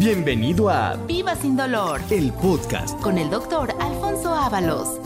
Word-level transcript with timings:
Bienvenido 0.00 0.70
a 0.70 0.96
Viva 0.96 1.36
sin 1.36 1.58
dolor 1.58 2.00
el 2.10 2.32
podcast. 2.32 2.98
con 3.02 3.18
el 3.18 3.28
doctor 3.28 3.70
Alfonso 3.78 4.34
Ábalos. 4.34 4.98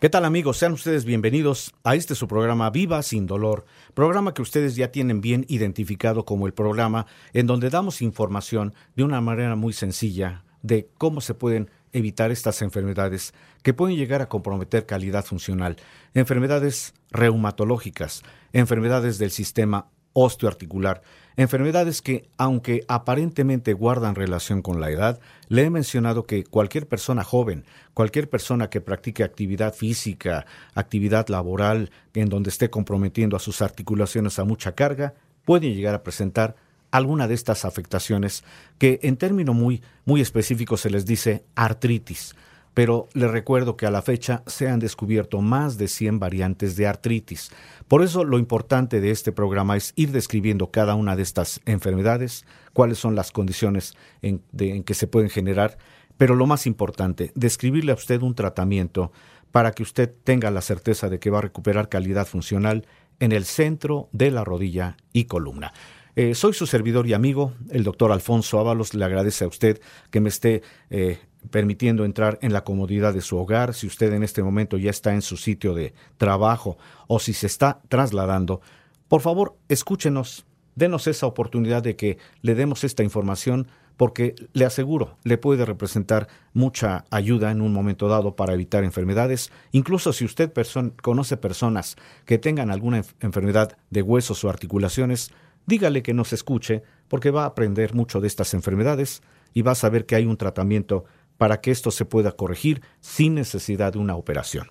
¿Qué 0.00 0.10
tal 0.10 0.24
amigos? 0.24 0.56
Sean 0.56 0.72
ustedes 0.72 1.04
bienvenidos 1.04 1.72
a 1.84 1.94
este 1.94 2.16
su 2.16 2.26
programa 2.26 2.68
Viva 2.70 3.00
sin 3.04 3.28
dolor, 3.28 3.64
programa 3.94 4.34
que 4.34 4.42
ustedes 4.42 4.74
ya 4.74 4.90
tienen 4.90 5.20
bien 5.20 5.46
identificado 5.48 6.24
como 6.24 6.48
el 6.48 6.52
programa 6.52 7.06
en 7.32 7.46
donde 7.46 7.70
damos 7.70 8.02
información 8.02 8.74
de 8.96 9.04
una 9.04 9.20
manera 9.20 9.54
muy 9.54 9.72
sencilla 9.72 10.42
de 10.62 10.90
cómo 10.98 11.20
se 11.20 11.34
pueden 11.34 11.70
evitar 11.92 12.32
estas 12.32 12.60
enfermedades 12.60 13.34
que 13.62 13.72
pueden 13.72 13.96
llegar 13.96 14.20
a 14.20 14.28
comprometer 14.28 14.84
calidad 14.84 15.24
funcional, 15.24 15.76
enfermedades 16.12 16.92
reumatológicas, 17.12 18.24
enfermedades 18.52 19.18
del 19.18 19.30
sistema 19.30 19.90
osteoarticular, 20.12 21.02
enfermedades 21.36 22.02
que, 22.02 22.28
aunque 22.36 22.84
aparentemente 22.88 23.72
guardan 23.72 24.14
relación 24.14 24.62
con 24.62 24.80
la 24.80 24.90
edad, 24.90 25.20
le 25.48 25.62
he 25.62 25.70
mencionado 25.70 26.26
que 26.26 26.44
cualquier 26.44 26.86
persona 26.86 27.24
joven, 27.24 27.64
cualquier 27.92 28.28
persona 28.30 28.70
que 28.70 28.80
practique 28.80 29.24
actividad 29.24 29.74
física, 29.74 30.46
actividad 30.74 31.28
laboral, 31.28 31.90
en 32.14 32.28
donde 32.28 32.50
esté 32.50 32.70
comprometiendo 32.70 33.36
a 33.36 33.40
sus 33.40 33.62
articulaciones 33.62 34.38
a 34.38 34.44
mucha 34.44 34.72
carga, 34.72 35.14
puede 35.44 35.74
llegar 35.74 35.94
a 35.94 36.02
presentar 36.02 36.56
alguna 36.90 37.26
de 37.26 37.34
estas 37.34 37.64
afectaciones 37.64 38.44
que 38.78 39.00
en 39.02 39.16
término 39.16 39.52
muy, 39.52 39.82
muy 40.04 40.20
específico 40.20 40.76
se 40.76 40.90
les 40.90 41.04
dice 41.04 41.44
artritis 41.56 42.34
pero 42.74 43.08
les 43.14 43.30
recuerdo 43.30 43.76
que 43.76 43.86
a 43.86 43.90
la 43.90 44.02
fecha 44.02 44.42
se 44.46 44.68
han 44.68 44.80
descubierto 44.80 45.40
más 45.40 45.78
de 45.78 45.88
100 45.88 46.18
variantes 46.18 46.76
de 46.76 46.86
artritis. 46.86 47.50
Por 47.88 48.02
eso 48.02 48.24
lo 48.24 48.38
importante 48.38 49.00
de 49.00 49.10
este 49.10 49.32
programa 49.32 49.76
es 49.76 49.92
ir 49.96 50.10
describiendo 50.12 50.70
cada 50.70 50.94
una 50.94 51.16
de 51.16 51.22
estas 51.22 51.60
enfermedades, 51.64 52.44
cuáles 52.72 52.98
son 52.98 53.14
las 53.14 53.30
condiciones 53.30 53.94
en 54.22 54.40
que 54.84 54.94
se 54.94 55.06
pueden 55.06 55.30
generar, 55.30 55.78
pero 56.16 56.34
lo 56.34 56.46
más 56.46 56.66
importante, 56.66 57.32
describirle 57.34 57.92
a 57.92 57.96
usted 57.96 58.22
un 58.22 58.34
tratamiento 58.34 59.12
para 59.50 59.72
que 59.72 59.84
usted 59.84 60.12
tenga 60.24 60.50
la 60.50 60.60
certeza 60.60 61.08
de 61.08 61.20
que 61.20 61.30
va 61.30 61.38
a 61.38 61.42
recuperar 61.42 61.88
calidad 61.88 62.26
funcional 62.26 62.86
en 63.20 63.32
el 63.32 63.44
centro 63.44 64.08
de 64.12 64.30
la 64.30 64.42
rodilla 64.42 64.96
y 65.12 65.24
columna. 65.24 65.72
Eh, 66.16 66.34
soy 66.34 66.54
su 66.54 66.66
servidor 66.66 67.06
y 67.06 67.12
amigo, 67.12 67.52
el 67.70 67.82
doctor 67.82 68.12
Alfonso 68.12 68.58
Ábalos. 68.60 68.94
Le 68.94 69.04
agradece 69.04 69.44
a 69.44 69.48
usted 69.48 69.80
que 70.10 70.20
me 70.20 70.28
esté 70.28 70.62
eh, 70.90 71.18
permitiendo 71.50 72.04
entrar 72.04 72.38
en 72.42 72.52
la 72.52 72.64
comodidad 72.64 73.14
de 73.14 73.20
su 73.20 73.36
hogar, 73.36 73.74
si 73.74 73.86
usted 73.86 74.12
en 74.12 74.22
este 74.22 74.42
momento 74.42 74.76
ya 74.76 74.90
está 74.90 75.14
en 75.14 75.22
su 75.22 75.36
sitio 75.36 75.74
de 75.74 75.94
trabajo 76.16 76.78
o 77.06 77.18
si 77.18 77.32
se 77.32 77.46
está 77.46 77.80
trasladando, 77.88 78.60
por 79.08 79.20
favor 79.20 79.56
escúchenos, 79.68 80.46
denos 80.74 81.06
esa 81.06 81.26
oportunidad 81.26 81.82
de 81.82 81.96
que 81.96 82.18
le 82.42 82.54
demos 82.54 82.84
esta 82.84 83.02
información 83.02 83.68
porque 83.96 84.34
le 84.52 84.64
aseguro, 84.64 85.18
le 85.22 85.38
puede 85.38 85.64
representar 85.64 86.28
mucha 86.52 87.04
ayuda 87.10 87.50
en 87.50 87.60
un 87.60 87.72
momento 87.72 88.08
dado 88.08 88.34
para 88.34 88.54
evitar 88.54 88.82
enfermedades. 88.82 89.52
Incluso 89.70 90.12
si 90.12 90.24
usted 90.24 90.52
conoce 91.00 91.36
personas 91.36 91.96
que 92.24 92.38
tengan 92.38 92.70
alguna 92.70 93.02
enfermedad 93.20 93.76
de 93.90 94.02
huesos 94.02 94.42
o 94.44 94.50
articulaciones, 94.50 95.30
dígale 95.66 96.02
que 96.02 96.14
nos 96.14 96.32
escuche 96.32 96.82
porque 97.08 97.30
va 97.30 97.44
a 97.44 97.46
aprender 97.46 97.94
mucho 97.94 98.20
de 98.20 98.26
estas 98.26 98.54
enfermedades 98.54 99.22
y 99.52 99.62
va 99.62 99.72
a 99.72 99.76
saber 99.76 100.06
que 100.06 100.16
hay 100.16 100.26
un 100.26 100.36
tratamiento 100.36 101.04
para 101.38 101.60
que 101.60 101.70
esto 101.70 101.90
se 101.90 102.04
pueda 102.04 102.32
corregir 102.32 102.82
sin 103.00 103.34
necesidad 103.34 103.92
de 103.92 103.98
una 103.98 104.16
operación. 104.16 104.70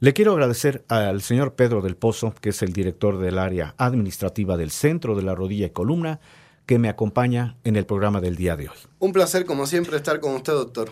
Le 0.00 0.12
quiero 0.12 0.32
agradecer 0.32 0.84
al 0.88 1.22
señor 1.22 1.54
Pedro 1.54 1.80
del 1.80 1.96
Pozo, 1.96 2.34
que 2.40 2.50
es 2.50 2.62
el 2.62 2.72
director 2.72 3.18
del 3.18 3.38
área 3.38 3.74
administrativa 3.78 4.56
del 4.56 4.70
Centro 4.70 5.14
de 5.14 5.22
la 5.22 5.34
Rodilla 5.34 5.66
y 5.66 5.70
Columna, 5.70 6.20
que 6.66 6.78
me 6.78 6.88
acompaña 6.88 7.56
en 7.64 7.76
el 7.76 7.86
programa 7.86 8.20
del 8.20 8.36
día 8.36 8.56
de 8.56 8.68
hoy. 8.68 8.76
Un 8.98 9.12
placer, 9.12 9.44
como 9.44 9.66
siempre, 9.66 9.96
estar 9.96 10.20
con 10.20 10.34
usted, 10.34 10.52
doctor. 10.52 10.90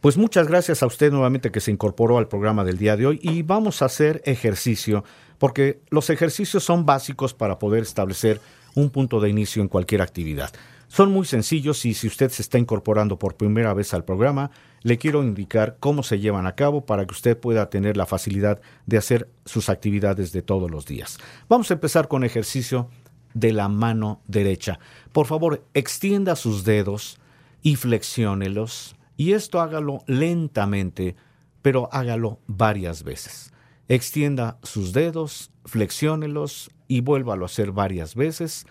Pues 0.00 0.16
muchas 0.16 0.48
gracias 0.48 0.82
a 0.82 0.86
usted 0.86 1.10
nuevamente 1.10 1.50
que 1.50 1.60
se 1.60 1.70
incorporó 1.70 2.18
al 2.18 2.28
programa 2.28 2.64
del 2.64 2.78
día 2.78 2.96
de 2.96 3.06
hoy 3.06 3.20
y 3.22 3.42
vamos 3.42 3.82
a 3.82 3.86
hacer 3.86 4.22
ejercicio, 4.24 5.04
porque 5.38 5.82
los 5.90 6.08
ejercicios 6.08 6.64
son 6.64 6.86
básicos 6.86 7.34
para 7.34 7.58
poder 7.58 7.82
establecer 7.82 8.40
un 8.74 8.90
punto 8.90 9.20
de 9.20 9.28
inicio 9.28 9.60
en 9.60 9.68
cualquier 9.68 10.02
actividad. 10.02 10.50
Son 10.90 11.12
muy 11.12 11.24
sencillos 11.24 11.84
y 11.86 11.94
si 11.94 12.08
usted 12.08 12.30
se 12.30 12.42
está 12.42 12.58
incorporando 12.58 13.16
por 13.16 13.36
primera 13.36 13.72
vez 13.74 13.94
al 13.94 14.04
programa, 14.04 14.50
le 14.82 14.98
quiero 14.98 15.22
indicar 15.22 15.76
cómo 15.78 16.02
se 16.02 16.18
llevan 16.18 16.48
a 16.48 16.56
cabo 16.56 16.84
para 16.84 17.06
que 17.06 17.12
usted 17.12 17.38
pueda 17.38 17.70
tener 17.70 17.96
la 17.96 18.06
facilidad 18.06 18.60
de 18.86 18.98
hacer 18.98 19.30
sus 19.44 19.68
actividades 19.68 20.32
de 20.32 20.42
todos 20.42 20.68
los 20.68 20.86
días. 20.86 21.18
Vamos 21.48 21.70
a 21.70 21.74
empezar 21.74 22.08
con 22.08 22.24
ejercicio 22.24 22.88
de 23.34 23.52
la 23.52 23.68
mano 23.68 24.20
derecha. 24.26 24.80
Por 25.12 25.26
favor, 25.26 25.64
extienda 25.74 26.34
sus 26.34 26.64
dedos 26.64 27.20
y 27.62 27.76
flexiónelos 27.76 28.96
y 29.16 29.34
esto 29.34 29.60
hágalo 29.60 30.02
lentamente, 30.08 31.14
pero 31.62 31.88
hágalo 31.92 32.40
varias 32.48 33.04
veces. 33.04 33.52
Extienda 33.86 34.58
sus 34.64 34.92
dedos, 34.92 35.52
flexiónelos 35.66 36.68
y 36.88 37.00
vuélvalo 37.00 37.44
a 37.44 37.46
hacer 37.46 37.70
varias 37.70 38.16
veces 38.16 38.66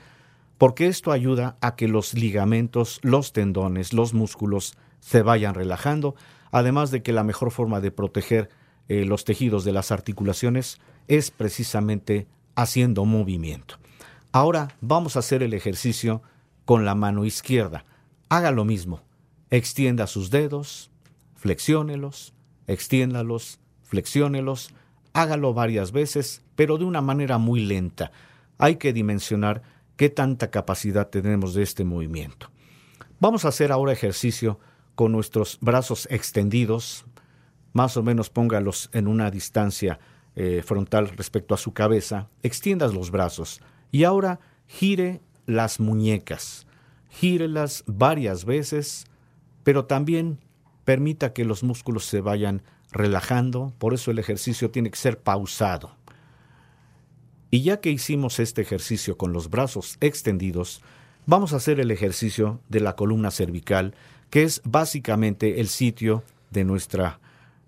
porque 0.59 0.87
esto 0.87 1.13
ayuda 1.13 1.57
a 1.61 1.77
que 1.77 1.87
los 1.87 2.13
ligamentos, 2.13 2.99
los 3.01 3.31
tendones, 3.31 3.93
los 3.93 4.13
músculos 4.13 4.77
se 4.99 5.21
vayan 5.21 5.55
relajando, 5.55 6.15
además 6.51 6.91
de 6.91 7.01
que 7.01 7.13
la 7.13 7.23
mejor 7.23 7.51
forma 7.51 7.79
de 7.79 7.91
proteger 7.91 8.49
eh, 8.89 9.05
los 9.05 9.23
tejidos 9.23 9.63
de 9.63 9.71
las 9.71 9.91
articulaciones 9.91 10.81
es 11.07 11.31
precisamente 11.31 12.27
haciendo 12.55 13.05
movimiento. 13.05 13.75
Ahora 14.33 14.67
vamos 14.81 15.15
a 15.15 15.19
hacer 15.19 15.43
el 15.43 15.53
ejercicio 15.53 16.21
con 16.65 16.83
la 16.83 16.93
mano 16.93 17.23
izquierda. 17.23 17.85
Haga 18.27 18.51
lo 18.51 18.65
mismo. 18.65 19.01
Extienda 19.51 20.07
sus 20.07 20.29
dedos, 20.29 20.91
flexiónelos, 21.35 22.33
extiéndalos, 22.67 23.59
flexiónelos, 23.83 24.73
hágalo 25.13 25.53
varias 25.53 25.93
veces, 25.93 26.41
pero 26.57 26.77
de 26.77 26.83
una 26.83 26.99
manera 26.99 27.37
muy 27.37 27.61
lenta. 27.61 28.11
Hay 28.57 28.75
que 28.75 28.91
dimensionar 28.91 29.78
qué 29.99 30.09
tanta 30.09 30.49
capacidad 30.49 31.09
tenemos 31.09 31.53
de 31.53 31.61
este 31.61 31.83
movimiento. 31.83 32.49
Vamos 33.19 33.43
a 33.43 33.49
hacer 33.49 33.69
ahora 33.69 33.91
ejercicio 33.91 34.57
con 34.95 35.11
nuestros 35.11 35.57
brazos 35.59 36.07
extendidos, 36.09 37.05
más 37.73 37.97
o 37.97 38.01
menos 38.01 38.29
póngalos 38.29 38.89
en 38.93 39.09
una 39.09 39.29
distancia 39.29 39.99
eh, 40.37 40.63
frontal 40.65 41.09
respecto 41.09 41.53
a 41.53 41.57
su 41.57 41.73
cabeza, 41.73 42.29
extiendas 42.43 42.93
los 42.93 43.11
brazos 43.11 43.59
y 43.91 44.05
ahora 44.05 44.39
gire 44.67 45.19
las 45.45 45.81
muñecas, 45.81 46.65
gírelas 47.09 47.83
varias 47.85 48.45
veces, 48.45 49.05
pero 49.65 49.83
también 49.83 50.39
permita 50.85 51.33
que 51.33 51.43
los 51.43 51.61
músculos 51.61 52.05
se 52.05 52.21
vayan 52.21 52.61
relajando, 52.93 53.73
por 53.77 53.93
eso 53.93 54.11
el 54.11 54.19
ejercicio 54.19 54.71
tiene 54.71 54.91
que 54.91 54.97
ser 54.97 55.19
pausado. 55.19 55.98
Y 57.51 57.61
ya 57.63 57.79
que 57.79 57.89
hicimos 57.89 58.39
este 58.39 58.61
ejercicio 58.61 59.17
con 59.17 59.33
los 59.33 59.49
brazos 59.49 59.97
extendidos, 60.01 60.81
vamos 61.25 61.53
a 61.53 61.57
hacer 61.57 61.79
el 61.79 61.89
ejercicio 61.89 62.59
de 62.69 62.79
la 62.79 62.95
columna 62.95 63.31
cervical, 63.31 63.95
que 64.29 64.43
es 64.43 64.61
básicamente 64.65 65.59
el 65.59 65.67
sitio 65.67 66.23
de 66.51 66.63
nuestra 66.63 67.19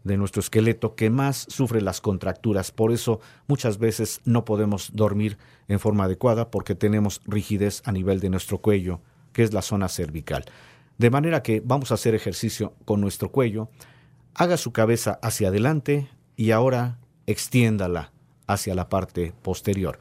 de 0.04 0.18
nuestro 0.18 0.40
esqueleto 0.40 0.96
que 0.96 1.12
más 1.12 1.46
sufre 1.48 1.80
las 1.80 2.02
contracturas. 2.02 2.72
Por 2.72 2.92
eso 2.92 3.20
muchas 3.46 3.78
veces 3.78 4.20
no 4.26 4.46
podemos 4.46 4.90
dormir 4.96 5.38
en 5.68 5.80
forma 5.80 6.06
adecuada 6.06 6.50
porque 6.50 6.74
tenemos 6.74 7.22
rigidez 7.26 7.84
a 7.86 7.92
nivel 7.92 8.20
de 8.20 8.32
nuestro 8.32 8.58
cuello, 8.62 9.00
que 9.32 9.44
es 9.44 9.54
la 9.54 9.62
zona 9.62 9.90
cervical. 9.90 10.46
De 10.98 11.12
manera 11.12 11.44
que 11.44 11.62
vamos 11.64 11.92
a 11.92 11.96
hacer 11.96 12.16
ejercicio 12.16 12.74
con 12.86 13.00
nuestro 13.00 13.32
cuello. 13.32 13.70
Haga 14.34 14.58
su 14.58 14.72
cabeza 14.72 15.20
hacia 15.22 15.50
adelante 15.50 16.10
y 16.36 16.50
ahora 16.50 16.98
extiéndala 17.28 18.12
hacia 18.54 18.76
la 18.76 18.90
parte 18.90 19.34
posterior. 19.42 20.00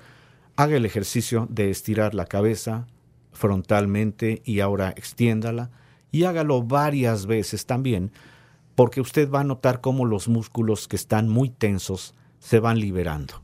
Haga 0.56 0.76
el 0.76 0.86
ejercicio 0.86 1.46
de 1.50 1.70
estirar 1.70 2.14
la 2.14 2.26
cabeza 2.26 2.86
frontalmente 3.32 4.42
y 4.44 4.60
ahora 4.60 4.90
extiéndala 4.90 5.70
y 6.10 6.24
hágalo 6.24 6.62
varias 6.62 7.26
veces 7.26 7.66
también 7.66 8.12
porque 8.74 9.00
usted 9.00 9.30
va 9.30 9.40
a 9.40 9.44
notar 9.44 9.80
cómo 9.80 10.06
los 10.06 10.28
músculos 10.28 10.88
que 10.88 10.96
están 10.96 11.28
muy 11.28 11.50
tensos 11.50 12.14
se 12.38 12.60
van 12.60 12.80
liberando. 12.80 13.42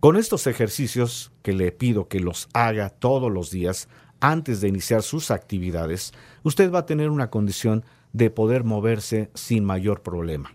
Con 0.00 0.16
estos 0.16 0.46
ejercicios 0.46 1.32
que 1.42 1.54
le 1.54 1.72
pido 1.72 2.08
que 2.08 2.20
los 2.20 2.48
haga 2.52 2.90
todos 2.90 3.32
los 3.32 3.50
días, 3.50 3.88
antes 4.20 4.60
de 4.60 4.68
iniciar 4.68 5.02
sus 5.02 5.30
actividades, 5.30 6.12
usted 6.42 6.70
va 6.70 6.80
a 6.80 6.86
tener 6.86 7.08
una 7.08 7.30
condición 7.30 7.84
de 8.12 8.30
poder 8.30 8.64
moverse 8.64 9.30
sin 9.34 9.64
mayor 9.64 10.02
problema. 10.02 10.54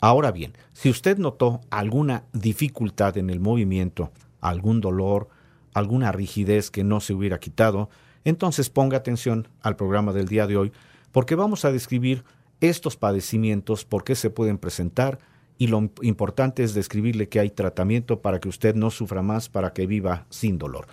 Ahora 0.00 0.30
bien, 0.30 0.52
si 0.72 0.90
usted 0.90 1.18
notó 1.18 1.60
alguna 1.70 2.24
dificultad 2.32 3.16
en 3.16 3.30
el 3.30 3.40
movimiento, 3.40 4.12
algún 4.40 4.80
dolor, 4.80 5.28
alguna 5.74 6.12
rigidez 6.12 6.70
que 6.70 6.84
no 6.84 7.00
se 7.00 7.14
hubiera 7.14 7.40
quitado, 7.40 7.90
entonces 8.24 8.70
ponga 8.70 8.96
atención 8.96 9.48
al 9.62 9.76
programa 9.76 10.12
del 10.12 10.28
día 10.28 10.46
de 10.46 10.56
hoy, 10.56 10.72
porque 11.10 11.34
vamos 11.34 11.64
a 11.64 11.72
describir 11.72 12.24
estos 12.60 12.96
padecimientos, 12.96 13.84
por 13.84 14.04
qué 14.04 14.14
se 14.14 14.30
pueden 14.30 14.58
presentar, 14.58 15.18
y 15.58 15.66
lo 15.66 15.90
importante 16.02 16.62
es 16.62 16.74
describirle 16.74 17.28
que 17.28 17.40
hay 17.40 17.50
tratamiento 17.50 18.20
para 18.20 18.38
que 18.38 18.48
usted 18.48 18.76
no 18.76 18.90
sufra 18.90 19.22
más, 19.22 19.48
para 19.48 19.72
que 19.72 19.86
viva 19.86 20.26
sin 20.30 20.58
dolor. 20.58 20.86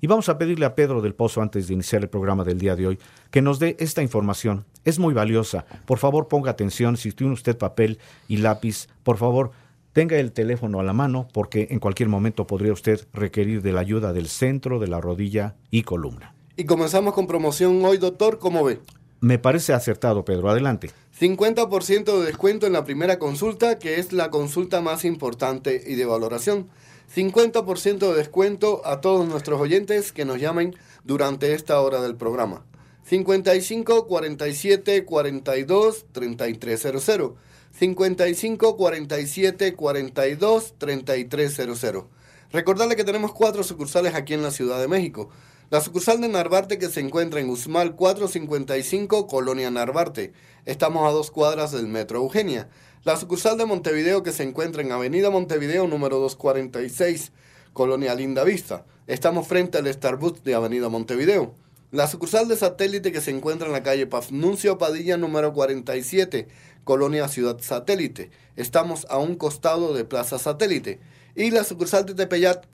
Y 0.00 0.06
vamos 0.06 0.28
a 0.28 0.38
pedirle 0.38 0.64
a 0.64 0.74
Pedro 0.74 1.02
del 1.02 1.14
Pozo, 1.14 1.42
antes 1.42 1.66
de 1.66 1.74
iniciar 1.74 2.02
el 2.02 2.08
programa 2.08 2.44
del 2.44 2.58
día 2.58 2.76
de 2.76 2.86
hoy, 2.86 2.98
que 3.30 3.42
nos 3.42 3.58
dé 3.58 3.76
esta 3.80 4.02
información. 4.02 4.64
Es 4.84 4.98
muy 4.98 5.12
valiosa. 5.12 5.66
Por 5.86 5.98
favor, 5.98 6.28
ponga 6.28 6.52
atención. 6.52 6.96
Si 6.96 7.10
tiene 7.10 7.32
usted 7.32 7.58
papel 7.58 7.98
y 8.28 8.36
lápiz, 8.36 8.86
por 9.02 9.16
favor, 9.16 9.50
tenga 9.92 10.16
el 10.16 10.30
teléfono 10.30 10.78
a 10.78 10.84
la 10.84 10.92
mano, 10.92 11.26
porque 11.32 11.66
en 11.70 11.80
cualquier 11.80 12.08
momento 12.08 12.46
podría 12.46 12.72
usted 12.72 13.08
requerir 13.12 13.60
de 13.62 13.72
la 13.72 13.80
ayuda 13.80 14.12
del 14.12 14.28
centro, 14.28 14.78
de 14.78 14.86
la 14.86 15.00
rodilla 15.00 15.56
y 15.70 15.82
columna. 15.82 16.34
Y 16.56 16.64
comenzamos 16.64 17.14
con 17.14 17.26
promoción 17.26 17.84
hoy, 17.84 17.98
doctor. 17.98 18.38
¿Cómo 18.38 18.62
ve? 18.62 18.80
Me 19.20 19.40
parece 19.40 19.72
acertado, 19.72 20.24
Pedro. 20.24 20.48
Adelante. 20.48 20.90
50% 21.18 22.20
de 22.20 22.26
descuento 22.26 22.68
en 22.68 22.72
la 22.72 22.84
primera 22.84 23.18
consulta, 23.18 23.80
que 23.80 23.98
es 23.98 24.12
la 24.12 24.30
consulta 24.30 24.80
más 24.80 25.04
importante 25.04 25.82
y 25.84 25.96
de 25.96 26.04
valoración. 26.04 26.68
50% 27.14 27.98
de 27.98 28.14
descuento 28.14 28.82
a 28.84 29.00
todos 29.00 29.26
nuestros 29.26 29.60
oyentes 29.60 30.12
que 30.12 30.24
nos 30.24 30.40
llamen 30.40 30.76
durante 31.04 31.54
esta 31.54 31.80
hora 31.80 32.02
del 32.02 32.16
programa. 32.16 32.66
55 33.04 34.06
47 34.06 35.04
42 35.06 36.06
3300. 36.12 37.32
55 37.72 38.76
47 38.76 39.74
42 39.74 40.74
3300. 40.78 42.04
Recordarle 42.50 42.96
que 42.96 43.04
tenemos 43.04 43.32
cuatro 43.32 43.62
sucursales 43.62 44.14
aquí 44.14 44.34
en 44.34 44.42
la 44.42 44.50
Ciudad 44.50 44.80
de 44.80 44.88
México. 44.88 45.30
La 45.70 45.82
sucursal 45.82 46.20
de 46.20 46.28
Narvarte 46.28 46.78
que 46.78 46.88
se 46.88 47.00
encuentra 47.00 47.40
en 47.40 47.50
Usmal 47.50 47.94
455, 47.94 49.26
Colonia 49.26 49.70
Narvarte. 49.70 50.32
Estamos 50.64 51.06
a 51.06 51.12
dos 51.12 51.30
cuadras 51.30 51.72
del 51.72 51.86
Metro 51.86 52.20
Eugenia. 52.20 52.70
La 53.04 53.16
sucursal 53.16 53.56
de 53.56 53.64
Montevideo 53.64 54.24
que 54.24 54.32
se 54.32 54.42
encuentra 54.42 54.82
en 54.82 54.90
Avenida 54.90 55.30
Montevideo 55.30 55.86
número 55.86 56.18
246, 56.18 57.30
Colonia 57.72 58.12
Linda 58.16 58.42
Vista. 58.42 58.84
Estamos 59.06 59.46
frente 59.46 59.78
al 59.78 59.86
Starbucks 59.86 60.42
de 60.42 60.56
Avenida 60.56 60.88
Montevideo. 60.88 61.54
La 61.92 62.08
sucursal 62.08 62.48
de 62.48 62.56
satélite 62.56 63.12
que 63.12 63.20
se 63.20 63.30
encuentra 63.30 63.68
en 63.68 63.72
la 63.72 63.84
calle 63.84 64.08
Pafnuncio 64.08 64.78
Padilla 64.78 65.16
número 65.16 65.52
47, 65.52 66.48
Colonia 66.82 67.28
Ciudad 67.28 67.58
Satélite. 67.60 68.30
Estamos 68.56 69.06
a 69.10 69.18
un 69.18 69.36
costado 69.36 69.94
de 69.94 70.04
Plaza 70.04 70.40
Satélite. 70.40 70.98
Y 71.36 71.52
la 71.52 71.62
sucursal 71.62 72.04
de 72.04 72.14
Tepeyat 72.14 72.66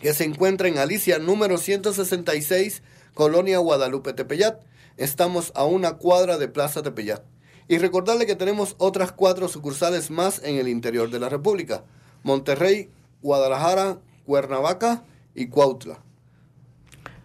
que 0.00 0.12
se 0.12 0.24
encuentra 0.24 0.66
en 0.66 0.78
Alicia 0.78 1.20
número 1.20 1.56
166, 1.56 2.82
Colonia 3.14 3.58
Guadalupe 3.58 4.12
Tepeyat. 4.12 4.60
Estamos 4.96 5.52
a 5.54 5.64
una 5.64 5.98
cuadra 5.98 6.36
de 6.36 6.48
Plaza 6.48 6.82
Tepeyat. 6.82 7.22
Y 7.70 7.78
recordarle 7.78 8.26
que 8.26 8.34
tenemos 8.34 8.74
otras 8.78 9.12
cuatro 9.12 9.46
sucursales 9.46 10.10
más 10.10 10.42
en 10.42 10.56
el 10.56 10.66
interior 10.66 11.08
de 11.08 11.20
la 11.20 11.28
República. 11.28 11.84
Monterrey, 12.24 12.90
Guadalajara, 13.22 14.00
Cuernavaca 14.26 15.04
y 15.36 15.46
Cuautla. 15.46 16.00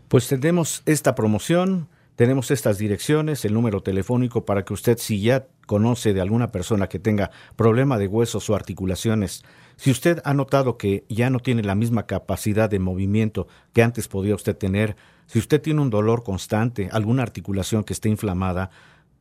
Pues 0.07 0.27
tenemos 0.27 0.83
esta 0.85 1.15
promoción, 1.15 1.89
tenemos 2.15 2.51
estas 2.51 2.77
direcciones, 2.77 3.43
el 3.43 3.55
número 3.55 3.81
telefónico 3.81 4.45
para 4.45 4.63
que 4.63 4.73
usted 4.73 4.99
si 4.99 5.19
ya 5.19 5.47
conoce 5.65 6.13
de 6.13 6.21
alguna 6.21 6.51
persona 6.51 6.89
que 6.89 6.99
tenga 6.99 7.31
problema 7.55 7.97
de 7.97 8.05
huesos 8.05 8.47
o 8.51 8.55
articulaciones, 8.55 9.43
si 9.77 9.89
usted 9.89 10.21
ha 10.25 10.35
notado 10.35 10.77
que 10.77 11.05
ya 11.09 11.31
no 11.31 11.39
tiene 11.39 11.63
la 11.63 11.73
misma 11.73 12.05
capacidad 12.05 12.69
de 12.69 12.77
movimiento 12.77 13.47
que 13.73 13.81
antes 13.81 14.07
podía 14.07 14.35
usted 14.35 14.55
tener, 14.55 14.95
si 15.25 15.39
usted 15.39 15.59
tiene 15.59 15.81
un 15.81 15.89
dolor 15.89 16.23
constante, 16.23 16.87
alguna 16.91 17.23
articulación 17.23 17.83
que 17.83 17.93
esté 17.93 18.09
inflamada, 18.09 18.69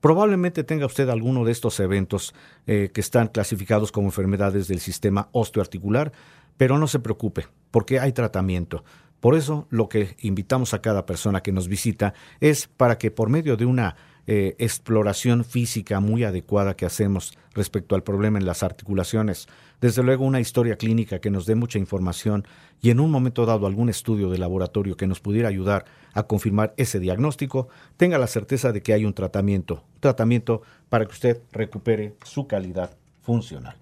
Probablemente 0.05 0.65
tenga 0.65 0.85
usted 0.85 1.09
alguno 1.09 1.47
de 1.47 1.53
estos 1.53 1.81
eventos 1.81 2.35
eh, 2.67 2.91
que 2.93 3.01
están 3.01 3.29
clasificados 3.29 3.91
como 3.91 4.09
enfermedades 4.09 4.69
del 4.69 4.81
sistema 4.81 5.31
osteoarticular, 5.33 6.12
pero 6.59 6.77
no 6.77 6.87
se 6.89 6.99
preocupe, 6.99 7.47
porque 7.71 7.99
hay 7.99 8.12
tratamiento. 8.12 8.85
Por 9.21 9.35
eso 9.35 9.67
lo 9.71 9.89
que 9.89 10.15
invitamos 10.21 10.75
a 10.75 10.83
cada 10.83 11.06
persona 11.06 11.43
que 11.43 11.53
nos 11.53 11.69
visita 11.69 12.12
es 12.41 12.67
para 12.67 12.99
que 12.99 13.11
por 13.11 13.31
medio 13.31 13.56
de 13.56 13.65
una 13.65 13.97
eh, 14.26 14.56
exploración 14.59 15.44
física 15.44 16.00
muy 16.00 16.25
adecuada 16.25 16.76
que 16.76 16.87
hacemos 16.87 17.37
respecto 17.53 17.94
al 17.94 18.03
problema 18.03 18.38
en 18.38 18.47
las 18.47 18.62
articulaciones. 18.62 19.49
Desde 19.81 20.03
luego 20.03 20.25
una 20.25 20.41
historia 20.41 20.76
clínica 20.76 21.19
que 21.19 21.31
nos 21.31 21.44
dé 21.44 21.55
mucha 21.55 21.79
información 21.79 22.47
y 22.81 22.91
en 22.91 23.00
un 23.00 23.11
momento 23.11 23.44
dado 23.44 23.67
algún 23.67 23.91
estudio 23.91 24.31
de 24.31 24.38
laboratorio 24.38 24.97
que 24.97 25.06
nos 25.06 25.21
pudiera 25.21 25.49
ayudar 25.49 25.85
a 26.15 26.23
confirmar 26.23 26.73
ese 26.76 27.00
diagnóstico, 27.00 27.69
tenga 27.97 28.19
la 28.19 28.26
certeza 28.26 28.73
de 28.73 28.82
que 28.82 28.94
hay 28.94 29.05
un 29.05 29.12
tratamiento, 29.12 29.85
un 29.94 30.00
tratamiento 30.00 30.62
para 30.88 31.05
que 31.05 31.12
usted 31.12 31.43
recupere 31.53 32.15
su 32.25 32.47
calidad 32.47 32.97
funcional. 33.21 33.76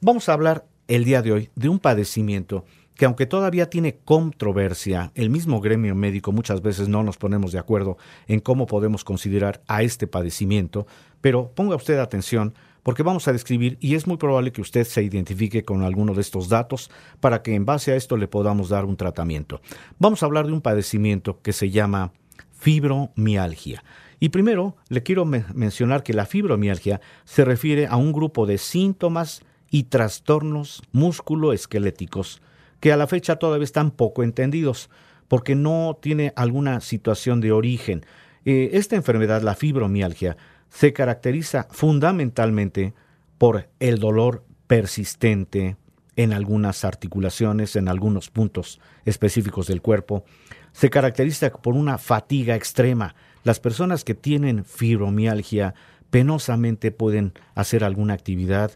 Vamos 0.00 0.28
a 0.28 0.32
hablar 0.34 0.66
el 0.88 1.04
día 1.04 1.22
de 1.22 1.32
hoy 1.32 1.50
de 1.54 1.68
un 1.68 1.78
padecimiento 1.78 2.64
que 2.96 3.04
aunque 3.04 3.26
todavía 3.26 3.70
tiene 3.70 3.96
controversia, 4.04 5.10
el 5.14 5.30
mismo 5.30 5.60
gremio 5.60 5.94
médico 5.94 6.32
muchas 6.32 6.62
veces 6.62 6.88
no 6.88 7.02
nos 7.02 7.16
ponemos 7.16 7.52
de 7.52 7.58
acuerdo 7.58 7.96
en 8.26 8.40
cómo 8.40 8.66
podemos 8.66 9.04
considerar 9.04 9.62
a 9.66 9.82
este 9.82 10.06
padecimiento, 10.06 10.86
pero 11.20 11.50
ponga 11.54 11.76
usted 11.76 11.98
atención 11.98 12.54
porque 12.82 13.02
vamos 13.02 13.26
a 13.26 13.32
describir 13.32 13.78
y 13.80 13.94
es 13.94 14.06
muy 14.06 14.18
probable 14.18 14.52
que 14.52 14.60
usted 14.60 14.84
se 14.84 15.02
identifique 15.02 15.64
con 15.64 15.82
alguno 15.82 16.14
de 16.14 16.20
estos 16.20 16.48
datos 16.48 16.90
para 17.18 17.42
que 17.42 17.54
en 17.54 17.64
base 17.64 17.92
a 17.92 17.96
esto 17.96 18.16
le 18.16 18.28
podamos 18.28 18.68
dar 18.68 18.84
un 18.84 18.96
tratamiento. 18.96 19.60
Vamos 19.98 20.22
a 20.22 20.26
hablar 20.26 20.46
de 20.46 20.52
un 20.52 20.60
padecimiento 20.60 21.40
que 21.40 21.52
se 21.52 21.70
llama 21.70 22.12
fibromialgia. 22.52 23.82
Y 24.20 24.28
primero 24.28 24.76
le 24.88 25.02
quiero 25.02 25.24
mencionar 25.24 26.02
que 26.02 26.12
la 26.12 26.26
fibromialgia 26.26 27.00
se 27.24 27.44
refiere 27.44 27.86
a 27.86 27.96
un 27.96 28.12
grupo 28.12 28.46
de 28.46 28.58
síntomas 28.58 29.42
y 29.70 29.84
trastornos 29.84 30.82
musculoesqueléticos 30.92 32.40
que 32.84 32.92
a 32.92 32.98
la 32.98 33.06
fecha 33.06 33.36
todavía 33.36 33.64
están 33.64 33.92
poco 33.92 34.22
entendidos, 34.22 34.90
porque 35.26 35.54
no 35.54 35.96
tiene 36.02 36.34
alguna 36.36 36.82
situación 36.82 37.40
de 37.40 37.50
origen. 37.50 38.04
Eh, 38.44 38.72
esta 38.74 38.94
enfermedad, 38.94 39.40
la 39.40 39.54
fibromialgia, 39.54 40.36
se 40.68 40.92
caracteriza 40.92 41.66
fundamentalmente 41.70 42.92
por 43.38 43.70
el 43.80 44.00
dolor 44.00 44.44
persistente 44.66 45.78
en 46.16 46.34
algunas 46.34 46.84
articulaciones, 46.84 47.74
en 47.74 47.88
algunos 47.88 48.28
puntos 48.28 48.82
específicos 49.06 49.66
del 49.66 49.80
cuerpo. 49.80 50.26
Se 50.72 50.90
caracteriza 50.90 51.50
por 51.52 51.76
una 51.76 51.96
fatiga 51.96 52.54
extrema. 52.54 53.14
Las 53.44 53.60
personas 53.60 54.04
que 54.04 54.14
tienen 54.14 54.66
fibromialgia 54.66 55.74
penosamente 56.10 56.90
pueden 56.90 57.32
hacer 57.54 57.82
alguna 57.82 58.12
actividad, 58.12 58.72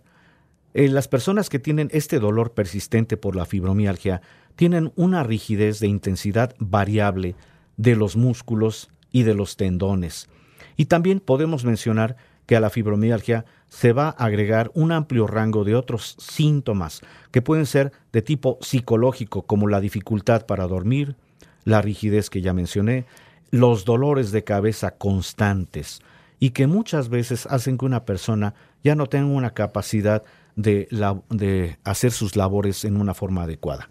eh, 0.78 0.86
las 0.88 1.08
personas 1.08 1.48
que 1.48 1.58
tienen 1.58 1.88
este 1.92 2.20
dolor 2.20 2.52
persistente 2.52 3.16
por 3.16 3.34
la 3.34 3.46
fibromialgia 3.46 4.22
tienen 4.54 4.92
una 4.94 5.24
rigidez 5.24 5.80
de 5.80 5.88
intensidad 5.88 6.54
variable 6.60 7.34
de 7.76 7.96
los 7.96 8.16
músculos 8.16 8.88
y 9.10 9.24
de 9.24 9.34
los 9.34 9.56
tendones. 9.56 10.28
Y 10.76 10.84
también 10.84 11.18
podemos 11.18 11.64
mencionar 11.64 12.16
que 12.46 12.54
a 12.54 12.60
la 12.60 12.70
fibromialgia 12.70 13.44
se 13.68 13.92
va 13.92 14.10
a 14.10 14.26
agregar 14.26 14.70
un 14.72 14.92
amplio 14.92 15.26
rango 15.26 15.64
de 15.64 15.74
otros 15.74 16.14
síntomas 16.20 17.00
que 17.32 17.42
pueden 17.42 17.66
ser 17.66 17.90
de 18.12 18.22
tipo 18.22 18.56
psicológico, 18.60 19.42
como 19.42 19.66
la 19.66 19.80
dificultad 19.80 20.46
para 20.46 20.68
dormir, 20.68 21.16
la 21.64 21.82
rigidez 21.82 22.30
que 22.30 22.40
ya 22.40 22.52
mencioné, 22.52 23.04
los 23.50 23.84
dolores 23.84 24.30
de 24.30 24.44
cabeza 24.44 24.92
constantes, 24.92 26.02
y 26.38 26.50
que 26.50 26.68
muchas 26.68 27.08
veces 27.08 27.46
hacen 27.46 27.78
que 27.78 27.84
una 27.84 28.04
persona 28.04 28.54
ya 28.84 28.94
no 28.94 29.08
tenga 29.08 29.26
una 29.26 29.50
capacidad 29.50 30.22
de, 30.58 31.78
hacer 31.84 32.10
sus 32.10 32.36
labores 32.36 32.84
en 32.84 33.00
una 33.00 33.14
forma 33.14 33.44
adecuada. 33.44 33.90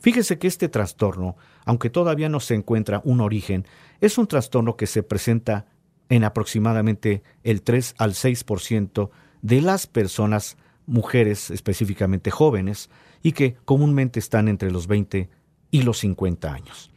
Fíjese 0.00 0.38
que 0.38 0.48
este 0.48 0.68
trastorno, 0.68 1.36
aunque 1.64 1.90
todavía 1.90 2.28
no 2.28 2.40
se 2.40 2.54
encuentra 2.54 3.00
un 3.04 3.20
origen, 3.20 3.66
es 4.00 4.18
un 4.18 4.26
trastorno 4.26 4.76
que 4.76 4.86
se 4.86 5.02
presenta 5.02 5.66
en 6.08 6.24
aproximadamente 6.24 7.22
el 7.42 7.62
3 7.62 7.94
al 7.98 8.14
6% 8.14 9.10
de 9.42 9.60
las 9.60 9.86
personas, 9.86 10.56
mujeres 10.86 11.50
específicamente 11.50 12.30
jóvenes, 12.30 12.90
y 13.22 13.32
que 13.32 13.54
comúnmente 13.64 14.18
están 14.18 14.48
entre 14.48 14.70
los 14.70 14.86
20 14.86 15.28
y 15.70 15.82
los 15.82 15.98
50 15.98 16.52
años. 16.52 16.90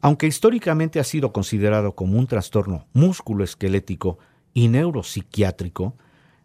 Aunque 0.00 0.26
históricamente 0.26 0.98
ha 0.98 1.04
sido 1.04 1.32
considerado 1.32 1.94
como 1.94 2.18
un 2.18 2.26
trastorno 2.26 2.86
musculoesquelético 2.92 4.18
y 4.54 4.68
neuropsiquiátrico, 4.68 5.96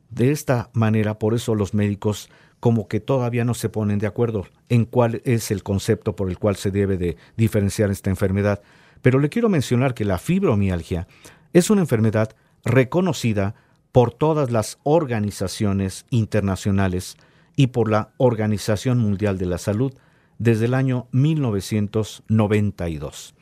de 0.10 0.32
esta 0.32 0.70
manera, 0.74 1.20
por 1.20 1.34
eso 1.34 1.56
los 1.56 1.74
médicos 1.74 2.30
como 2.60 2.88
que 2.88 3.00
todavía 3.00 3.46
no 3.46 3.54
se 3.54 3.70
ponen 3.70 4.00
de 4.00 4.08
acuerdo 4.08 4.48
en 4.70 4.86
cuál 4.86 5.22
es 5.26 5.52
el 5.52 5.64
concepto 5.64 6.16
por 6.16 6.30
el 6.30 6.40
cual 6.40 6.56
se 6.56 6.72
debe 6.72 6.98
de 6.98 7.18
diferenciar 7.36 7.92
esta 7.92 8.10
enfermedad. 8.10 8.62
pero 9.04 9.20
le 9.20 9.30
quiero 9.30 9.48
mencionar 9.48 9.94
que 9.94 10.06
la 10.06 10.18
fibromialgia 10.18 11.08
es 11.54 11.70
una 11.70 11.82
enfermedad 11.82 12.36
reconocida 12.66 13.54
por 13.92 14.12
todas 14.12 14.52
las 14.52 14.80
organizaciones 14.84 16.06
internacionales 16.10 17.16
y 17.56 17.68
por 17.68 17.90
la 17.90 18.10
Organización 18.18 19.00
Mundial 19.00 19.38
de 19.38 19.46
la 19.46 19.58
Salud 19.58 19.94
desde 20.40 20.66
el 20.66 20.74
año 20.74 21.08
1992. 21.12 23.34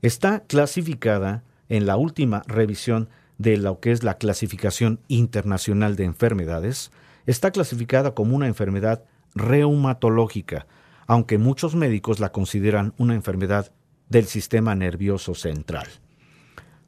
Está 0.00 0.44
clasificada 0.44 1.42
en 1.68 1.86
la 1.86 1.96
última 1.96 2.44
revisión 2.46 3.08
de 3.42 3.56
lo 3.56 3.80
que 3.80 3.90
es 3.90 4.04
la 4.04 4.18
clasificación 4.18 5.00
internacional 5.08 5.96
de 5.96 6.04
enfermedades, 6.04 6.92
está 7.26 7.50
clasificada 7.50 8.14
como 8.14 8.36
una 8.36 8.46
enfermedad 8.46 9.04
reumatológica, 9.34 10.66
aunque 11.08 11.38
muchos 11.38 11.74
médicos 11.74 12.20
la 12.20 12.30
consideran 12.30 12.94
una 12.98 13.14
enfermedad 13.14 13.72
del 14.08 14.26
sistema 14.26 14.76
nervioso 14.76 15.34
central. 15.34 15.88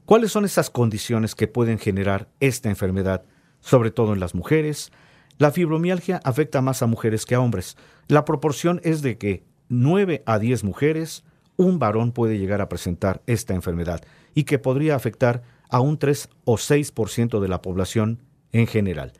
¿Cuáles 0.06 0.30
son 0.30 0.44
esas 0.44 0.70
condiciones 0.70 1.34
que 1.34 1.48
pueden 1.48 1.78
generar 1.78 2.28
esta 2.38 2.68
enfermedad, 2.68 3.24
sobre 3.60 3.90
todo 3.90 4.12
en 4.12 4.20
las 4.20 4.34
mujeres? 4.34 4.92
La 5.38 5.50
fibromialgia 5.50 6.20
afecta 6.22 6.60
más 6.60 6.82
a 6.82 6.86
mujeres 6.86 7.26
que 7.26 7.34
a 7.34 7.40
hombres. 7.40 7.76
La 8.06 8.24
proporción 8.24 8.80
es 8.84 9.02
de 9.02 9.18
que 9.18 9.42
9 9.70 10.22
a 10.26 10.38
10 10.38 10.62
mujeres, 10.62 11.24
un 11.56 11.80
varón 11.80 12.12
puede 12.12 12.38
llegar 12.38 12.60
a 12.60 12.68
presentar 12.68 13.22
esta 13.26 13.54
enfermedad 13.54 14.02
y 14.34 14.44
que 14.44 14.58
podría 14.58 14.94
afectar 14.94 15.42
a 15.74 15.80
un 15.80 15.98
3 15.98 16.28
o 16.44 16.54
6% 16.54 17.40
de 17.40 17.48
la 17.48 17.60
población 17.60 18.22
en 18.52 18.68
general. 18.68 19.12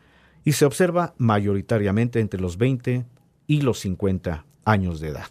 Y 0.45 0.53
se 0.53 0.65
observa 0.65 1.13
mayoritariamente 1.19 2.21
entre 2.21 2.41
los 2.41 2.59
20 2.59 3.05
y 3.49 3.63
los 3.63 3.81
50 3.81 4.47
años 4.65 5.01
de 5.01 5.09
edad. 5.09 5.27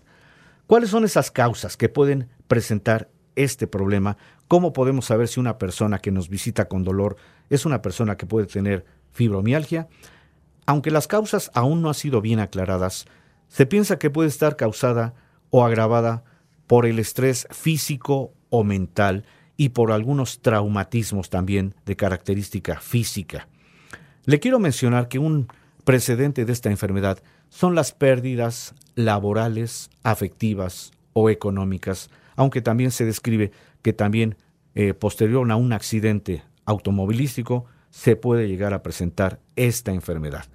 ¿Cuáles 0.68 0.89
son 0.89 1.06
esas 1.06 1.32
causas 1.32 1.77
que 1.77 1.88
pueden 1.88 2.27
presentar 2.50 3.10
este 3.38 3.68
problema? 3.68 4.18
¿Cómo 4.50 4.74
podemos 4.74 5.06
saber 5.06 5.30
si 5.30 5.39
una 5.39 5.58
persona 5.58 6.00
que 6.00 6.12
nos 6.12 6.27
visita 6.27 6.68
con 6.68 6.84
dolor 6.84 7.15
es 7.50 7.65
una 7.65 7.82
persona 7.82 8.18
que 8.18 8.25
puede 8.25 8.48
tener 8.48 8.84
fibromialgia? 9.13 9.88
Aunque 10.65 10.92
las 10.92 11.08
causas 11.08 11.51
aún 11.53 11.82
no 11.82 11.88
han 11.88 11.94
sido 11.94 12.20
bien 12.20 12.42
aclaradas, 12.42 13.06
se 13.48 13.65
piensa 13.65 13.98
que 13.98 14.10
puede 14.10 14.27
estar 14.27 14.58
causada 14.58 15.13
o 15.51 15.63
agravada 15.63 16.25
por 16.68 16.86
el 16.86 17.00
estrés 17.00 17.48
físico 17.50 18.34
o 18.50 18.65
mental 18.65 19.24
y 19.57 19.69
por 19.69 19.91
algunos 19.91 20.41
traumatismos 20.41 21.29
también 21.29 21.75
de 21.86 21.95
característica 21.95 22.79
física. 22.79 23.48
Le 24.25 24.39
quiero 24.39 24.60
mencionar 24.60 25.07
que 25.07 25.19
un 25.19 25.48
precedente 25.83 26.45
de 26.45 26.53
esta 26.53 26.69
enfermedad 26.69 27.22
son 27.50 27.75
las 27.75 27.91
pérdidas 27.91 28.74
laborales, 28.95 29.89
afectivas 30.01 30.91
o 31.13 31.29
económicas, 31.29 32.10
aunque 32.36 32.62
también 32.62 32.91
se 32.91 33.05
describe 33.05 33.51
que 33.81 33.93
también 33.93 34.38
eh, 34.75 34.93
posterior 34.93 35.50
a 35.51 35.55
un 35.55 35.74
accidente 35.74 36.43
automovilístico 36.65 37.65
se 37.89 38.15
puede 38.15 38.48
llegar 38.48 38.74
a 38.74 38.81
presentar 38.81 39.39
esta 39.55 39.91
enfermedad. 39.91 40.45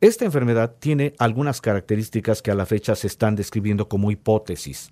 Esta 0.00 0.24
enfermedad 0.24 0.74
tiene 0.80 1.14
algunas 1.18 1.60
características 1.60 2.42
que 2.42 2.50
a 2.50 2.54
la 2.54 2.66
fecha 2.66 2.96
se 2.96 3.06
están 3.06 3.36
describiendo 3.36 3.88
como 3.88 4.10
hipótesis. 4.10 4.90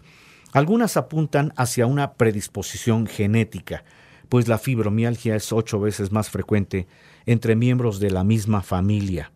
Algunas 0.52 0.99
apuntan 0.99 1.52
hacia 1.56 1.87
una 1.87 2.12
predisposición 2.14 3.06
genética, 3.06 3.85
pues 4.28 4.49
la 4.49 4.59
fibromialgia 4.59 5.35
es 5.35 5.52
ocho 5.52 5.80
veces 5.80 6.12
más 6.12 6.28
frecuente 6.28 6.87
entre 7.25 7.56
miembros 7.56 8.00
de 8.00 8.11
la 8.11 8.23
misma 8.23 8.62
familia. 8.62 9.32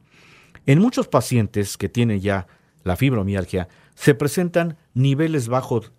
En 0.66 0.78
muchos 0.78 1.08
pacientes 1.08 1.78
que 1.78 1.88
tienen 1.88 2.20
ya 2.20 2.46
la 2.85 2.96
fibromialgia, 2.96 3.68
se 3.94 4.14
presentan 4.14 4.76
niveles 4.94 5.49
bajos, 5.49 5.92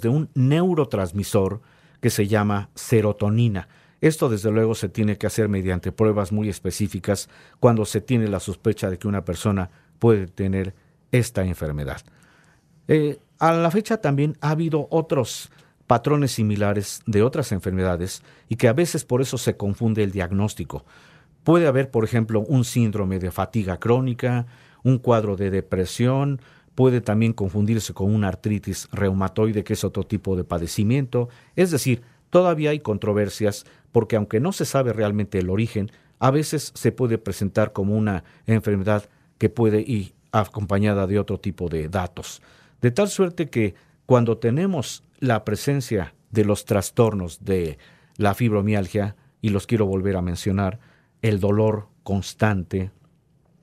de 0.00 0.08
un 0.08 0.28
neurotransmisor 0.34 1.62
que 2.00 2.10
se 2.10 2.26
llama 2.26 2.70
serotonina. 2.74 3.68
Esto 4.00 4.28
desde 4.28 4.50
luego 4.50 4.74
se 4.74 4.88
tiene 4.88 5.16
que 5.18 5.26
hacer 5.26 5.48
mediante 5.48 5.92
pruebas 5.92 6.32
muy 6.32 6.48
específicas 6.48 7.30
cuando 7.60 7.84
se 7.84 8.00
tiene 8.00 8.28
la 8.28 8.40
sospecha 8.40 8.90
de 8.90 8.98
que 8.98 9.08
una 9.08 9.24
persona 9.24 9.70
puede 9.98 10.26
tener 10.26 10.74
esta 11.12 11.44
enfermedad. 11.44 12.02
Eh, 12.88 13.18
a 13.38 13.52
la 13.52 13.70
fecha 13.70 13.98
también 13.98 14.36
ha 14.40 14.50
habido 14.50 14.86
otros 14.90 15.50
patrones 15.86 16.32
similares 16.32 17.02
de 17.06 17.22
otras 17.22 17.52
enfermedades 17.52 18.22
y 18.48 18.56
que 18.56 18.68
a 18.68 18.72
veces 18.72 19.04
por 19.04 19.20
eso 19.20 19.38
se 19.38 19.56
confunde 19.56 20.02
el 20.02 20.12
diagnóstico. 20.12 20.84
Puede 21.42 21.66
haber, 21.66 21.90
por 21.90 22.04
ejemplo, 22.04 22.40
un 22.40 22.64
síndrome 22.64 23.18
de 23.18 23.30
fatiga 23.30 23.78
crónica, 23.78 24.46
un 24.82 24.98
cuadro 24.98 25.36
de 25.36 25.50
depresión, 25.50 26.40
puede 26.74 27.00
también 27.00 27.32
confundirse 27.32 27.92
con 27.92 28.14
una 28.14 28.28
artritis 28.28 28.88
reumatoide, 28.92 29.62
que 29.62 29.74
es 29.74 29.84
otro 29.84 30.04
tipo 30.04 30.36
de 30.36 30.44
padecimiento. 30.44 31.28
Es 31.54 31.70
decir, 31.70 32.02
todavía 32.30 32.70
hay 32.70 32.80
controversias 32.80 33.64
porque 33.92 34.16
aunque 34.16 34.40
no 34.40 34.52
se 34.52 34.64
sabe 34.64 34.92
realmente 34.92 35.38
el 35.38 35.50
origen, 35.50 35.90
a 36.18 36.30
veces 36.30 36.72
se 36.74 36.92
puede 36.92 37.18
presentar 37.18 37.72
como 37.72 37.96
una 37.96 38.24
enfermedad 38.46 39.08
que 39.38 39.50
puede 39.50 39.80
ir 39.80 40.14
acompañada 40.32 41.06
de 41.06 41.18
otro 41.18 41.38
tipo 41.38 41.68
de 41.68 41.88
datos. 41.88 42.40
De 42.84 42.90
tal 42.90 43.08
suerte 43.08 43.48
que 43.48 43.74
cuando 44.04 44.36
tenemos 44.36 45.04
la 45.18 45.42
presencia 45.46 46.12
de 46.30 46.44
los 46.44 46.66
trastornos 46.66 47.42
de 47.42 47.78
la 48.18 48.34
fibromialgia, 48.34 49.16
y 49.40 49.48
los 49.48 49.66
quiero 49.66 49.86
volver 49.86 50.16
a 50.16 50.20
mencionar, 50.20 50.80
el 51.22 51.40
dolor 51.40 51.88
constante, 52.02 52.90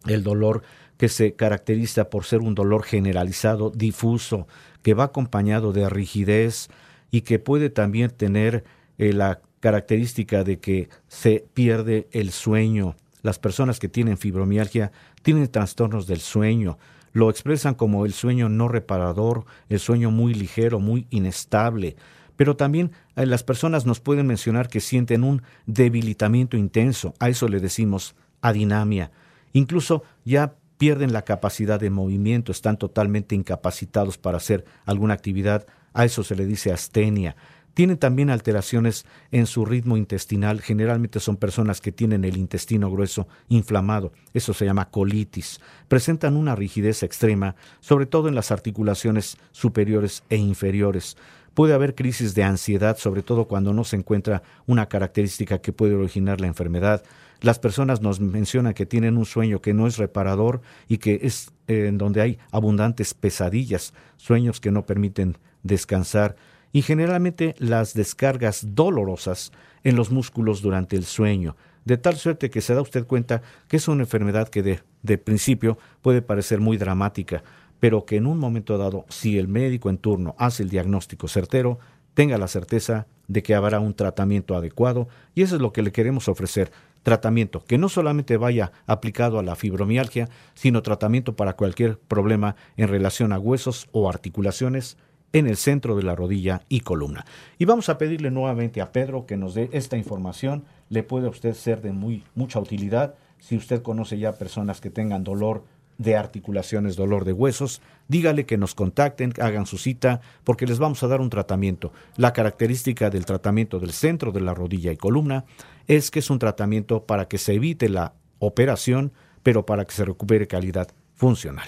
el 0.07 0.23
dolor 0.23 0.63
que 0.97 1.07
se 1.07 1.35
caracteriza 1.35 2.09
por 2.09 2.23
ser 2.23 2.39
un 2.39 2.55
dolor 2.55 2.81
generalizado, 2.81 3.69
difuso, 3.69 4.47
que 4.81 4.95
va 4.95 5.03
acompañado 5.03 5.71
de 5.71 5.87
rigidez 5.87 6.69
y 7.11 7.21
que 7.21 7.37
puede 7.37 7.69
también 7.69 8.09
tener 8.09 8.63
eh, 8.97 9.13
la 9.13 9.39
característica 9.59 10.43
de 10.43 10.57
que 10.57 10.89
se 11.09 11.45
pierde 11.53 12.07
el 12.11 12.31
sueño. 12.31 12.95
Las 13.21 13.37
personas 13.37 13.77
que 13.77 13.87
tienen 13.87 14.17
fibromialgia 14.17 14.91
tienen 15.21 15.47
trastornos 15.47 16.07
del 16.07 16.21
sueño, 16.21 16.79
lo 17.13 17.29
expresan 17.29 17.75
como 17.75 18.05
el 18.05 18.13
sueño 18.13 18.49
no 18.49 18.67
reparador, 18.67 19.45
el 19.69 19.79
sueño 19.79 20.11
muy 20.11 20.33
ligero, 20.33 20.79
muy 20.79 21.07
inestable. 21.09 21.95
Pero 22.35 22.55
también 22.55 22.91
eh, 23.15 23.25
las 23.25 23.43
personas 23.43 23.85
nos 23.85 23.99
pueden 23.99 24.27
mencionar 24.27 24.67
que 24.67 24.79
sienten 24.79 25.23
un 25.23 25.43
debilitamiento 25.65 26.57
intenso, 26.57 27.13
a 27.19 27.29
eso 27.29 27.47
le 27.47 27.59
decimos 27.59 28.15
adinamia. 28.41 29.11
Incluso 29.53 30.03
ya 30.25 30.55
pierden 30.77 31.13
la 31.13 31.23
capacidad 31.23 31.79
de 31.79 31.91
movimiento, 31.91 32.51
están 32.51 32.77
totalmente 32.77 33.35
incapacitados 33.35 34.17
para 34.17 34.37
hacer 34.37 34.65
alguna 34.85 35.13
actividad, 35.13 35.67
a 35.93 36.05
eso 36.05 36.23
se 36.23 36.35
le 36.35 36.45
dice 36.45 36.71
astenia. 36.71 37.35
Tienen 37.73 37.97
también 37.97 38.29
alteraciones 38.29 39.05
en 39.31 39.45
su 39.45 39.65
ritmo 39.65 39.95
intestinal. 39.95 40.61
Generalmente 40.61 41.19
son 41.19 41.37
personas 41.37 41.79
que 41.79 41.91
tienen 41.91 42.25
el 42.25 42.37
intestino 42.37 42.91
grueso 42.91 43.27
inflamado. 43.47 44.11
Eso 44.33 44.53
se 44.53 44.65
llama 44.65 44.89
colitis. 44.89 45.59
Presentan 45.87 46.35
una 46.35 46.55
rigidez 46.55 47.03
extrema, 47.03 47.55
sobre 47.79 48.05
todo 48.05 48.27
en 48.27 48.35
las 48.35 48.51
articulaciones 48.51 49.37
superiores 49.51 50.23
e 50.29 50.35
inferiores. 50.35 51.15
Puede 51.53 51.73
haber 51.73 51.95
crisis 51.95 52.33
de 52.33 52.43
ansiedad, 52.43 52.97
sobre 52.97 53.23
todo 53.23 53.45
cuando 53.45 53.73
no 53.73 53.83
se 53.83 53.97
encuentra 53.97 54.41
una 54.67 54.87
característica 54.87 55.59
que 55.59 55.73
puede 55.73 55.95
originar 55.95 56.39
la 56.39 56.47
enfermedad. 56.47 57.03
Las 57.41 57.59
personas 57.59 58.01
nos 58.01 58.19
mencionan 58.19 58.73
que 58.73 58.85
tienen 58.85 59.17
un 59.17 59.25
sueño 59.25 59.61
que 59.61 59.73
no 59.73 59.87
es 59.87 59.97
reparador 59.97 60.61
y 60.87 60.99
que 60.99 61.19
es 61.23 61.51
eh, 61.67 61.87
en 61.87 61.97
donde 61.97 62.21
hay 62.21 62.37
abundantes 62.51 63.13
pesadillas, 63.13 63.93
sueños 64.15 64.61
que 64.61 64.71
no 64.71 64.85
permiten 64.85 65.37
descansar 65.63 66.35
y 66.71 66.81
generalmente 66.81 67.55
las 67.59 67.93
descargas 67.93 68.75
dolorosas 68.75 69.51
en 69.83 69.95
los 69.95 70.11
músculos 70.11 70.61
durante 70.61 70.95
el 70.95 71.05
sueño, 71.05 71.55
de 71.85 71.97
tal 71.97 72.15
suerte 72.15 72.49
que 72.49 72.61
se 72.61 72.75
da 72.75 72.81
usted 72.81 73.05
cuenta 73.05 73.41
que 73.67 73.77
es 73.77 73.87
una 73.87 74.03
enfermedad 74.03 74.47
que 74.47 74.61
de, 74.61 74.81
de 75.01 75.17
principio 75.17 75.77
puede 76.01 76.21
parecer 76.21 76.59
muy 76.59 76.77
dramática, 76.77 77.43
pero 77.79 78.05
que 78.05 78.17
en 78.17 78.27
un 78.27 78.37
momento 78.37 78.77
dado, 78.77 79.05
si 79.09 79.39
el 79.39 79.47
médico 79.47 79.89
en 79.89 79.97
turno 79.97 80.35
hace 80.37 80.63
el 80.63 80.69
diagnóstico 80.69 81.27
certero, 81.27 81.79
tenga 82.13 82.37
la 82.37 82.47
certeza 82.47 83.07
de 83.27 83.41
que 83.41 83.55
habrá 83.55 83.79
un 83.79 83.93
tratamiento 83.93 84.55
adecuado 84.55 85.07
y 85.33 85.41
eso 85.41 85.55
es 85.55 85.61
lo 85.61 85.71
que 85.71 85.81
le 85.81 85.91
queremos 85.91 86.27
ofrecer. 86.27 86.71
Tratamiento 87.03 87.63
que 87.63 87.77
no 87.77 87.89
solamente 87.89 88.37
vaya 88.37 88.71
aplicado 88.85 89.39
a 89.39 89.43
la 89.43 89.55
fibromialgia, 89.55 90.29
sino 90.53 90.83
tratamiento 90.83 91.35
para 91.35 91.53
cualquier 91.53 91.97
problema 91.97 92.55
en 92.77 92.89
relación 92.89 93.33
a 93.33 93.39
huesos 93.39 93.87
o 93.91 94.07
articulaciones 94.09 94.97
en 95.33 95.47
el 95.47 95.57
centro 95.57 95.95
de 95.95 96.03
la 96.03 96.15
rodilla 96.15 96.63
y 96.69 96.81
columna. 96.81 97.25
Y 97.57 97.65
vamos 97.65 97.89
a 97.89 97.97
pedirle 97.97 98.31
nuevamente 98.31 98.81
a 98.81 98.91
Pedro 98.91 99.25
que 99.25 99.37
nos 99.37 99.53
dé 99.53 99.69
esta 99.71 99.97
información. 99.97 100.63
Le 100.89 101.03
puede 101.03 101.27
a 101.27 101.29
usted 101.29 101.53
ser 101.53 101.81
de 101.81 101.91
muy 101.91 102.23
mucha 102.35 102.59
utilidad 102.59 103.15
si 103.39 103.57
usted 103.57 103.81
conoce 103.81 104.19
ya 104.19 104.33
personas 104.33 104.81
que 104.81 104.91
tengan 104.91 105.23
dolor 105.23 105.63
de 105.97 106.15
articulaciones, 106.15 106.95
dolor 106.95 107.25
de 107.25 107.33
huesos, 107.33 107.81
dígale 108.07 108.45
que 108.45 108.57
nos 108.57 108.73
contacten, 108.73 109.33
hagan 109.39 109.65
su 109.65 109.77
cita, 109.77 110.21
porque 110.43 110.65
les 110.65 110.79
vamos 110.79 111.03
a 111.03 111.07
dar 111.07 111.21
un 111.21 111.29
tratamiento. 111.29 111.91
La 112.17 112.33
característica 112.33 113.09
del 113.09 113.25
tratamiento 113.25 113.79
del 113.79 113.91
centro 113.91 114.31
de 114.31 114.41
la 114.41 114.53
rodilla 114.53 114.91
y 114.91 114.97
columna 114.97 115.45
es 115.87 116.09
que 116.09 116.19
es 116.19 116.29
un 116.29 116.39
tratamiento 116.39 117.05
para 117.05 117.27
que 117.27 117.37
se 117.37 117.53
evite 117.53 117.87
la 117.87 118.13
operación, 118.39 119.11
pero 119.43 119.65
para 119.65 119.85
que 119.85 119.93
se 119.93 120.05
recupere 120.05 120.47
calidad 120.47 120.87
funcional. 121.13 121.67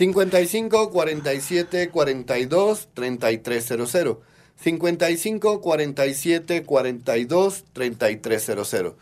55 0.00 0.90
47 0.92 1.90
42 1.90 2.88
3300. 2.94 4.16
55 4.56 5.60
47 5.60 6.62
42 6.62 7.64
3300. 7.74 8.94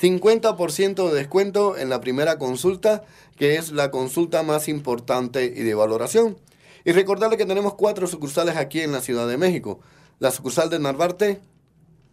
50% 0.00 1.08
de 1.08 1.14
descuento 1.14 1.76
en 1.76 1.88
la 1.88 2.00
primera 2.00 2.38
consulta, 2.38 3.04
que 3.36 3.54
es 3.54 3.70
la 3.70 3.92
consulta 3.92 4.42
más 4.42 4.66
importante 4.66 5.44
y 5.44 5.62
de 5.62 5.74
valoración. 5.74 6.36
Y 6.84 6.90
recordarle 6.90 7.36
que 7.36 7.46
tenemos 7.46 7.74
cuatro 7.74 8.08
sucursales 8.08 8.56
aquí 8.56 8.80
en 8.80 8.90
la 8.90 9.00
Ciudad 9.00 9.28
de 9.28 9.38
México. 9.38 9.78
La 10.18 10.32
sucursal 10.32 10.70
de 10.70 10.80
Narvarte, 10.80 11.40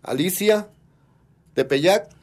Alicia, 0.04 0.70
Tepeyac 1.56 2.19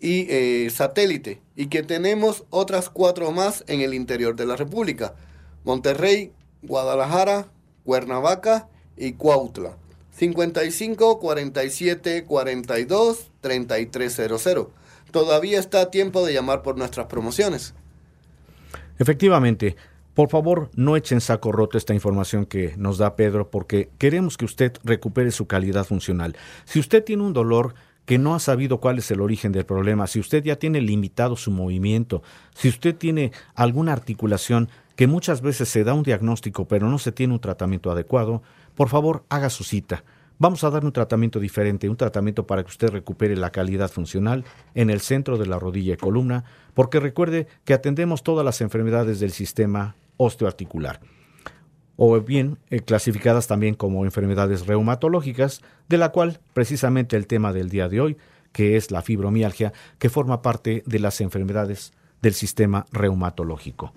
y 0.00 0.26
eh, 0.28 0.70
Satélite. 0.70 1.40
Y 1.56 1.66
que 1.66 1.82
tenemos 1.82 2.44
otras 2.50 2.90
cuatro 2.90 3.32
más 3.32 3.64
en 3.66 3.80
el 3.80 3.94
interior 3.94 4.36
de 4.36 4.46
la 4.46 4.56
República. 4.56 5.14
Monterrey, 5.64 6.32
Guadalajara, 6.62 7.48
Cuernavaca 7.84 8.68
y 8.96 9.12
Cuautla. 9.12 9.76
55 10.12 11.20
47 11.20 12.24
42 12.24 13.30
3300. 13.40 14.66
Todavía 15.10 15.58
está 15.58 15.82
a 15.82 15.90
tiempo 15.90 16.26
de 16.26 16.34
llamar 16.34 16.62
por 16.62 16.76
nuestras 16.76 17.06
promociones. 17.06 17.74
Efectivamente, 18.98 19.76
por 20.14 20.28
favor, 20.28 20.70
no 20.74 20.96
echen 20.96 21.20
saco 21.20 21.52
roto 21.52 21.78
esta 21.78 21.94
información 21.94 22.44
que 22.44 22.74
nos 22.76 22.98
da 22.98 23.14
Pedro 23.14 23.50
porque 23.50 23.88
queremos 23.98 24.36
que 24.36 24.44
usted 24.44 24.72
recupere 24.82 25.30
su 25.30 25.46
calidad 25.46 25.84
funcional. 25.84 26.36
Si 26.64 26.80
usted 26.80 27.04
tiene 27.04 27.22
un 27.22 27.32
dolor 27.32 27.74
que 28.08 28.16
no 28.16 28.34
ha 28.34 28.38
sabido 28.38 28.80
cuál 28.80 28.96
es 28.96 29.10
el 29.10 29.20
origen 29.20 29.52
del 29.52 29.66
problema, 29.66 30.06
si 30.06 30.18
usted 30.18 30.42
ya 30.42 30.56
tiene 30.56 30.80
limitado 30.80 31.36
su 31.36 31.50
movimiento, 31.50 32.22
si 32.54 32.70
usted 32.70 32.96
tiene 32.96 33.32
alguna 33.54 33.92
articulación 33.92 34.70
que 34.96 35.06
muchas 35.06 35.42
veces 35.42 35.68
se 35.68 35.84
da 35.84 35.92
un 35.92 36.04
diagnóstico 36.04 36.66
pero 36.66 36.88
no 36.88 36.98
se 36.98 37.12
tiene 37.12 37.34
un 37.34 37.40
tratamiento 37.40 37.90
adecuado, 37.90 38.42
por 38.74 38.88
favor 38.88 39.24
haga 39.28 39.50
su 39.50 39.62
cita. 39.62 40.04
Vamos 40.38 40.64
a 40.64 40.70
dar 40.70 40.86
un 40.86 40.92
tratamiento 40.92 41.38
diferente, 41.38 41.86
un 41.86 41.98
tratamiento 41.98 42.46
para 42.46 42.62
que 42.62 42.70
usted 42.70 42.88
recupere 42.88 43.36
la 43.36 43.50
calidad 43.50 43.90
funcional 43.90 44.42
en 44.74 44.88
el 44.88 45.00
centro 45.00 45.36
de 45.36 45.44
la 45.44 45.58
rodilla 45.58 45.92
y 45.92 45.98
columna, 45.98 46.44
porque 46.72 47.00
recuerde 47.00 47.46
que 47.66 47.74
atendemos 47.74 48.22
todas 48.22 48.42
las 48.42 48.62
enfermedades 48.62 49.20
del 49.20 49.32
sistema 49.32 49.96
osteoarticular, 50.16 51.00
o 52.00 52.20
bien 52.20 52.58
eh, 52.70 52.78
clasificadas 52.78 53.48
también 53.48 53.74
como 53.74 54.04
enfermedades 54.04 54.66
reumatológicas, 54.66 55.62
de 55.88 55.98
la 55.98 56.10
cual 56.10 56.38
precisamente 56.54 57.16
el 57.16 57.26
tema 57.26 57.52
del 57.52 57.68
día 57.68 57.88
de 57.88 58.00
hoy, 58.00 58.16
que 58.52 58.76
es 58.76 58.92
la 58.92 59.02
fibromialgia, 59.02 59.72
que 59.98 60.08
forma 60.08 60.40
parte 60.40 60.84
de 60.86 61.00
las 61.00 61.20
enfermedades 61.20 61.92
del 62.22 62.34
sistema 62.34 62.86
reumatológico. 62.92 63.92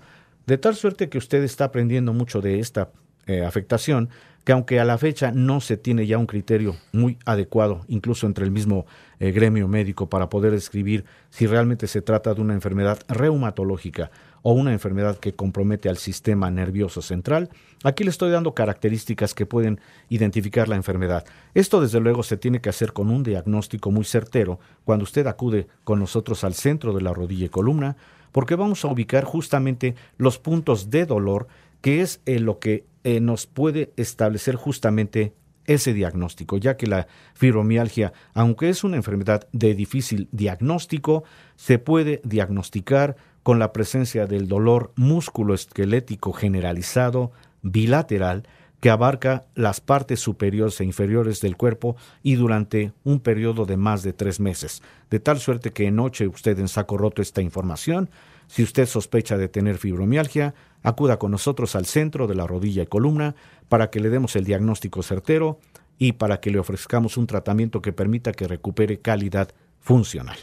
De 0.46 0.58
tal 0.58 0.74
suerte 0.74 1.08
que 1.08 1.18
usted 1.18 1.44
está 1.44 1.66
aprendiendo 1.66 2.12
mucho 2.12 2.40
de 2.40 2.58
esta 2.58 2.90
eh, 3.28 3.44
afectación, 3.44 4.08
que 4.44 4.50
aunque 4.50 4.80
a 4.80 4.84
la 4.84 4.98
fecha 4.98 5.30
no 5.30 5.60
se 5.60 5.76
tiene 5.76 6.04
ya 6.04 6.18
un 6.18 6.26
criterio 6.26 6.74
muy 6.92 7.18
adecuado, 7.24 7.82
incluso 7.86 8.26
entre 8.26 8.44
el 8.44 8.50
mismo 8.50 8.84
eh, 9.20 9.30
gremio 9.30 9.68
médico, 9.68 10.08
para 10.08 10.28
poder 10.28 10.50
describir 10.50 11.04
si 11.30 11.46
realmente 11.46 11.86
se 11.86 12.02
trata 12.02 12.34
de 12.34 12.40
una 12.40 12.54
enfermedad 12.54 12.98
reumatológica 13.06 14.10
o 14.42 14.52
una 14.52 14.72
enfermedad 14.72 15.18
que 15.18 15.34
compromete 15.34 15.88
al 15.88 15.96
sistema 15.96 16.50
nervioso 16.50 17.00
central, 17.00 17.50
aquí 17.84 18.04
le 18.04 18.10
estoy 18.10 18.30
dando 18.30 18.54
características 18.54 19.34
que 19.34 19.46
pueden 19.46 19.80
identificar 20.08 20.68
la 20.68 20.76
enfermedad. 20.76 21.24
Esto 21.54 21.80
desde 21.80 22.00
luego 22.00 22.22
se 22.22 22.36
tiene 22.36 22.60
que 22.60 22.68
hacer 22.68 22.92
con 22.92 23.10
un 23.10 23.22
diagnóstico 23.22 23.90
muy 23.90 24.04
certero 24.04 24.58
cuando 24.84 25.04
usted 25.04 25.26
acude 25.26 25.68
con 25.84 25.98
nosotros 25.98 26.44
al 26.44 26.54
centro 26.54 26.92
de 26.92 27.02
la 27.02 27.14
rodilla 27.14 27.46
y 27.46 27.50
columna, 27.50 27.96
porque 28.32 28.56
vamos 28.56 28.84
a 28.84 28.88
ubicar 28.88 29.24
justamente 29.24 29.94
los 30.16 30.38
puntos 30.38 30.90
de 30.90 31.06
dolor 31.06 31.46
que 31.80 32.00
es 32.00 32.20
eh, 32.26 32.38
lo 32.38 32.58
que 32.58 32.84
eh, 33.04 33.20
nos 33.20 33.46
puede 33.46 33.92
establecer 33.96 34.54
justamente 34.54 35.34
ese 35.66 35.92
diagnóstico, 35.92 36.56
ya 36.56 36.76
que 36.76 36.86
la 36.86 37.06
fibromialgia, 37.34 38.12
aunque 38.34 38.68
es 38.68 38.84
una 38.84 38.96
enfermedad 38.96 39.48
de 39.52 39.74
difícil 39.74 40.28
diagnóstico, 40.32 41.24
se 41.56 41.78
puede 41.78 42.20
diagnosticar 42.24 43.16
con 43.42 43.58
la 43.58 43.72
presencia 43.72 44.26
del 44.26 44.48
dolor 44.48 44.92
músculo-esquelético 44.96 46.32
generalizado 46.32 47.32
bilateral 47.62 48.44
que 48.82 48.90
abarca 48.90 49.44
las 49.54 49.80
partes 49.80 50.18
superiores 50.18 50.80
e 50.80 50.84
inferiores 50.84 51.40
del 51.40 51.56
cuerpo 51.56 51.94
y 52.24 52.34
durante 52.34 52.92
un 53.04 53.20
periodo 53.20 53.64
de 53.64 53.76
más 53.76 54.02
de 54.02 54.12
tres 54.12 54.40
meses, 54.40 54.82
de 55.08 55.20
tal 55.20 55.38
suerte 55.38 55.70
que 55.70 55.88
noche 55.92 56.26
usted 56.26 56.58
en 56.58 56.66
saco 56.66 56.98
roto 56.98 57.22
esta 57.22 57.42
información. 57.42 58.10
Si 58.48 58.64
usted 58.64 58.86
sospecha 58.86 59.38
de 59.38 59.48
tener 59.48 59.78
fibromialgia, 59.78 60.54
acuda 60.82 61.20
con 61.20 61.30
nosotros 61.30 61.76
al 61.76 61.86
centro 61.86 62.26
de 62.26 62.34
la 62.34 62.48
rodilla 62.48 62.82
y 62.82 62.86
columna 62.86 63.36
para 63.68 63.88
que 63.88 64.00
le 64.00 64.10
demos 64.10 64.34
el 64.34 64.44
diagnóstico 64.44 65.04
certero 65.04 65.60
y 65.96 66.14
para 66.14 66.40
que 66.40 66.50
le 66.50 66.58
ofrezcamos 66.58 67.16
un 67.16 67.28
tratamiento 67.28 67.82
que 67.82 67.92
permita 67.92 68.32
que 68.32 68.48
recupere 68.48 68.98
calidad 68.98 69.50
funcional. 69.78 70.38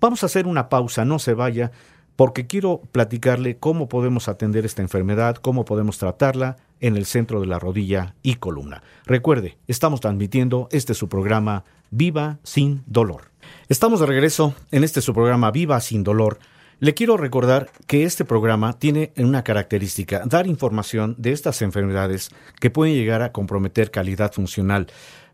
Vamos 0.00 0.22
a 0.22 0.26
hacer 0.26 0.46
una 0.46 0.70
pausa, 0.70 1.04
no 1.04 1.18
se 1.18 1.34
vaya, 1.34 1.70
porque 2.18 2.48
quiero 2.48 2.82
platicarle 2.90 3.58
cómo 3.58 3.88
podemos 3.88 4.26
atender 4.26 4.66
esta 4.66 4.82
enfermedad, 4.82 5.36
cómo 5.36 5.64
podemos 5.64 5.98
tratarla 5.98 6.56
en 6.80 6.96
el 6.96 7.06
centro 7.06 7.40
de 7.40 7.46
la 7.46 7.60
rodilla 7.60 8.16
y 8.24 8.34
columna. 8.34 8.82
Recuerde, 9.06 9.56
estamos 9.68 10.00
transmitiendo 10.00 10.68
este 10.72 10.94
su 10.94 11.08
programa 11.08 11.62
Viva 11.92 12.40
sin 12.42 12.82
dolor. 12.86 13.30
Estamos 13.68 14.00
de 14.00 14.06
regreso 14.06 14.52
en 14.72 14.82
este 14.82 15.00
su 15.00 15.14
programa 15.14 15.52
Viva 15.52 15.80
sin 15.80 16.02
dolor 16.02 16.40
le 16.80 16.94
quiero 16.94 17.16
recordar 17.16 17.70
que 17.88 18.04
este 18.04 18.24
programa 18.24 18.78
tiene 18.78 19.12
una 19.16 19.42
característica, 19.42 20.22
dar 20.26 20.46
información 20.46 21.16
de 21.18 21.32
estas 21.32 21.60
enfermedades 21.62 22.30
que 22.60 22.70
pueden 22.70 22.94
llegar 22.94 23.20
a 23.22 23.32
comprometer 23.32 23.90
calidad 23.90 24.32
funcional. 24.32 24.86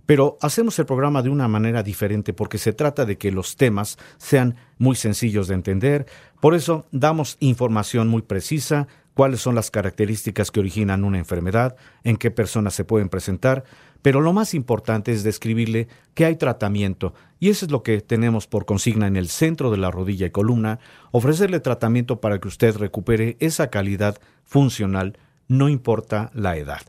Pero 0.07 0.37
hacemos 0.41 0.79
el 0.79 0.87
programa 0.87 1.23
de 1.23 1.31
una 1.31 1.49
manera 1.49 1.83
diferente 1.83 2.33
porque 2.33 2.59
se 2.59 2.73
trata 2.73 3.07
de 3.07 3.17
que 3.17 3.33
los 3.33 3.57
temas 3.57 3.99
sean 4.19 4.57
muy 4.79 4.97
sencillos 4.97 5.49
de 5.49 5.55
entender. 5.55 6.07
Por 6.45 6.55
eso 6.55 6.85
damos 6.93 7.39
información 7.41 8.09
muy 8.09 8.21
precisa, 8.21 8.87
cuáles 9.15 9.41
son 9.41 9.55
las 9.55 9.71
características 9.71 10.51
que 10.51 10.61
originan 10.61 11.03
una 11.03 11.17
enfermedad, 11.17 11.75
en 12.03 12.19
qué 12.19 12.31
personas 12.31 12.75
se 12.75 12.85
pueden 12.85 13.09
presentar, 13.09 13.65
pero 14.03 14.21
lo 14.21 14.35
más 14.35 14.53
importante 14.53 15.11
es 15.11 15.23
describirle 15.23 15.89
que 16.13 16.27
hay 16.27 16.37
tratamiento, 16.37 17.15
y 17.41 17.49
eso 17.49 17.65
es 17.65 17.73
lo 17.73 17.83
que 17.83 18.03
tenemos 18.03 18.47
por 18.47 18.67
consigna 18.67 19.07
en 19.07 19.17
el 19.17 19.31
centro 19.31 19.71
de 19.71 19.79
la 19.79 19.91
rodilla 19.91 20.27
y 20.27 20.33
columna, 20.33 20.81
ofrecerle 21.13 21.61
tratamiento 21.61 22.21
para 22.21 22.39
que 22.39 22.49
usted 22.49 22.77
recupere 22.77 23.39
esa 23.41 23.71
calidad 23.71 24.19
funcional, 24.45 25.17
no 25.49 25.71
importa 25.71 26.31
la 26.35 26.59
edad. 26.59 26.83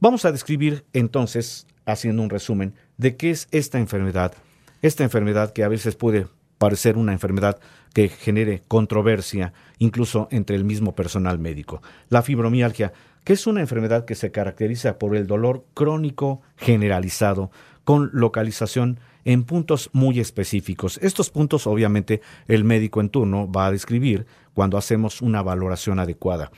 Vamos 0.00 0.26
a 0.26 0.32
describir 0.32 0.84
entonces, 0.92 1.66
haciendo 1.86 2.22
un 2.22 2.28
resumen, 2.28 2.74
de 2.98 3.16
qué 3.16 3.30
es 3.30 3.48
esta 3.52 3.78
enfermedad, 3.78 4.34
esta 4.82 5.02
enfermedad 5.02 5.54
que 5.54 5.64
a 5.64 5.68
veces 5.68 5.96
puede 5.96 6.26
parecer 6.62 6.96
una 6.96 7.10
enfermedad 7.10 7.58
que 7.92 8.08
genere 8.08 8.62
controversia 8.68 9.52
incluso 9.78 10.28
entre 10.30 10.54
el 10.54 10.62
mismo 10.62 10.94
personal 10.94 11.40
médico. 11.40 11.82
La 12.08 12.22
fibromialgia 12.22 12.92
que 13.24 13.32
es 13.32 13.48
una 13.48 13.62
enfermedad 13.62 14.04
que 14.04 14.14
se 14.14 14.30
caracteriza 14.30 14.96
por 14.96 15.16
el 15.16 15.26
dolor 15.26 15.64
crónico 15.74 16.40
generalizado, 16.56 17.50
con 17.82 18.10
localización 18.12 19.00
en 19.24 19.42
puntos 19.42 19.90
muy 19.92 20.20
específicos. 20.20 21.00
Estos 21.02 21.30
puntos 21.30 21.66
obviamente 21.66 22.20
el 22.46 22.62
médico 22.62 23.00
en 23.00 23.08
turno 23.08 23.50
va 23.50 23.66
a 23.66 23.72
describir 23.72 24.26
cuando 24.54 24.78
hacemos 24.78 25.20
una 25.20 25.42
valoración 25.42 25.98
adecuada. 25.98 26.52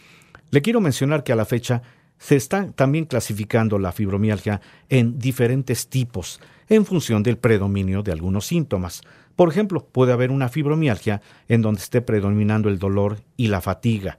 Le 0.50 0.60
quiero 0.60 0.82
mencionar 0.82 1.24
que 1.24 1.32
a 1.32 1.36
la 1.36 1.46
fecha 1.46 1.80
se 2.18 2.36
está 2.36 2.70
también 2.72 3.06
clasificando 3.06 3.78
la 3.78 3.90
fibromialgia 3.90 4.60
en 4.90 5.18
diferentes 5.18 5.88
tipos 5.88 6.40
en 6.68 6.84
función 6.84 7.22
del 7.22 7.38
predominio 7.38 8.02
de 8.02 8.12
algunos 8.12 8.46
síntomas. 8.46 9.02
Por 9.36 9.48
ejemplo, 9.48 9.86
puede 9.86 10.12
haber 10.12 10.30
una 10.30 10.48
fibromialgia 10.48 11.20
en 11.48 11.62
donde 11.62 11.80
esté 11.80 12.00
predominando 12.00 12.68
el 12.68 12.78
dolor 12.78 13.18
y 13.36 13.48
la 13.48 13.60
fatiga. 13.60 14.18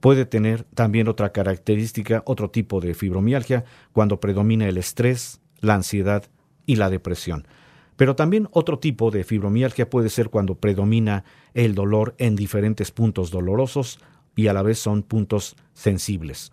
Puede 0.00 0.26
tener 0.26 0.64
también 0.74 1.08
otra 1.08 1.32
característica, 1.32 2.22
otro 2.26 2.50
tipo 2.50 2.80
de 2.80 2.94
fibromialgia, 2.94 3.64
cuando 3.92 4.20
predomina 4.20 4.68
el 4.68 4.76
estrés, 4.76 5.40
la 5.60 5.74
ansiedad 5.74 6.24
y 6.66 6.76
la 6.76 6.90
depresión. 6.90 7.46
Pero 7.96 8.14
también 8.14 8.48
otro 8.50 8.78
tipo 8.78 9.10
de 9.10 9.24
fibromialgia 9.24 9.88
puede 9.88 10.10
ser 10.10 10.28
cuando 10.28 10.56
predomina 10.56 11.24
el 11.54 11.74
dolor 11.74 12.14
en 12.18 12.36
diferentes 12.36 12.90
puntos 12.90 13.30
dolorosos 13.30 13.98
y 14.34 14.48
a 14.48 14.52
la 14.52 14.62
vez 14.62 14.78
son 14.78 15.02
puntos 15.02 15.56
sensibles. 15.72 16.52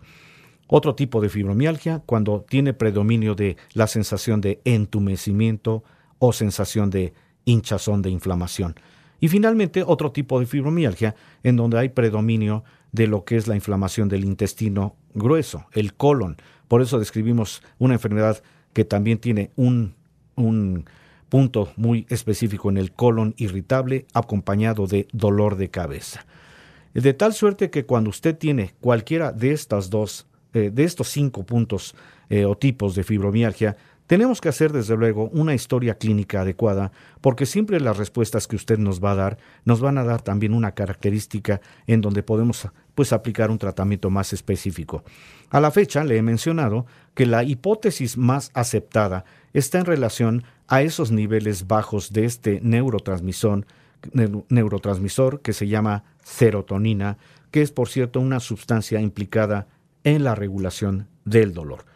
Otro 0.66 0.94
tipo 0.94 1.20
de 1.20 1.28
fibromialgia 1.28 2.02
cuando 2.06 2.46
tiene 2.48 2.72
predominio 2.72 3.34
de 3.34 3.58
la 3.74 3.86
sensación 3.86 4.40
de 4.40 4.60
entumecimiento 4.64 5.84
o 6.18 6.32
sensación 6.32 6.88
de 6.88 7.12
hinchazón 7.44 8.02
de 8.02 8.10
inflamación. 8.10 8.74
Y 9.20 9.28
finalmente 9.28 9.82
otro 9.86 10.12
tipo 10.12 10.40
de 10.40 10.46
fibromialgia 10.46 11.14
en 11.42 11.56
donde 11.56 11.78
hay 11.78 11.88
predominio 11.88 12.64
de 12.92 13.06
lo 13.06 13.24
que 13.24 13.36
es 13.36 13.46
la 13.46 13.54
inflamación 13.54 14.08
del 14.08 14.24
intestino 14.24 14.96
grueso, 15.14 15.66
el 15.72 15.94
colon. 15.94 16.36
Por 16.68 16.82
eso 16.82 16.98
describimos 16.98 17.62
una 17.78 17.94
enfermedad 17.94 18.42
que 18.72 18.84
también 18.84 19.18
tiene 19.18 19.50
un, 19.56 19.94
un 20.34 20.84
punto 21.28 21.72
muy 21.76 22.06
específico 22.08 22.70
en 22.70 22.76
el 22.76 22.92
colon 22.92 23.34
irritable 23.36 24.06
acompañado 24.14 24.86
de 24.86 25.08
dolor 25.12 25.56
de 25.56 25.70
cabeza. 25.70 26.26
De 26.92 27.12
tal 27.12 27.34
suerte 27.34 27.70
que 27.70 27.86
cuando 27.86 28.10
usted 28.10 28.38
tiene 28.38 28.74
cualquiera 28.80 29.32
de 29.32 29.50
estas 29.50 29.90
dos, 29.90 30.28
eh, 30.52 30.70
de 30.72 30.84
estos 30.84 31.08
cinco 31.08 31.44
puntos 31.44 31.96
eh, 32.28 32.44
o 32.44 32.56
tipos 32.56 32.94
de 32.94 33.02
fibromialgia, 33.02 33.76
Tenemos 34.06 34.42
que 34.42 34.50
hacer, 34.50 34.70
desde 34.70 34.96
luego, 34.96 35.30
una 35.30 35.54
historia 35.54 35.96
clínica 35.96 36.42
adecuada, 36.42 36.92
porque 37.22 37.46
siempre 37.46 37.80
las 37.80 37.96
respuestas 37.96 38.46
que 38.46 38.56
usted 38.56 38.78
nos 38.78 39.02
va 39.02 39.12
a 39.12 39.14
dar 39.14 39.38
nos 39.64 39.80
van 39.80 39.96
a 39.96 40.04
dar 40.04 40.20
también 40.20 40.52
una 40.52 40.72
característica 40.72 41.62
en 41.86 42.02
donde 42.02 42.22
podemos 42.22 42.68
pues, 42.94 43.14
aplicar 43.14 43.50
un 43.50 43.58
tratamiento 43.58 44.10
más 44.10 44.34
específico. 44.34 45.04
A 45.48 45.58
la 45.58 45.70
fecha, 45.70 46.04
le 46.04 46.18
he 46.18 46.22
mencionado 46.22 46.84
que 47.14 47.24
la 47.24 47.44
hipótesis 47.44 48.18
más 48.18 48.50
aceptada 48.52 49.24
está 49.54 49.78
en 49.78 49.86
relación 49.86 50.44
a 50.68 50.82
esos 50.82 51.10
niveles 51.10 51.66
bajos 51.66 52.12
de 52.12 52.26
este 52.26 52.60
neurotransmisor, 52.62 53.66
neurotransmisor 54.50 55.40
que 55.40 55.54
se 55.54 55.66
llama 55.66 56.04
serotonina, 56.22 57.16
que 57.50 57.62
es, 57.62 57.72
por 57.72 57.88
cierto, 57.88 58.20
una 58.20 58.40
sustancia 58.40 59.00
implicada 59.00 59.66
en 60.02 60.24
la 60.24 60.34
regulación 60.34 61.08
del 61.24 61.54
dolor. 61.54 61.93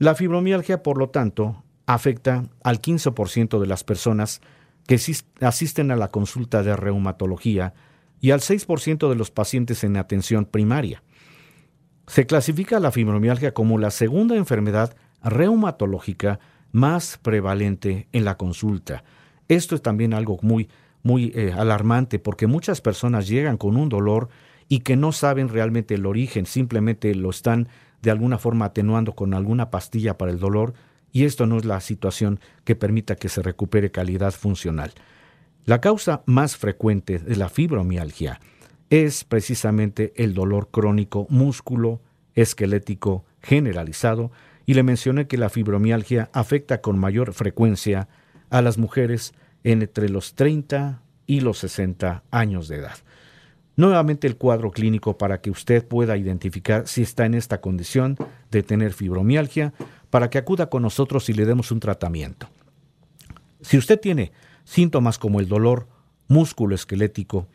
La 0.00 0.14
fibromialgia, 0.14 0.82
por 0.82 0.96
lo 0.96 1.10
tanto, 1.10 1.62
afecta 1.84 2.44
al 2.64 2.80
15% 2.80 3.60
de 3.60 3.66
las 3.66 3.84
personas 3.84 4.40
que 4.86 4.98
asisten 5.42 5.90
a 5.90 5.96
la 5.96 6.08
consulta 6.08 6.62
de 6.62 6.74
reumatología 6.74 7.74
y 8.18 8.30
al 8.30 8.40
6% 8.40 9.10
de 9.10 9.14
los 9.14 9.30
pacientes 9.30 9.84
en 9.84 9.98
atención 9.98 10.46
primaria. 10.46 11.02
Se 12.06 12.24
clasifica 12.24 12.80
la 12.80 12.92
fibromialgia 12.92 13.52
como 13.52 13.76
la 13.76 13.90
segunda 13.90 14.36
enfermedad 14.36 14.96
reumatológica 15.22 16.40
más 16.72 17.18
prevalente 17.18 18.08
en 18.12 18.24
la 18.24 18.38
consulta. 18.38 19.04
Esto 19.48 19.74
es 19.74 19.82
también 19.82 20.14
algo 20.14 20.38
muy, 20.40 20.70
muy 21.02 21.30
eh, 21.34 21.52
alarmante 21.54 22.18
porque 22.18 22.46
muchas 22.46 22.80
personas 22.80 23.28
llegan 23.28 23.58
con 23.58 23.76
un 23.76 23.90
dolor 23.90 24.30
y 24.66 24.80
que 24.80 24.96
no 24.96 25.12
saben 25.12 25.50
realmente 25.50 25.96
el 25.96 26.06
origen, 26.06 26.46
simplemente 26.46 27.14
lo 27.14 27.28
están 27.28 27.68
de 28.02 28.10
alguna 28.10 28.38
forma 28.38 28.66
atenuando 28.66 29.14
con 29.14 29.34
alguna 29.34 29.70
pastilla 29.70 30.16
para 30.16 30.32
el 30.32 30.38
dolor 30.38 30.74
y 31.12 31.24
esto 31.24 31.46
no 31.46 31.58
es 31.58 31.64
la 31.64 31.80
situación 31.80 32.40
que 32.64 32.76
permita 32.76 33.16
que 33.16 33.28
se 33.28 33.42
recupere 33.42 33.90
calidad 33.90 34.32
funcional. 34.32 34.92
La 35.66 35.80
causa 35.80 36.22
más 36.26 36.56
frecuente 36.56 37.18
de 37.18 37.36
la 37.36 37.48
fibromialgia 37.48 38.40
es 38.88 39.24
precisamente 39.24 40.12
el 40.16 40.34
dolor 40.34 40.68
crónico 40.70 41.26
músculo 41.30 42.00
esquelético 42.34 43.24
generalizado 43.42 44.30
y 44.66 44.74
le 44.74 44.82
mencioné 44.82 45.26
que 45.26 45.38
la 45.38 45.48
fibromialgia 45.48 46.30
afecta 46.32 46.80
con 46.80 46.98
mayor 46.98 47.32
frecuencia 47.32 48.08
a 48.50 48.62
las 48.62 48.78
mujeres 48.78 49.34
entre 49.64 50.08
los 50.08 50.34
30 50.34 51.02
y 51.26 51.40
los 51.40 51.58
60 51.58 52.22
años 52.30 52.68
de 52.68 52.76
edad. 52.76 52.96
Nuevamente 53.80 54.26
el 54.26 54.36
cuadro 54.36 54.72
clínico 54.72 55.16
para 55.16 55.40
que 55.40 55.50
usted 55.50 55.88
pueda 55.88 56.18
identificar 56.18 56.86
si 56.86 57.00
está 57.00 57.24
en 57.24 57.32
esta 57.32 57.62
condición 57.62 58.18
de 58.50 58.62
tener 58.62 58.92
fibromialgia, 58.92 59.72
para 60.10 60.28
que 60.28 60.36
acuda 60.36 60.68
con 60.68 60.82
nosotros 60.82 61.30
y 61.30 61.32
le 61.32 61.46
demos 61.46 61.70
un 61.70 61.80
tratamiento. 61.80 62.50
Si 63.62 63.78
usted 63.78 63.98
tiene 63.98 64.32
síntomas 64.64 65.18
como 65.18 65.40
el 65.40 65.48
dolor 65.48 65.88
músculo-esquelético 66.28 67.48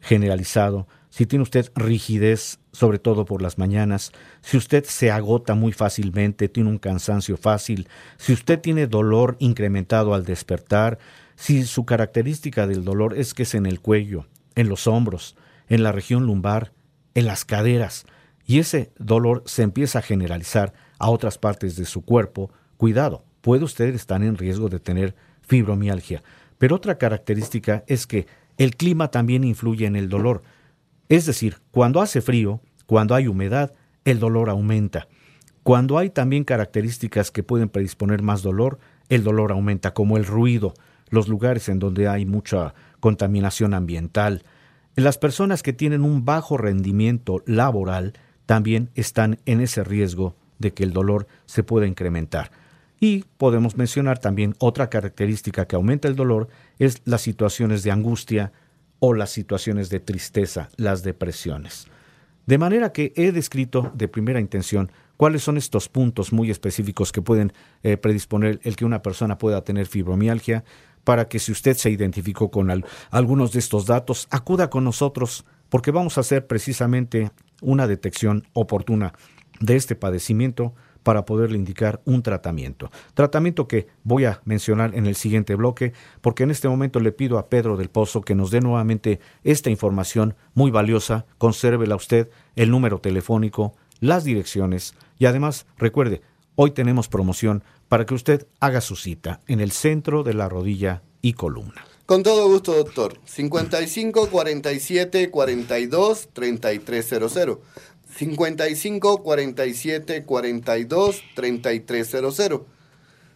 generalizado, 0.00 0.88
si 1.10 1.26
tiene 1.26 1.42
usted 1.42 1.70
rigidez, 1.74 2.58
sobre 2.72 2.98
todo 2.98 3.26
por 3.26 3.42
las 3.42 3.58
mañanas, 3.58 4.12
si 4.40 4.56
usted 4.56 4.82
se 4.84 5.10
agota 5.10 5.54
muy 5.54 5.72
fácilmente, 5.72 6.48
tiene 6.48 6.70
un 6.70 6.78
cansancio 6.78 7.36
fácil, 7.36 7.86
si 8.16 8.32
usted 8.32 8.60
tiene 8.62 8.86
dolor 8.86 9.36
incrementado 9.40 10.14
al 10.14 10.24
despertar, 10.24 10.96
si 11.34 11.64
su 11.64 11.84
característica 11.84 12.66
del 12.66 12.82
dolor 12.82 13.12
es 13.14 13.34
que 13.34 13.42
es 13.42 13.54
en 13.54 13.66
el 13.66 13.80
cuello, 13.80 14.24
en 14.54 14.70
los 14.70 14.86
hombros, 14.86 15.36
en 15.68 15.82
la 15.82 15.92
región 15.92 16.26
lumbar, 16.26 16.72
en 17.14 17.26
las 17.26 17.44
caderas, 17.44 18.06
y 18.46 18.60
ese 18.60 18.92
dolor 18.98 19.42
se 19.46 19.62
empieza 19.62 19.98
a 19.98 20.02
generalizar 20.02 20.72
a 20.98 21.10
otras 21.10 21.38
partes 21.38 21.76
de 21.76 21.84
su 21.84 22.04
cuerpo, 22.04 22.50
cuidado, 22.76 23.24
puede 23.40 23.64
usted 23.64 23.94
estar 23.94 24.22
en 24.22 24.36
riesgo 24.36 24.68
de 24.68 24.80
tener 24.80 25.14
fibromialgia. 25.42 26.22
Pero 26.58 26.76
otra 26.76 26.98
característica 26.98 27.84
es 27.86 28.06
que 28.06 28.26
el 28.56 28.76
clima 28.76 29.10
también 29.10 29.44
influye 29.44 29.86
en 29.86 29.96
el 29.96 30.08
dolor. 30.08 30.42
Es 31.08 31.26
decir, 31.26 31.58
cuando 31.70 32.00
hace 32.00 32.20
frío, 32.20 32.60
cuando 32.86 33.14
hay 33.14 33.26
humedad, 33.26 33.74
el 34.04 34.18
dolor 34.18 34.48
aumenta. 34.48 35.08
Cuando 35.62 35.98
hay 35.98 36.10
también 36.10 36.44
características 36.44 37.30
que 37.30 37.42
pueden 37.42 37.68
predisponer 37.68 38.22
más 38.22 38.42
dolor, 38.42 38.78
el 39.08 39.24
dolor 39.24 39.52
aumenta, 39.52 39.92
como 39.92 40.16
el 40.16 40.24
ruido, 40.24 40.74
los 41.10 41.28
lugares 41.28 41.68
en 41.68 41.78
donde 41.78 42.08
hay 42.08 42.24
mucha 42.24 42.74
contaminación 43.00 43.74
ambiental, 43.74 44.44
las 45.02 45.18
personas 45.18 45.62
que 45.62 45.72
tienen 45.72 46.02
un 46.02 46.24
bajo 46.24 46.56
rendimiento 46.56 47.42
laboral 47.46 48.14
también 48.46 48.90
están 48.94 49.38
en 49.44 49.60
ese 49.60 49.84
riesgo 49.84 50.34
de 50.58 50.72
que 50.72 50.84
el 50.84 50.92
dolor 50.92 51.26
se 51.44 51.62
pueda 51.62 51.86
incrementar. 51.86 52.50
Y 52.98 53.24
podemos 53.36 53.76
mencionar 53.76 54.18
también 54.18 54.54
otra 54.58 54.88
característica 54.88 55.66
que 55.66 55.76
aumenta 55.76 56.08
el 56.08 56.16
dolor 56.16 56.48
es 56.78 57.02
las 57.04 57.20
situaciones 57.20 57.82
de 57.82 57.90
angustia 57.90 58.52
o 58.98 59.12
las 59.12 59.30
situaciones 59.30 59.90
de 59.90 60.00
tristeza, 60.00 60.70
las 60.76 61.02
depresiones. 61.02 61.88
De 62.46 62.58
manera 62.58 62.92
que 62.92 63.12
he 63.16 63.32
descrito 63.32 63.92
de 63.94 64.08
primera 64.08 64.40
intención 64.40 64.90
cuáles 65.16 65.42
son 65.42 65.56
estos 65.56 65.88
puntos 65.88 66.32
muy 66.32 66.50
específicos 66.50 67.12
que 67.12 67.20
pueden 67.20 67.52
eh, 67.82 67.96
predisponer 67.96 68.60
el 68.62 68.76
que 68.76 68.84
una 68.84 69.02
persona 69.02 69.36
pueda 69.36 69.62
tener 69.62 69.86
fibromialgia, 69.86 70.64
para 71.06 71.28
que 71.28 71.38
si 71.38 71.52
usted 71.52 71.76
se 71.76 71.88
identificó 71.88 72.50
con 72.50 72.82
algunos 73.12 73.52
de 73.52 73.60
estos 73.60 73.86
datos, 73.86 74.26
acuda 74.28 74.70
con 74.70 74.82
nosotros 74.82 75.44
porque 75.68 75.92
vamos 75.92 76.18
a 76.18 76.22
hacer 76.22 76.48
precisamente 76.48 77.30
una 77.62 77.86
detección 77.86 78.48
oportuna 78.54 79.14
de 79.60 79.76
este 79.76 79.94
padecimiento 79.94 80.74
para 81.04 81.24
poderle 81.24 81.58
indicar 81.58 82.00
un 82.06 82.24
tratamiento. 82.24 82.90
Tratamiento 83.14 83.68
que 83.68 83.86
voy 84.02 84.24
a 84.24 84.40
mencionar 84.44 84.96
en 84.96 85.06
el 85.06 85.14
siguiente 85.14 85.54
bloque, 85.54 85.92
porque 86.22 86.42
en 86.42 86.50
este 86.50 86.68
momento 86.68 86.98
le 86.98 87.12
pido 87.12 87.38
a 87.38 87.48
Pedro 87.48 87.76
del 87.76 87.88
Pozo 87.88 88.22
que 88.22 88.34
nos 88.34 88.50
dé 88.50 88.60
nuevamente 88.60 89.20
esta 89.44 89.70
información 89.70 90.34
muy 90.54 90.72
valiosa. 90.72 91.24
Consérvela 91.38 91.94
usted 91.94 92.30
el 92.56 92.72
número 92.72 92.98
telefónico, 92.98 93.76
las 94.00 94.24
direcciones 94.24 94.96
y 95.20 95.26
además 95.26 95.66
recuerde, 95.78 96.22
hoy 96.56 96.72
tenemos 96.72 97.06
promoción 97.06 97.62
para 97.88 98.06
que 98.06 98.14
usted 98.14 98.46
haga 98.60 98.80
su 98.80 98.96
cita 98.96 99.40
en 99.46 99.60
el 99.60 99.72
centro 99.72 100.22
de 100.22 100.34
la 100.34 100.48
rodilla 100.48 101.02
y 101.22 101.34
columna. 101.34 101.84
Con 102.06 102.22
todo 102.22 102.48
gusto, 102.48 102.72
doctor. 102.74 103.18
55 103.24 104.28
47 104.30 105.30
42 105.30 106.28
3300. 106.32 107.58
55 108.16 109.22
47 109.22 110.24
42 110.24 111.22
3300. 111.34 112.62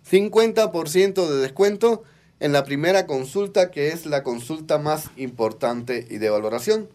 50% 0.09 1.29
de 1.29 1.37
descuento 1.37 2.03
en 2.39 2.53
la 2.53 2.65
primera 2.65 3.07
consulta, 3.07 3.71
que 3.71 3.89
es 3.89 4.07
la 4.07 4.23
consulta 4.23 4.79
más 4.79 5.11
importante 5.17 6.07
y 6.09 6.19
de 6.19 6.31
valoración. 6.31 6.89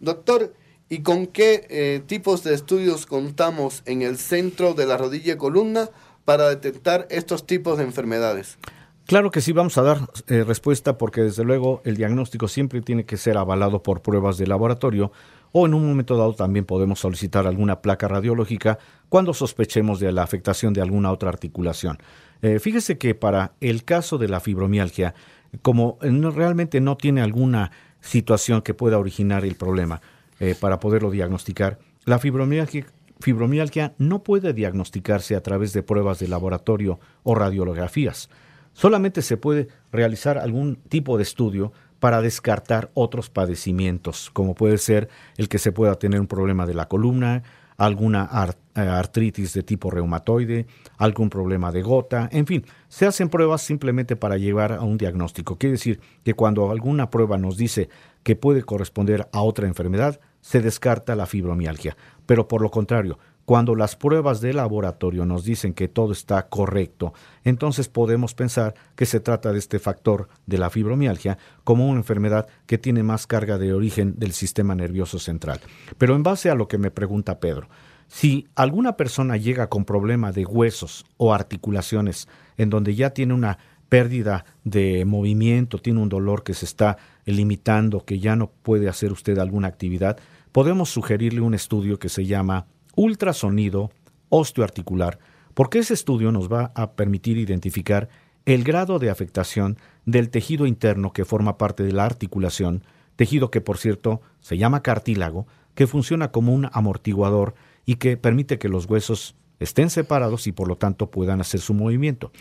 Doctor, 0.00 0.54
¿y 0.88 1.02
con 1.02 1.26
qué 1.26 1.66
eh, 1.68 2.02
tipos 2.06 2.44
de 2.44 2.54
estudios 2.54 3.06
contamos 3.06 3.82
en 3.84 4.02
el 4.02 4.16
centro 4.16 4.74
de 4.74 4.86
la 4.86 4.96
rodilla 4.96 5.34
y 5.34 5.36
columna 5.36 5.90
para 6.26 6.50
detectar 6.50 7.06
estos 7.08 7.46
tipos 7.46 7.78
de 7.78 7.84
enfermedades? 7.84 8.58
Claro 9.06 9.30
que 9.30 9.40
sí, 9.40 9.52
vamos 9.52 9.78
a 9.78 9.82
dar 9.82 9.98
eh, 10.26 10.42
respuesta 10.42 10.98
porque 10.98 11.22
desde 11.22 11.44
luego 11.44 11.80
el 11.84 11.96
diagnóstico 11.96 12.48
siempre 12.48 12.82
tiene 12.82 13.06
que 13.06 13.16
ser 13.16 13.38
avalado 13.38 13.80
por 13.82 14.02
pruebas 14.02 14.36
de 14.36 14.48
laboratorio 14.48 15.12
o 15.52 15.64
en 15.64 15.74
un 15.74 15.88
momento 15.88 16.16
dado 16.16 16.34
también 16.34 16.64
podemos 16.64 16.98
solicitar 16.98 17.46
alguna 17.46 17.80
placa 17.80 18.08
radiológica 18.08 18.78
cuando 19.08 19.32
sospechemos 19.32 20.00
de 20.00 20.10
la 20.10 20.24
afectación 20.24 20.74
de 20.74 20.82
alguna 20.82 21.12
otra 21.12 21.28
articulación. 21.28 21.98
Eh, 22.42 22.58
fíjese 22.58 22.98
que 22.98 23.14
para 23.14 23.52
el 23.60 23.84
caso 23.84 24.18
de 24.18 24.28
la 24.28 24.40
fibromialgia, 24.40 25.14
como 25.62 25.98
realmente 26.00 26.80
no 26.80 26.96
tiene 26.96 27.22
alguna 27.22 27.70
situación 28.00 28.60
que 28.60 28.74
pueda 28.74 28.98
originar 28.98 29.44
el 29.44 29.54
problema 29.54 30.00
eh, 30.40 30.56
para 30.58 30.80
poderlo 30.80 31.12
diagnosticar, 31.12 31.78
la 32.04 32.18
fibromialgia 32.18 32.86
fibromialgia 33.20 33.94
no 33.98 34.22
puede 34.22 34.52
diagnosticarse 34.52 35.36
a 35.36 35.42
través 35.42 35.72
de 35.72 35.82
pruebas 35.82 36.18
de 36.18 36.28
laboratorio 36.28 36.98
o 37.22 37.34
radiografías. 37.34 38.28
Solamente 38.72 39.22
se 39.22 39.36
puede 39.36 39.68
realizar 39.90 40.38
algún 40.38 40.76
tipo 40.76 41.16
de 41.16 41.22
estudio 41.22 41.72
para 41.98 42.20
descartar 42.20 42.90
otros 42.94 43.30
padecimientos, 43.30 44.30
como 44.32 44.54
puede 44.54 44.78
ser 44.78 45.08
el 45.36 45.48
que 45.48 45.58
se 45.58 45.72
pueda 45.72 45.94
tener 45.94 46.20
un 46.20 46.26
problema 46.26 46.66
de 46.66 46.74
la 46.74 46.86
columna, 46.86 47.42
alguna 47.76 48.28
eh, 48.74 48.80
artritis 48.80 49.52
de 49.52 49.62
tipo 49.62 49.90
reumatoide, 49.90 50.66
algún 50.98 51.30
problema 51.30 51.72
de 51.72 51.82
gota, 51.82 52.28
en 52.32 52.46
fin, 52.46 52.64
se 52.88 53.06
hacen 53.06 53.28
pruebas 53.28 53.62
simplemente 53.62 54.16
para 54.16 54.38
llevar 54.38 54.72
a 54.72 54.82
un 54.82 54.98
diagnóstico. 54.98 55.56
Quiere 55.56 55.72
decir 55.72 56.00
que 56.24 56.34
cuando 56.34 56.70
alguna 56.70 57.10
prueba 57.10 57.38
nos 57.38 57.56
dice 57.56 57.88
que 58.22 58.36
puede 58.36 58.62
corresponder 58.62 59.28
a 59.32 59.42
otra 59.42 59.66
enfermedad, 59.66 60.20
se 60.46 60.60
descarta 60.60 61.16
la 61.16 61.26
fibromialgia. 61.26 61.96
Pero 62.24 62.46
por 62.46 62.62
lo 62.62 62.70
contrario, 62.70 63.18
cuando 63.44 63.74
las 63.74 63.96
pruebas 63.96 64.40
de 64.40 64.52
laboratorio 64.52 65.26
nos 65.26 65.44
dicen 65.44 65.74
que 65.74 65.88
todo 65.88 66.12
está 66.12 66.46
correcto, 66.46 67.14
entonces 67.42 67.88
podemos 67.88 68.32
pensar 68.34 68.74
que 68.94 69.06
se 69.06 69.18
trata 69.18 69.52
de 69.52 69.58
este 69.58 69.80
factor 69.80 70.28
de 70.46 70.58
la 70.58 70.70
fibromialgia 70.70 71.36
como 71.64 71.88
una 71.88 71.98
enfermedad 71.98 72.46
que 72.66 72.78
tiene 72.78 73.02
más 73.02 73.26
carga 73.26 73.58
de 73.58 73.72
origen 73.72 74.14
del 74.18 74.32
sistema 74.32 74.76
nervioso 74.76 75.18
central. 75.18 75.58
Pero 75.98 76.14
en 76.14 76.22
base 76.22 76.48
a 76.48 76.54
lo 76.54 76.68
que 76.68 76.78
me 76.78 76.92
pregunta 76.92 77.40
Pedro, 77.40 77.68
si 78.06 78.46
alguna 78.54 78.96
persona 78.96 79.36
llega 79.36 79.68
con 79.68 79.84
problema 79.84 80.30
de 80.30 80.46
huesos 80.46 81.06
o 81.16 81.34
articulaciones 81.34 82.28
en 82.56 82.70
donde 82.70 82.94
ya 82.94 83.10
tiene 83.10 83.34
una 83.34 83.58
pérdida 83.88 84.44
de 84.62 85.04
movimiento, 85.04 85.78
tiene 85.78 86.00
un 86.00 86.08
dolor 86.08 86.44
que 86.44 86.54
se 86.54 86.66
está 86.66 86.98
limitando, 87.24 88.04
que 88.04 88.20
ya 88.20 88.36
no 88.36 88.50
puede 88.62 88.88
hacer 88.88 89.12
usted 89.12 89.38
alguna 89.38 89.68
actividad, 89.68 90.18
podemos 90.56 90.88
sugerirle 90.88 91.42
un 91.42 91.52
estudio 91.52 91.98
que 91.98 92.08
se 92.08 92.24
llama 92.24 92.66
ultrasonido 92.94 93.90
osteoarticular, 94.30 95.18
porque 95.52 95.80
ese 95.80 95.92
estudio 95.92 96.32
nos 96.32 96.50
va 96.50 96.72
a 96.74 96.92
permitir 96.92 97.36
identificar 97.36 98.08
el 98.46 98.64
grado 98.64 98.98
de 98.98 99.10
afectación 99.10 99.76
del 100.06 100.30
tejido 100.30 100.66
interno 100.66 101.12
que 101.12 101.26
forma 101.26 101.58
parte 101.58 101.82
de 101.82 101.92
la 101.92 102.06
articulación, 102.06 102.84
tejido 103.16 103.50
que 103.50 103.60
por 103.60 103.76
cierto 103.76 104.22
se 104.40 104.56
llama 104.56 104.82
cartílago, 104.82 105.46
que 105.74 105.86
funciona 105.86 106.32
como 106.32 106.54
un 106.54 106.70
amortiguador 106.72 107.54
y 107.84 107.96
que 107.96 108.16
permite 108.16 108.58
que 108.58 108.70
los 108.70 108.86
huesos 108.86 109.36
estén 109.60 109.90
separados 109.90 110.46
y 110.46 110.52
por 110.52 110.68
lo 110.68 110.76
tanto 110.78 111.10
puedan 111.10 111.42
hacer 111.42 111.60
su 111.60 111.74
movimiento. 111.74 112.32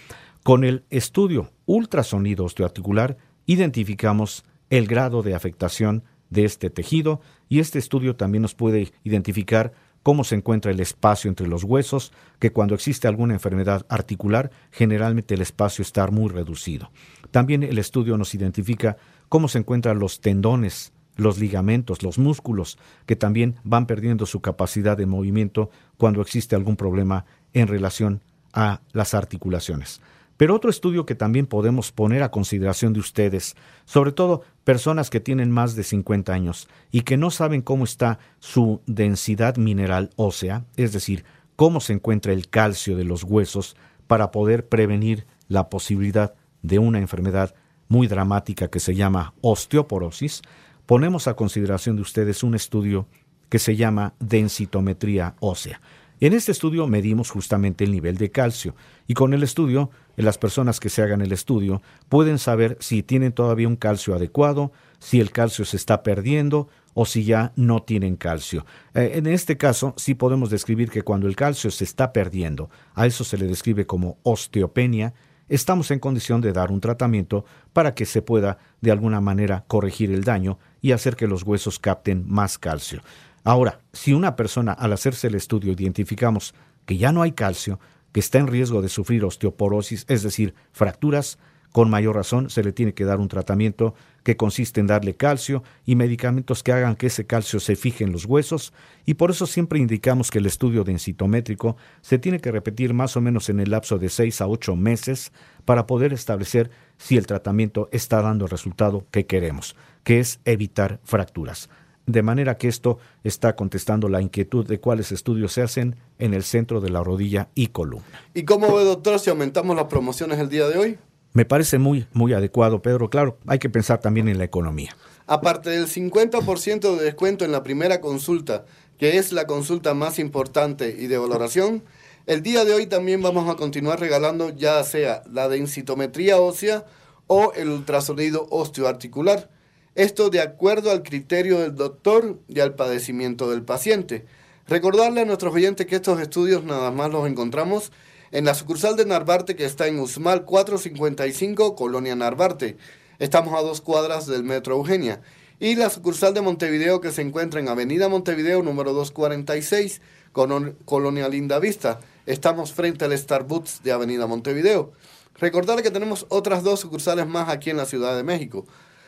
Con 0.42 0.64
el 0.64 0.86
estudio 0.90 1.52
ultrasonido 1.66 2.46
osteoarticular 2.46 3.18
identificamos 3.46 4.46
el 4.70 4.88
grado 4.88 5.22
de 5.22 5.36
afectación 5.36 6.06
de 6.30 6.46
este 6.46 6.70
tejido 6.70 7.22
y 7.50 7.60
este 7.60 7.80
estudio 7.80 8.16
también 8.16 8.42
nos 8.42 8.56
puede 8.56 8.92
identificar 9.04 9.74
cómo 10.06 10.24
se 10.24 10.36
encuentra 10.36 10.72
el 10.72 10.80
espacio 10.80 11.30
entre 11.30 11.48
los 11.48 11.64
huesos, 11.64 12.12
que 12.38 12.52
cuando 12.52 12.76
existe 12.76 13.08
alguna 13.08 13.34
enfermedad 13.34 13.88
articular, 13.90 14.52
generalmente 14.70 15.34
el 15.34 15.42
espacio 15.42 15.82
está 15.82 16.06
muy 16.08 16.30
reducido. 16.30 16.92
También 17.32 17.64
el 17.64 17.80
estudio 17.80 18.16
nos 18.16 18.36
identifica 18.36 18.98
cómo 19.30 19.48
se 19.48 19.58
encuentran 19.58 19.98
los 19.98 20.22
tendones, 20.22 20.94
los 21.16 21.40
ligamentos, 21.40 22.04
los 22.04 22.20
músculos, 22.20 22.78
que 23.08 23.16
también 23.16 23.56
van 23.64 23.88
perdiendo 23.88 24.28
su 24.28 24.42
capacidad 24.42 24.96
de 24.96 25.08
movimiento 25.08 25.72
cuando 25.98 26.22
existe 26.22 26.56
algún 26.56 26.76
problema 26.76 27.26
en 27.54 27.68
relación 27.68 28.22
a 28.54 28.82
las 28.94 29.16
articulaciones. 29.16 30.02
Pero 30.38 30.56
otro 30.56 30.70
estudio 30.70 31.06
que 31.06 31.16
también 31.16 31.46
podemos 31.46 31.92
poner 31.92 32.22
a 32.22 32.32
consideración 32.32 32.94
de 32.94 33.00
ustedes, 33.00 33.56
sobre 33.86 34.12
todo 34.12 34.42
personas 34.64 35.10
que 35.10 35.22
tienen 35.22 35.50
más 35.50 35.76
de 35.76 35.84
50 35.84 36.34
años 36.34 36.68
y 36.92 37.02
que 37.02 37.16
no 37.16 37.32
saben 37.32 37.62
cómo 37.62 37.86
está 37.86 38.20
su 38.40 38.82
densidad 38.86 39.56
mineral 39.56 40.10
ósea, 40.18 40.66
es 40.76 40.92
decir, 40.92 41.24
cómo 41.56 41.80
se 41.80 41.94
encuentra 41.94 42.34
el 42.34 42.50
calcio 42.50 42.98
de 42.98 43.06
los 43.06 43.24
huesos 43.24 43.78
para 44.08 44.32
poder 44.32 44.68
prevenir 44.68 45.26
la 45.48 45.70
posibilidad 45.70 46.34
de 46.62 46.80
una 46.80 47.00
enfermedad 47.00 47.56
muy 47.88 48.08
dramática 48.08 48.68
que 48.68 48.80
se 48.80 48.96
llama 48.96 49.34
osteoporosis, 49.42 50.42
ponemos 50.86 51.28
a 51.28 51.36
consideración 51.36 51.96
de 51.96 52.02
ustedes 52.02 52.44
un 52.44 52.56
estudio 52.56 53.08
que 53.50 53.60
se 53.60 53.76
llama 53.76 54.14
densitometría 54.20 55.36
ósea. 55.40 55.80
En 56.26 56.34
este 56.34 56.52
estudio 56.52 56.88
medimos 56.88 57.30
justamente 57.30 57.84
el 57.84 57.92
nivel 57.92 58.18
de 58.18 58.32
calcio 58.32 58.74
y 59.06 59.14
con 59.14 59.36
el 59.36 59.44
estudio, 59.44 59.92
las 60.16 60.40
personas 60.40 60.80
que 60.80 60.90
se 60.90 61.04
hagan 61.04 61.22
el 61.22 61.32
estudio 61.32 61.84
pueden 62.10 62.40
saber 62.40 62.80
si 62.80 63.04
tienen 63.04 63.32
todavía 63.32 63.68
un 63.68 63.76
calcio 63.76 64.16
adecuado, 64.16 64.72
si 64.98 65.20
el 65.20 65.32
calcio 65.32 65.66
se 65.66 65.78
está 65.78 66.02
perdiendo 66.02 66.68
o 66.96 67.06
si 67.06 67.26
ya 67.26 67.54
no 67.56 67.84
tienen 67.84 68.16
calcio. 68.16 68.66
Eh, 68.96 69.12
en 69.18 69.28
este 69.28 69.56
caso, 69.58 69.94
sí 69.98 70.16
podemos 70.16 70.50
describir 70.50 70.90
que 70.90 71.04
cuando 71.04 71.28
el 71.28 71.36
calcio 71.36 71.70
se 71.70 71.84
está 71.84 72.12
perdiendo, 72.12 72.72
a 72.96 73.06
eso 73.06 73.24
se 73.24 73.38
le 73.38 73.46
describe 73.46 73.86
como 73.86 74.18
osteopenia, 74.24 75.14
estamos 75.48 75.92
en 75.92 76.00
condición 76.00 76.42
de 76.42 76.54
dar 76.54 76.72
un 76.72 76.82
tratamiento 76.82 77.46
para 77.72 77.94
que 77.94 78.08
se 78.08 78.24
pueda 78.24 78.58
de 78.82 78.90
alguna 78.90 79.22
manera 79.22 79.64
corregir 79.68 80.12
el 80.12 80.24
daño 80.24 80.58
y 80.82 80.92
hacer 80.92 81.16
que 81.16 81.28
los 81.28 81.44
huesos 81.44 81.78
capten 81.78 82.24
más 82.28 82.58
calcio. 82.58 83.04
Ahora, 83.46 83.80
si 83.94 84.12
una 84.12 84.36
persona 84.36 84.74
al 84.74 84.92
hacerse 84.92 85.28
el 85.28 85.36
estudio 85.36 85.72
identificamos 85.72 86.56
que 86.88 86.98
ya 86.98 87.12
no 87.12 87.22
hay 87.22 87.32
calcio, 87.34 87.80
que 88.12 88.20
está 88.20 88.40
en 88.40 88.48
riesgo 88.48 88.82
de 88.82 88.90
sufrir 88.90 89.24
osteoporosis, 89.24 90.06
es 90.10 90.24
decir, 90.24 90.56
fracturas, 90.72 91.38
con 91.72 91.92
mayor 91.92 92.16
razón 92.16 92.50
se 92.50 92.64
le 92.64 92.72
tiene 92.72 92.96
que 92.96 93.06
dar 93.06 93.20
un 93.20 93.28
tratamiento 93.28 93.94
que 94.24 94.36
consiste 94.36 94.80
en 94.80 94.88
darle 94.88 95.16
calcio 95.16 95.62
y 95.86 95.96
medicamentos 95.96 96.64
que 96.64 96.72
hagan 96.72 96.96
que 96.96 97.08
ese 97.08 97.28
calcio 97.28 97.60
se 97.60 97.76
fije 97.76 98.04
en 98.04 98.12
los 98.12 98.26
huesos 98.26 98.74
y 99.06 99.14
por 99.14 99.30
eso 99.30 99.46
siempre 99.46 99.78
indicamos 99.78 100.32
que 100.32 100.40
el 100.40 100.48
estudio 100.48 100.84
densitométrico 100.84 101.78
se 102.02 102.18
tiene 102.18 102.40
que 102.40 102.52
repetir 102.52 102.96
más 102.96 103.16
o 103.16 103.22
menos 103.22 103.50
en 103.50 103.60
el 103.60 103.70
lapso 103.70 104.00
de 104.00 104.10
6 104.10 104.42
a 104.42 104.48
8 104.48 104.76
meses 104.76 105.32
para 105.66 105.86
poder 105.86 106.14
establecer 106.14 106.72
si 106.98 107.18
el 107.18 107.28
tratamiento 107.28 107.90
está 107.92 108.24
dando 108.24 108.46
el 108.46 108.52
resultado 108.52 109.06
que 109.12 109.28
queremos, 109.28 109.76
que 110.04 110.20
es 110.20 110.40
evitar 110.46 111.00
fracturas. 111.04 111.70
De 112.06 112.22
manera 112.22 112.58
que 112.58 112.68
esto 112.68 113.00
está 113.24 113.56
contestando 113.56 114.10
la 114.10 114.22
inquietud 114.22 114.66
de 114.66 114.80
cuáles 114.80 115.12
estudios 115.12 115.54
se 115.54 115.62
hacen 115.62 115.96
en 116.20 116.34
el 116.34 116.44
centro 116.44 116.82
de 116.82 116.90
la 116.90 117.04
rodilla 117.04 117.50
y 117.56 117.68
columna. 117.68 118.06
¿Y 118.34 118.44
cómo 118.44 118.76
ve, 118.76 118.84
doctor, 118.84 119.20
si 119.20 119.30
aumentamos 119.30 119.76
las 119.76 119.86
promociones 119.86 120.40
el 120.40 120.50
día 120.50 120.68
de 120.68 120.78
hoy? 120.78 120.98
Me 121.34 121.44
parece 121.44 121.80
muy, 121.80 122.08
muy 122.14 122.34
adecuado, 122.34 122.82
Pedro. 122.82 123.10
Claro, 123.10 123.38
hay 123.46 123.60
que 123.60 123.70
pensar 123.70 124.00
también 124.00 124.30
en 124.30 124.38
la 124.38 124.46
economía. 124.46 124.96
Aparte 125.28 125.72
del 125.72 125.88
50% 125.88 126.96
de 126.96 127.04
descuento 127.04 127.44
en 127.44 127.52
la 127.52 127.64
primera 127.64 128.00
consulta, 128.00 128.66
que 128.98 129.18
es 129.18 129.34
la 129.34 129.46
consulta 129.46 129.94
más 129.94 130.20
importante 130.20 130.96
y 130.98 131.08
de 131.08 131.18
valoración, 131.18 131.84
el 132.26 132.42
día 132.42 132.64
de 132.66 132.74
hoy 132.74 132.88
también 132.88 133.22
vamos 133.22 133.50
a 133.50 133.56
continuar 133.56 134.00
regalando 134.00 134.50
ya 134.50 134.84
sea 134.84 135.24
la 135.32 135.50
densitometría 135.50 136.40
ósea 136.40 136.86
o 137.28 137.54
el 137.54 137.70
ultrasonido 137.70 138.48
osteoarticular. 138.50 139.50
Esto 139.96 140.30
de 140.30 140.42
acuerdo 140.42 140.92
al 140.92 141.04
criterio 141.04 141.60
del 141.60 141.74
doctor 141.74 142.38
y 142.50 142.60
al 142.60 142.76
padecimiento 142.76 143.50
del 143.50 143.64
paciente. 143.64 144.26
Recordarle 144.68 145.22
a 145.22 145.26
nuestros 145.26 145.56
oyentes 145.56 145.86
que 145.86 145.96
estos 145.96 146.20
estudios 146.20 146.66
nada 146.66 146.92
más 146.92 147.12
los 147.12 147.26
encontramos 147.26 147.94
en 148.32 148.44
la 148.44 148.56
sucursal 148.56 148.98
de 148.98 149.06
Narvarte 149.06 149.56
que 149.56 149.64
está 149.64 149.88
en 149.88 150.00
Usmal 150.02 150.44
455, 150.44 151.78
Colonia 151.78 152.14
Narvarte. 152.14 152.76
Estamos 153.20 153.58
a 153.58 153.62
dos 153.62 153.80
cuadras 153.80 154.28
del 154.28 154.44
Metro 154.44 154.76
Eugenia. 154.76 155.22
Y 155.62 155.76
la 155.76 155.90
sucursal 155.90 156.34
de 156.34 156.42
Montevideo 156.42 157.00
que 157.00 157.14
se 157.14 157.22
encuentra 157.22 157.62
en 157.62 157.70
Avenida 157.70 158.10
Montevideo 158.10 158.62
número 158.64 158.92
246, 158.92 160.02
Colonia 160.34 161.30
Linda 161.30 161.58
Vista. 161.60 162.02
Estamos 162.26 162.74
frente 162.74 163.06
al 163.06 163.18
Starbucks 163.18 163.82
de 163.82 163.94
Avenida 163.94 164.28
Montevideo. 164.28 164.92
Recordarle 165.36 165.84
que 165.84 165.92
tenemos 165.92 166.26
otras 166.28 166.64
dos 166.64 166.82
sucursales 166.82 167.28
más 167.28 167.48
aquí 167.48 167.70
en 167.70 167.78
la 167.78 167.86
Ciudad 167.86 168.18
de 168.18 168.24
México. 168.24 168.66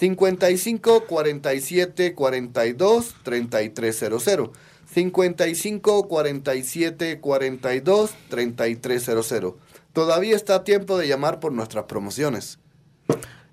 55 0.00 1.04
47 1.06 2.14
42 2.14 3.16
3300. 3.22 4.50
55 4.86 6.08
47 6.08 7.20
42 7.20 8.14
3300. 8.30 9.54
Todavía 9.92 10.36
está 10.36 10.54
a 10.54 10.64
tiempo 10.64 10.96
de 10.96 11.06
llamar 11.06 11.38
por 11.38 11.52
nuestras 11.52 11.84
promociones. 11.84 12.58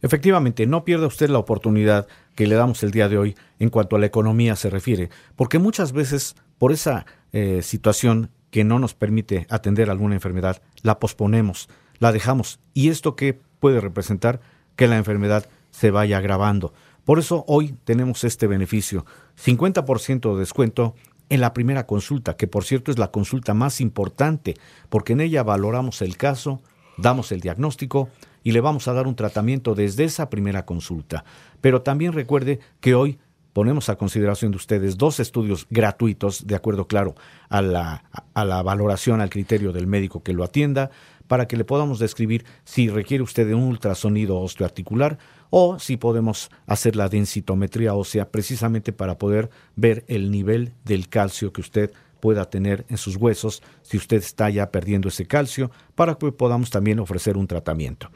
Efectivamente, 0.01 0.65
no 0.67 0.86
pierda 0.86 1.07
usted 1.07 1.29
la 1.29 1.39
oportunidad 1.39 2.07
que 2.36 2.47
le 2.47 2.55
damos 2.55 2.81
el 2.81 2.91
día 2.91 3.10
de 3.10 3.17
hoy 3.17 3.36
en 3.60 3.69
cuanto 3.69 3.97
a 3.97 3.99
la 3.99 4.05
economía 4.05 4.55
se 4.55 4.69
refiere, 4.69 5.10
porque 5.36 5.60
muchas 5.60 5.91
veces 5.91 6.36
por 6.60 6.71
esa 6.71 7.05
eh, 7.33 7.62
situación 7.62 8.31
que 8.51 8.63
no 8.63 8.79
nos 8.79 8.93
permite 8.93 9.47
atender 9.49 9.89
alguna 9.89 10.15
enfermedad, 10.15 10.62
la 10.81 10.97
posponemos, 10.99 11.67
la 11.99 12.13
dejamos. 12.13 12.62
¿Y 12.73 12.88
esto 12.88 13.17
qué 13.17 13.38
puede 13.60 13.81
representar? 13.81 14.39
Que 14.77 14.88
la 14.88 14.95
enfermedad 14.95 15.49
se 15.71 15.91
vaya 15.91 16.17
agravando. 16.17 16.73
Por 17.06 17.19
eso 17.19 17.45
hoy 17.47 17.75
tenemos 17.86 18.23
este 18.23 18.47
beneficio, 18.47 19.06
50% 19.43 20.34
de 20.34 20.39
descuento 20.39 20.95
en 21.30 21.41
la 21.41 21.53
primera 21.53 21.86
consulta, 21.86 22.36
que 22.36 22.47
por 22.47 22.63
cierto 22.63 22.91
es 22.91 22.97
la 22.97 23.12
consulta 23.12 23.53
más 23.53 23.82
importante, 23.82 24.56
porque 24.89 25.13
en 25.13 25.21
ella 25.21 25.43
valoramos 25.43 26.01
el 26.01 26.17
caso, 26.17 26.62
damos 26.97 27.32
el 27.32 27.41
diagnóstico 27.41 28.10
y 28.43 28.51
le 28.51 28.62
vamos 28.62 28.88
a 28.88 28.93
dar 28.93 29.08
un 29.08 29.15
tratamiento 29.15 29.75
desde 29.75 30.06
esa 30.06 30.30
primera 30.30 30.65
consulta. 30.65 31.25
Pero 31.62 31.82
también 31.82 32.13
recuerde 32.13 32.60
que 32.80 32.95
hoy 32.95 33.19
ponemos 33.53 33.89
a 33.89 33.95
consideración 33.95 34.51
de 34.51 34.58
ustedes 34.58 34.97
dos 34.97 35.19
estudios 35.19 35.65
gratuitos, 35.69 36.45
de 36.45 36.56
acuerdo, 36.56 36.88
claro, 36.88 37.15
a 37.49 37.62
la, 37.62 38.03
a 38.34 38.45
la 38.45 38.62
valoración, 38.62 39.19
al 39.19 39.32
criterio 39.32 39.73
del 39.73 39.88
médico 39.88 40.21
que 40.21 40.34
lo 40.34 40.43
atienda, 40.43 40.91
para 41.27 41.47
que 41.47 41.57
le 41.57 41.65
podamos 41.65 41.99
describir 41.99 42.45
si 42.63 42.89
requiere 42.89 43.23
usted 43.23 43.47
de 43.47 43.55
un 43.55 43.63
ultrasonido 43.63 44.39
osteoarticular 44.39 45.17
o 45.49 45.79
si 45.79 45.97
podemos 45.97 46.49
hacer 46.65 46.95
la 46.95 47.09
densitometría 47.09 47.93
ósea 47.93 48.29
precisamente 48.29 48.91
para 48.91 49.17
poder 49.17 49.49
ver 49.75 50.03
el 50.07 50.31
nivel 50.31 50.73
del 50.85 51.09
calcio 51.09 51.53
que 51.53 51.61
usted 51.61 51.91
pueda 52.19 52.49
tener 52.49 52.85
en 52.89 52.97
sus 52.97 53.15
huesos, 53.15 53.61
si 53.83 53.97
usted 53.97 54.17
está 54.17 54.49
ya 54.49 54.71
perdiendo 54.71 55.07
ese 55.07 55.27
calcio, 55.27 55.71
para 55.95 56.15
que 56.15 56.31
podamos 56.31 56.69
también 56.69 56.99
ofrecer 56.99 57.37
un 57.37 57.47
tratamiento. 57.47 58.09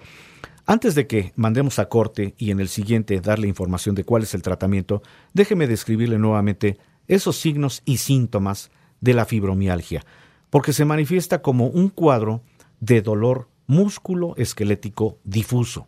Antes 0.65 0.95
de 0.95 1.07
que 1.07 1.33
mandemos 1.35 1.79
a 1.79 1.89
corte 1.89 2.33
y 2.37 2.51
en 2.51 2.59
el 2.59 2.67
siguiente 2.67 3.19
darle 3.19 3.47
información 3.47 3.95
de 3.95 4.03
cuál 4.03 4.23
es 4.23 4.33
el 4.33 4.41
tratamiento, 4.41 5.01
déjeme 5.33 5.67
describirle 5.67 6.17
nuevamente 6.17 6.77
esos 7.07 7.37
signos 7.37 7.81
y 7.85 7.97
síntomas 7.97 8.71
de 9.01 9.13
la 9.13 9.25
fibromialgia, 9.25 10.05
porque 10.49 10.73
se 10.73 10.85
manifiesta 10.85 11.41
como 11.41 11.67
un 11.67 11.89
cuadro 11.89 12.41
de 12.81 13.01
dolor 13.01 13.47
músculo 13.67 14.33
esquelético 14.35 15.17
difuso, 15.23 15.87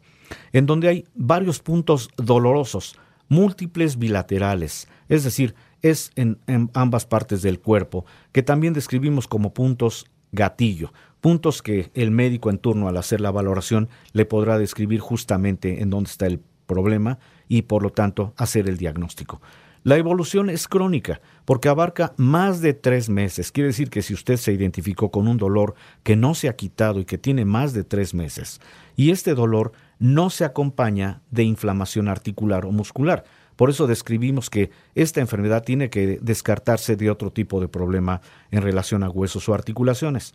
en 0.53 0.65
donde 0.65 0.87
hay 0.87 1.05
varios 1.13 1.59
puntos 1.59 2.09
dolorosos, 2.15 2.97
múltiples 3.27 3.97
bilaterales, 3.97 4.87
es 5.09 5.25
decir, 5.25 5.53
es 5.81 6.11
en, 6.15 6.39
en, 6.47 6.69
ambas 6.73 7.05
partes 7.05 7.41
del 7.41 7.59
cuerpo, 7.59 8.05
que 8.31 8.41
también 8.41 8.73
describimos 8.73 9.27
como 9.27 9.53
puntos 9.53 10.05
gatillo, 10.31 10.93
puntos 11.19 11.61
que 11.61 11.91
el 11.93 12.11
médico 12.11 12.49
en 12.49 12.57
turno 12.57 12.87
al 12.87 12.97
hacer 12.97 13.19
la 13.19 13.31
valoración 13.31 13.89
le 14.13 14.25
podrá 14.25 14.57
describir 14.57 15.01
justamente 15.01 15.81
en 15.81 15.89
dónde 15.89 16.09
está 16.09 16.25
el 16.25 16.39
problema 16.65 17.19
y 17.47 17.63
por 17.63 17.83
lo 17.83 17.89
tanto 17.89 18.33
hacer 18.37 18.69
el 18.69 18.77
diagnóstico. 18.77 19.41
La 19.83 19.97
evolución 19.97 20.49
es 20.49 20.69
crónica 20.69 21.19
porque 21.43 21.67
abarca 21.67 22.13
más 22.15 22.61
de 22.61 22.73
tres 22.73 23.09
meses. 23.09 23.51
Quiere 23.51 23.67
decir 23.67 23.89
que 23.89 24.01
si 24.01 24.13
usted 24.13 24.37
se 24.37 24.53
identificó 24.53 25.11
con 25.11 25.27
un 25.27 25.37
dolor 25.37 25.75
que 26.03 26.15
no 26.15 26.35
se 26.35 26.47
ha 26.47 26.55
quitado 26.55 27.01
y 27.01 27.05
que 27.05 27.17
tiene 27.17 27.43
más 27.43 27.73
de 27.73 27.83
tres 27.83 28.13
meses, 28.13 28.61
y 28.95 29.11
este 29.11 29.33
dolor 29.33 29.73
no 29.99 30.29
se 30.29 30.45
acompaña 30.45 31.21
de 31.31 31.43
inflamación 31.43 32.07
articular 32.07 32.65
o 32.65 32.71
muscular, 32.71 33.25
por 33.57 33.69
eso 33.69 33.85
describimos 33.85 34.49
que 34.49 34.71
esta 34.95 35.19
enfermedad 35.19 35.63
tiene 35.63 35.89
que 35.89 36.17
descartarse 36.21 36.95
de 36.95 37.09
otro 37.11 37.31
tipo 37.31 37.59
de 37.59 37.67
problema 37.67 38.21
en 38.51 38.61
relación 38.61 39.03
a 39.03 39.09
huesos 39.09 39.49
o 39.49 39.53
articulaciones. 39.53 40.33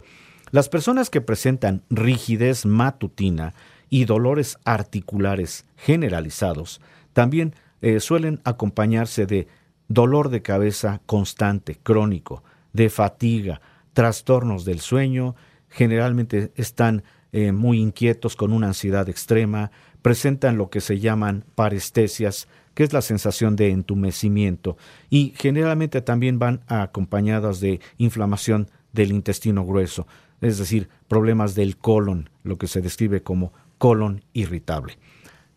Las 0.50 0.68
personas 0.68 1.08
que 1.08 1.20
presentan 1.20 1.82
rigidez 1.88 2.66
matutina 2.66 3.54
y 3.88 4.04
dolores 4.04 4.58
articulares 4.64 5.64
generalizados 5.76 6.80
también 7.12 7.54
eh, 7.80 8.00
suelen 8.00 8.40
acompañarse 8.44 9.26
de 9.26 9.48
dolor 9.88 10.28
de 10.28 10.42
cabeza 10.42 11.00
constante, 11.06 11.78
crónico, 11.82 12.44
de 12.72 12.90
fatiga, 12.90 13.60
trastornos 13.92 14.64
del 14.64 14.80
sueño, 14.80 15.34
generalmente 15.68 16.52
están 16.56 17.02
eh, 17.32 17.52
muy 17.52 17.80
inquietos 17.80 18.36
con 18.36 18.52
una 18.52 18.68
ansiedad 18.68 19.08
extrema, 19.08 19.70
presentan 20.02 20.56
lo 20.56 20.70
que 20.70 20.80
se 20.80 21.00
llaman 21.00 21.44
parestesias, 21.54 22.48
que 22.74 22.84
es 22.84 22.92
la 22.92 23.02
sensación 23.02 23.56
de 23.56 23.70
entumecimiento, 23.70 24.76
y 25.10 25.34
generalmente 25.36 26.00
también 26.00 26.38
van 26.38 26.60
acompañadas 26.68 27.60
de 27.60 27.80
inflamación 27.96 28.70
del 28.92 29.12
intestino 29.12 29.66
grueso, 29.66 30.06
es 30.40 30.58
decir, 30.58 30.88
problemas 31.08 31.54
del 31.54 31.76
colon, 31.76 32.30
lo 32.44 32.56
que 32.56 32.68
se 32.68 32.80
describe 32.80 33.22
como 33.22 33.52
colon 33.78 34.22
irritable. 34.32 34.98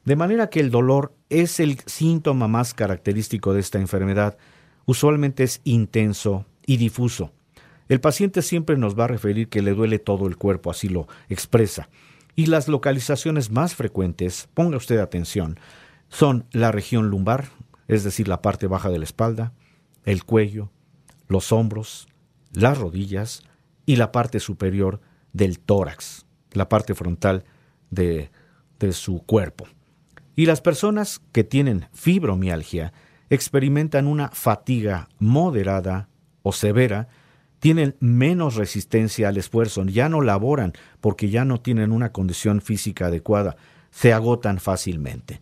De 0.06 0.16
manera 0.16 0.50
que 0.50 0.60
el 0.60 0.72
dolor 0.72 1.14
es 1.30 1.60
el 1.60 1.80
síntoma 1.86 2.48
más 2.48 2.74
característico 2.74 3.54
de 3.54 3.60
esta 3.60 3.80
enfermedad. 3.80 4.38
Usualmente 4.86 5.44
es 5.44 5.62
intenso 5.64 6.46
y 6.66 6.78
difuso. 6.78 7.32
El 7.88 8.02
paciente 8.02 8.42
siempre 8.42 8.78
nos 8.78 8.98
va 8.98 9.04
a 9.04 9.10
referir 9.10 9.50
que 9.50 9.62
le 9.62 9.74
duele 9.74 10.00
todo 10.00 10.28
el 10.28 10.38
cuerpo, 10.38 10.72
así 10.72 10.90
lo 10.90 11.08
expresa. 11.30 11.90
Y 12.36 12.48
las 12.48 12.68
localizaciones 12.68 13.52
más 13.52 13.76
frecuentes, 13.76 14.50
ponga 14.54 14.78
usted 14.78 15.00
atención, 15.00 15.60
son 16.10 16.46
la 16.52 16.72
región 16.72 17.10
lumbar, 17.10 17.50
es 17.88 18.04
decir, 18.04 18.28
la 18.28 18.42
parte 18.42 18.68
baja 18.68 18.90
de 18.90 18.98
la 18.98 19.04
espalda, 19.04 19.54
el 20.06 20.24
cuello, 20.24 20.72
los 21.28 21.52
hombros, 21.52 22.08
las 22.54 22.78
rodillas 22.78 23.44
y 23.86 23.98
la 23.98 24.12
parte 24.12 24.40
superior 24.40 25.02
del 25.34 25.60
tórax, 25.60 26.26
la 26.54 26.70
parte 26.70 26.96
frontal 26.96 27.44
de, 27.90 28.32
de 28.80 28.94
su 28.94 29.22
cuerpo. 29.24 29.68
Y 30.42 30.48
las 30.48 30.60
personas 30.60 31.22
que 31.34 31.44
tienen 31.44 31.86
fibromialgia 31.94 32.94
experimentan 33.30 34.08
una 34.08 34.30
fatiga 34.30 35.08
moderada 35.20 36.10
o 36.42 36.52
severa, 36.52 37.10
tienen 37.60 37.96
menos 38.00 38.56
resistencia 38.56 39.30
al 39.30 39.38
esfuerzo, 39.38 39.84
ya 39.86 40.10
no 40.10 40.20
laboran 40.22 40.74
porque 41.00 41.30
ya 41.30 41.46
no 41.46 41.62
tienen 41.62 41.92
una 41.92 42.12
condición 42.12 42.60
física 42.60 43.06
adecuada, 43.06 43.56
se 43.92 44.14
agotan 44.14 44.60
fácilmente. 44.60 45.42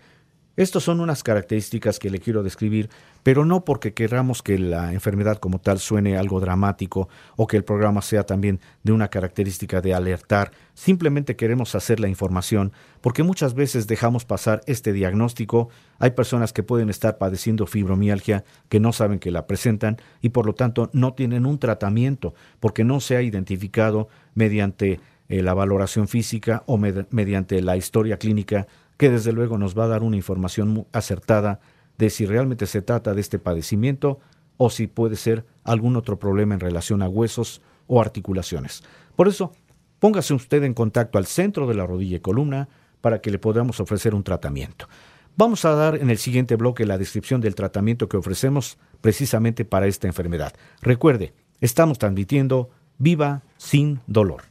Estas 0.60 0.84
son 0.84 1.00
unas 1.00 1.24
características 1.24 2.00
que 2.00 2.10
le 2.10 2.20
quiero 2.20 2.44
describir, 2.44 2.90
pero 3.24 3.46
no 3.46 3.64
porque 3.64 3.94
queramos 3.94 4.44
que 4.44 4.60
la 4.60 4.92
enfermedad 4.92 5.38
como 5.38 5.60
tal 5.60 5.80
suene 5.80 6.18
algo 6.18 6.42
dramático 6.42 7.08
o 7.38 7.48
que 7.48 7.56
el 7.56 7.64
programa 7.64 8.02
sea 8.02 8.26
también 8.26 8.60
de 8.84 8.92
una 8.92 9.08
característica 9.08 9.80
de 9.80 9.94
alertar, 9.94 10.52
simplemente 10.74 11.38
queremos 11.38 11.76
hacer 11.76 12.02
la 12.02 12.10
información 12.10 12.74
porque 13.00 13.24
muchas 13.24 13.54
veces 13.54 13.88
dejamos 13.88 14.26
pasar 14.26 14.60
este 14.66 14.92
diagnóstico. 14.92 15.70
Hay 15.98 16.12
personas 16.12 16.52
que 16.52 16.62
pueden 16.62 16.90
estar 16.90 17.18
padeciendo 17.18 17.66
fibromialgia 17.66 18.44
que 18.68 18.82
no 18.82 18.92
saben 18.92 19.20
que 19.20 19.32
la 19.32 19.48
presentan 19.48 19.96
y 20.20 20.28
por 20.32 20.46
lo 20.46 20.56
tanto 20.56 20.90
no 20.92 21.14
tienen 21.14 21.46
un 21.46 21.58
tratamiento 21.58 22.34
porque 22.60 22.84
no 22.84 23.00
se 23.00 23.16
ha 23.16 23.22
identificado 23.22 24.10
mediante 24.36 25.00
eh, 25.30 25.42
la 25.42 25.54
valoración 25.54 26.10
física 26.10 26.64
o 26.66 26.78
med 26.78 27.06
mediante 27.12 27.62
la 27.62 27.78
historia 27.78 28.18
clínica 28.18 28.68
que 29.00 29.10
desde 29.10 29.32
luego 29.32 29.58
nos 29.58 29.80
va 29.80 29.86
a 29.86 29.88
dar 29.88 30.04
una 30.04 30.18
información 30.18 30.86
acertada 30.92 31.62
de 31.98 32.10
si 32.10 32.26
realmente 32.26 32.68
se 32.68 32.82
trata 32.82 33.14
de 33.14 33.22
este 33.22 33.40
padecimiento 33.40 34.20
o 34.58 34.70
si 34.70 34.88
puede 34.88 35.16
ser 35.16 35.46
algún 35.64 35.96
otro 35.96 36.20
problema 36.20 36.54
en 36.54 36.60
relación 36.60 37.02
a 37.02 37.08
huesos 37.08 37.62
o 37.88 38.02
articulaciones. 38.02 38.84
Por 39.16 39.30
eso, 39.30 39.54
póngase 40.00 40.34
usted 40.34 40.66
en 40.66 40.74
contacto 40.74 41.18
al 41.18 41.28
centro 41.28 41.66
de 41.66 41.76
la 41.76 41.88
rodilla 41.88 42.18
y 42.18 42.20
columna 42.20 42.68
para 43.00 43.22
que 43.22 43.32
le 43.32 43.40
podamos 43.40 43.80
ofrecer 43.80 44.14
un 44.14 44.24
tratamiento. 44.24 44.90
Vamos 45.38 45.64
a 45.64 45.76
dar 45.76 45.96
en 45.96 46.10
el 46.10 46.18
siguiente 46.18 46.58
bloque 46.58 46.86
la 46.86 46.98
descripción 46.98 47.40
del 47.40 47.56
tratamiento 47.56 48.10
que 48.10 48.18
ofrecemos 48.18 48.78
precisamente 49.00 49.64
para 49.64 49.88
esta 49.88 50.08
enfermedad. 50.08 50.54
Recuerde, 50.82 51.34
estamos 51.62 52.00
transmitiendo 52.00 52.70
Viva 52.98 53.44
sin 53.56 54.02
dolor. 54.08 54.42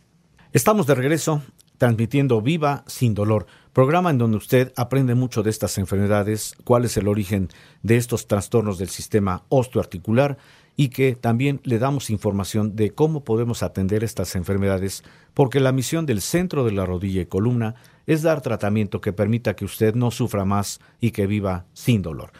Estamos 0.55 0.87
de 0.87 0.95
regreso 0.95 1.43
transmitiendo 1.79 2.43
Viva 2.43 2.85
sin 2.87 3.15
dolor, 3.15 3.47
programa 3.79 4.11
en 4.11 4.19
donde 4.19 4.39
usted 4.39 4.73
aprende 4.75 5.15
mucho 5.15 5.45
de 5.45 5.51
estas 5.51 5.79
enfermedades, 5.79 6.57
cuál 6.65 6.85
es 6.85 6.97
el 6.97 7.07
origen 7.07 7.49
de 7.85 7.97
estos 7.97 8.27
trastornos 8.27 8.77
del 8.77 8.89
sistema 8.89 9.45
osteoarticular 9.51 10.37
y 10.75 10.89
que 10.89 11.15
también 11.15 11.61
le 11.63 11.79
damos 11.79 12.11
información 12.11 12.75
de 12.75 12.91
cómo 12.91 13.23
podemos 13.23 13.63
atender 13.63 14.03
estas 14.03 14.35
enfermedades, 14.35 15.05
porque 15.33 15.61
la 15.61 15.71
misión 15.71 16.07
del 16.07 16.23
centro 16.23 16.65
de 16.65 16.73
la 16.73 16.87
rodilla 16.87 17.23
y 17.23 17.27
columna 17.27 17.77
es 18.09 18.23
dar 18.23 18.41
tratamiento 18.41 19.01
que 19.01 19.13
permita 19.13 19.55
que 19.55 19.65
usted 19.65 19.95
no 19.95 20.11
sufra 20.11 20.45
más 20.45 20.81
y 21.01 21.13
que 21.13 21.29
viva 21.29 21.65
sin 21.73 22.03
dolor. 22.03 22.33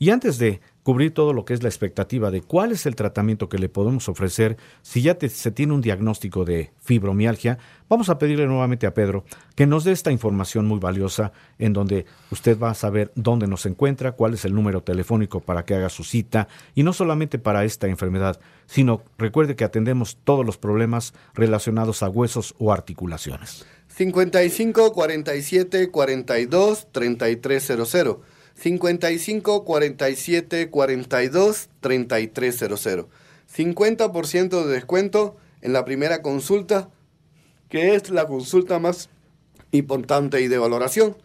Y 0.00 0.10
antes 0.10 0.38
de 0.38 0.60
cubrir 0.82 1.12
todo 1.12 1.32
lo 1.32 1.44
que 1.44 1.54
es 1.54 1.62
la 1.62 1.68
expectativa 1.68 2.30
de 2.30 2.40
cuál 2.40 2.72
es 2.72 2.86
el 2.86 2.96
tratamiento 2.96 3.48
que 3.48 3.58
le 3.58 3.68
podemos 3.68 4.08
ofrecer 4.08 4.56
si 4.82 5.02
ya 5.02 5.16
se 5.20 5.50
tiene 5.50 5.74
un 5.74 5.80
diagnóstico 5.80 6.44
de 6.44 6.72
fibromialgia, 6.80 7.58
vamos 7.88 8.08
a 8.08 8.18
pedirle 8.18 8.46
nuevamente 8.46 8.86
a 8.86 8.94
Pedro 8.94 9.24
que 9.54 9.66
nos 9.66 9.84
dé 9.84 9.92
esta 9.92 10.10
información 10.10 10.66
muy 10.66 10.78
valiosa 10.78 11.32
en 11.58 11.72
donde 11.72 12.06
usted 12.30 12.58
va 12.58 12.70
a 12.70 12.74
saber 12.74 13.12
dónde 13.14 13.46
nos 13.46 13.66
encuentra, 13.66 14.12
cuál 14.12 14.34
es 14.34 14.44
el 14.44 14.54
número 14.54 14.82
telefónico 14.82 15.40
para 15.40 15.64
que 15.64 15.74
haga 15.74 15.90
su 15.90 16.04
cita 16.04 16.48
y 16.74 16.82
no 16.82 16.92
solamente 16.92 17.38
para 17.38 17.64
esta 17.64 17.86
enfermedad, 17.86 18.40
sino 18.66 19.02
recuerde 19.18 19.56
que 19.56 19.64
atendemos 19.64 20.18
todos 20.24 20.46
los 20.46 20.56
problemas 20.56 21.12
relacionados 21.34 22.02
a 22.02 22.08
huesos 22.08 22.54
o 22.58 22.72
articulaciones. 22.72 23.66
55 23.88 24.92
47 24.92 25.90
42 25.90 26.88
3300 26.92 28.18
55 28.54 29.64
47 29.64 30.70
42 30.70 31.68
3300. 31.80 33.06
50% 33.56 34.64
de 34.64 34.72
descuento 34.72 35.36
en 35.60 35.72
la 35.72 35.84
primera 35.84 36.22
consulta, 36.22 36.88
que 37.68 37.94
es 37.94 38.10
la 38.10 38.26
consulta 38.26 38.78
más 38.78 39.08
importante 39.72 40.40
y 40.40 40.48
de 40.48 40.58
valoración. 40.58 41.16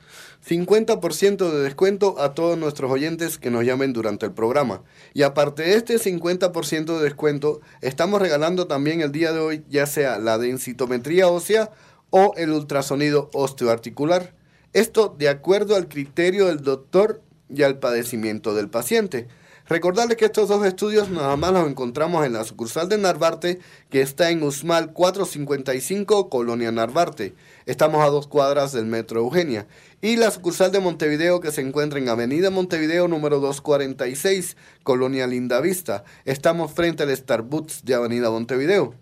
50% 0.47 1.51
de 1.51 1.63
descuento 1.63 2.19
a 2.19 2.35
todos 2.35 2.55
nuestros 2.57 2.91
oyentes 2.91 3.39
que 3.39 3.49
nos 3.49 3.65
llamen 3.65 3.93
durante 3.93 4.27
el 4.27 4.31
programa. 4.31 4.83
Y 5.13 5.23
aparte 5.23 5.63
de 5.63 5.73
este 5.73 5.95
50% 5.95 6.97
de 6.97 7.03
descuento, 7.03 7.61
estamos 7.81 8.21
regalando 8.21 8.67
también 8.67 9.01
el 9.01 9.11
día 9.11 9.31
de 9.31 9.39
hoy 9.39 9.63
ya 9.69 9.87
sea 9.87 10.19
la 10.19 10.37
densitometría 10.37 11.27
ósea 11.29 11.71
o 12.11 12.33
el 12.37 12.51
ultrasonido 12.51 13.31
osteoarticular. 13.33 14.34
Esto 14.75 15.15
de 15.17 15.29
acuerdo 15.29 15.77
al 15.77 15.87
criterio 15.87 16.47
del 16.47 16.59
doctor 16.59 17.21
y 17.47 17.63
al 17.63 17.79
padecimiento 17.79 18.53
del 18.53 18.69
paciente. 18.69 19.29
Recordarles 19.69 20.17
que 20.17 20.25
estos 20.25 20.49
dos 20.49 20.65
estudios 20.65 21.09
nada 21.09 21.37
más 21.37 21.53
los 21.53 21.69
encontramos 21.69 22.25
en 22.25 22.33
la 22.33 22.43
sucursal 22.43 22.89
de 22.89 22.97
Narvarte, 22.97 23.59
que 23.89 24.01
está 24.01 24.31
en 24.31 24.43
Usmal 24.43 24.91
455, 24.91 26.29
Colonia 26.29 26.73
Narvarte. 26.73 27.33
Estamos 27.65 28.03
a 28.03 28.09
dos 28.09 28.27
cuadras 28.27 28.73
del 28.73 28.85
Metro 28.85 29.21
Eugenia. 29.21 29.65
Y 30.01 30.17
la 30.17 30.29
sucursal 30.29 30.73
de 30.73 30.81
Montevideo, 30.81 31.39
que 31.39 31.53
se 31.53 31.61
encuentra 31.61 31.97
en 31.97 32.09
Avenida 32.09 32.49
Montevideo 32.49 33.07
número 33.07 33.39
246, 33.39 34.57
Colonia 34.83 35.25
Linda 35.25 35.61
Vista. 35.61 36.03
Estamos 36.25 36.73
frente 36.73 37.03
al 37.03 37.15
Starbucks 37.15 37.85
de 37.85 37.95
Avenida 37.95 38.29
Montevideo. 38.29 38.93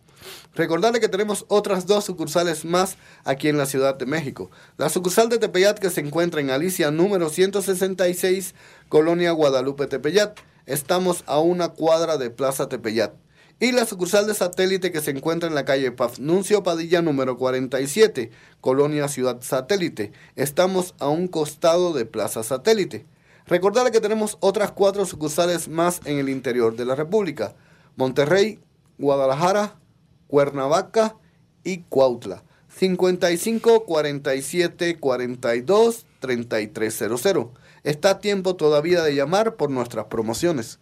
Recordarle 0.55 0.99
que 0.99 1.09
tenemos 1.09 1.45
otras 1.47 1.85
dos 1.87 2.05
sucursales 2.05 2.65
más 2.65 2.97
aquí 3.23 3.49
en 3.49 3.57
la 3.57 3.65
Ciudad 3.65 3.95
de 3.95 4.05
México. 4.05 4.51
La 4.77 4.89
sucursal 4.89 5.29
de 5.29 5.37
Tepeyat 5.37 5.79
que 5.79 5.89
se 5.89 6.01
encuentra 6.01 6.41
en 6.41 6.49
Alicia 6.49 6.91
número 6.91 7.29
166, 7.29 8.55
Colonia 8.89 9.31
Guadalupe 9.31 9.87
Tepeyat. 9.87 10.39
Estamos 10.65 11.23
a 11.27 11.39
una 11.39 11.69
cuadra 11.69 12.17
de 12.17 12.29
Plaza 12.29 12.69
Tepeyat. 12.69 13.13
Y 13.59 13.71
la 13.71 13.85
sucursal 13.85 14.27
de 14.27 14.33
satélite 14.33 14.91
que 14.91 15.01
se 15.01 15.11
encuentra 15.11 15.47
en 15.47 15.55
la 15.55 15.63
calle 15.63 15.91
Pafnuncio 15.91 16.63
Padilla 16.63 17.01
número 17.01 17.37
47, 17.37 18.31
Colonia 18.59 19.07
Ciudad 19.07 19.37
Satélite. 19.41 20.11
Estamos 20.35 20.95
a 20.99 21.07
un 21.07 21.27
costado 21.27 21.93
de 21.93 22.05
Plaza 22.05 22.43
Satélite. 22.43 23.05
Recordarle 23.45 23.91
que 23.91 24.01
tenemos 24.01 24.37
otras 24.39 24.71
cuatro 24.71 25.05
sucursales 25.05 25.67
más 25.67 26.01
en 26.05 26.17
el 26.17 26.29
interior 26.29 26.75
de 26.75 26.85
la 26.85 26.95
República. 26.95 27.55
Monterrey, 27.95 28.59
Guadalajara, 28.97 29.75
Cuernavaca 30.33 31.15
y 31.63 31.83
Cuautla. 31.89 32.43
55 32.69 33.85
47 33.85 34.97
42 34.97 36.07
3300. 36.17 37.49
Está 37.83 38.09
a 38.09 38.19
tiempo 38.19 38.55
todavía 38.55 39.03
de 39.03 39.13
llamar 39.13 39.57
por 39.57 39.69
nuestras 39.69 40.05
promociones. 40.05 40.79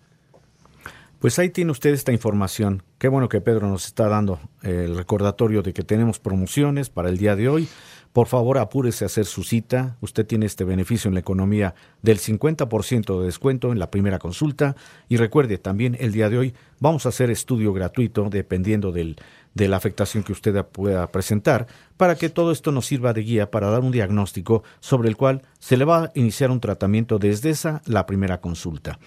Pues 1.20 1.38
ahí 1.38 1.50
tiene 1.50 1.72
usted 1.72 1.90
esta 1.90 2.14
información. 2.14 2.82
Qué 2.98 3.10
bueno 3.10 3.28
que 3.28 3.42
Pedro 3.42 3.68
nos 3.68 3.88
está 3.88 4.08
dando 4.08 4.40
el 4.62 4.96
recordatorio 4.96 5.64
de 5.64 5.74
que 5.74 5.84
tenemos 5.84 6.18
promociones 6.18 6.90
para 6.90 7.10
el 7.10 7.18
día 7.18 7.36
de 7.36 7.50
hoy. 7.50 7.68
Por 8.14 8.28
favor, 8.28 8.58
apúrese 8.58 9.06
a 9.06 9.08
hacer 9.08 9.26
su 9.26 9.44
cita. 9.44 9.96
Usted 10.02 10.26
tiene 10.26 10.46
este 10.46 10.66
beneficio 10.66 11.08
en 11.08 11.14
la 11.14 11.22
economía 11.22 11.76
del 12.02 12.20
50% 12.20 13.20
de 13.20 13.26
descuento 13.26 13.72
en 13.72 13.80
la 13.80 13.90
primera 13.90 14.20
consulta. 14.20 14.76
Y 15.08 15.16
recuerde, 15.16 15.58
también 15.58 15.96
el 15.98 16.12
día 16.12 16.30
de 16.30 16.38
hoy 16.38 16.54
vamos 16.80 17.06
a 17.06 17.10
hacer 17.10 17.32
estudio 17.32 17.72
gratuito 17.72 18.30
dependiendo 18.30 18.92
del, 18.92 19.16
de 19.54 19.70
la 19.70 19.78
afectación 19.78 20.24
que 20.24 20.34
usted 20.34 20.66
pueda 20.66 21.10
presentar, 21.10 21.68
para 21.96 22.16
que 22.16 22.28
todo 22.28 22.52
esto 22.52 22.74
nos 22.74 22.86
sirva 22.86 23.14
de 23.14 23.22
guía 23.22 23.50
para 23.50 23.70
dar 23.70 23.80
un 23.80 23.92
diagnóstico 23.92 24.64
sobre 24.82 25.08
el 25.08 25.16
cual 25.16 25.44
se 25.60 25.78
le 25.78 25.86
va 25.86 26.04
a 26.04 26.12
iniciar 26.14 26.52
un 26.52 26.60
tratamiento 26.60 27.18
desde 27.18 27.50
esa 27.50 27.82
la 27.86 28.06
primera 28.06 28.42
consulta. 28.42 29.00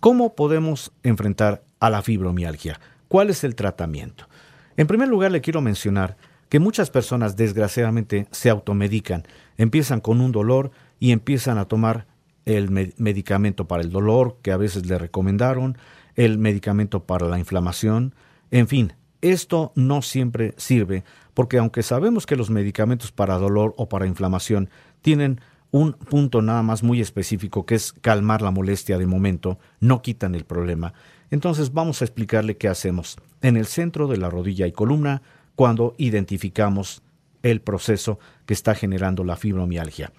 ¿Cómo 0.00 0.34
podemos 0.34 0.90
enfrentar 1.04 1.62
a 1.78 1.90
la 1.90 2.02
fibromialgia? 2.02 2.80
¿Cuál 3.06 3.30
es 3.30 3.44
el 3.44 3.54
tratamiento? 3.54 4.28
En 4.76 4.88
primer 4.88 5.06
lugar, 5.06 5.30
le 5.30 5.40
quiero 5.40 5.60
mencionar 5.60 6.16
que 6.52 6.60
muchas 6.60 6.90
personas 6.90 7.34
desgraciadamente 7.34 8.26
se 8.30 8.50
automedican, 8.50 9.22
empiezan 9.56 10.02
con 10.02 10.20
un 10.20 10.32
dolor 10.32 10.70
y 11.00 11.12
empiezan 11.12 11.56
a 11.56 11.64
tomar 11.64 12.06
el 12.44 12.68
medicamento 12.98 13.66
para 13.66 13.82
el 13.82 13.90
dolor 13.90 14.36
que 14.42 14.52
a 14.52 14.58
veces 14.58 14.84
le 14.84 14.98
recomendaron, 14.98 15.78
el 16.14 16.36
medicamento 16.36 17.04
para 17.04 17.26
la 17.26 17.38
inflamación, 17.38 18.14
en 18.50 18.68
fin, 18.68 18.92
esto 19.22 19.72
no 19.76 20.02
siempre 20.02 20.52
sirve 20.58 21.04
porque 21.32 21.56
aunque 21.56 21.82
sabemos 21.82 22.26
que 22.26 22.36
los 22.36 22.50
medicamentos 22.50 23.12
para 23.12 23.38
dolor 23.38 23.72
o 23.78 23.88
para 23.88 24.06
inflamación 24.06 24.68
tienen 25.00 25.40
un 25.70 25.94
punto 25.94 26.42
nada 26.42 26.62
más 26.62 26.82
muy 26.82 27.00
específico 27.00 27.64
que 27.64 27.76
es 27.76 27.94
calmar 27.94 28.42
la 28.42 28.50
molestia 28.50 28.98
de 28.98 29.06
momento, 29.06 29.58
no 29.80 30.02
quitan 30.02 30.34
el 30.34 30.44
problema. 30.44 30.92
Entonces 31.30 31.72
vamos 31.72 32.02
a 32.02 32.04
explicarle 32.04 32.58
qué 32.58 32.68
hacemos 32.68 33.16
en 33.40 33.56
el 33.56 33.64
centro 33.64 34.06
de 34.06 34.18
la 34.18 34.28
rodilla 34.28 34.66
y 34.66 34.72
columna 34.72 35.22
cuando 35.54 35.94
identificamos 35.98 37.02
el 37.42 37.60
proceso 37.60 38.18
que 38.46 38.54
está 38.54 38.74
generando 38.74 39.24
la 39.24 39.36
fibromialgia. 39.36 40.12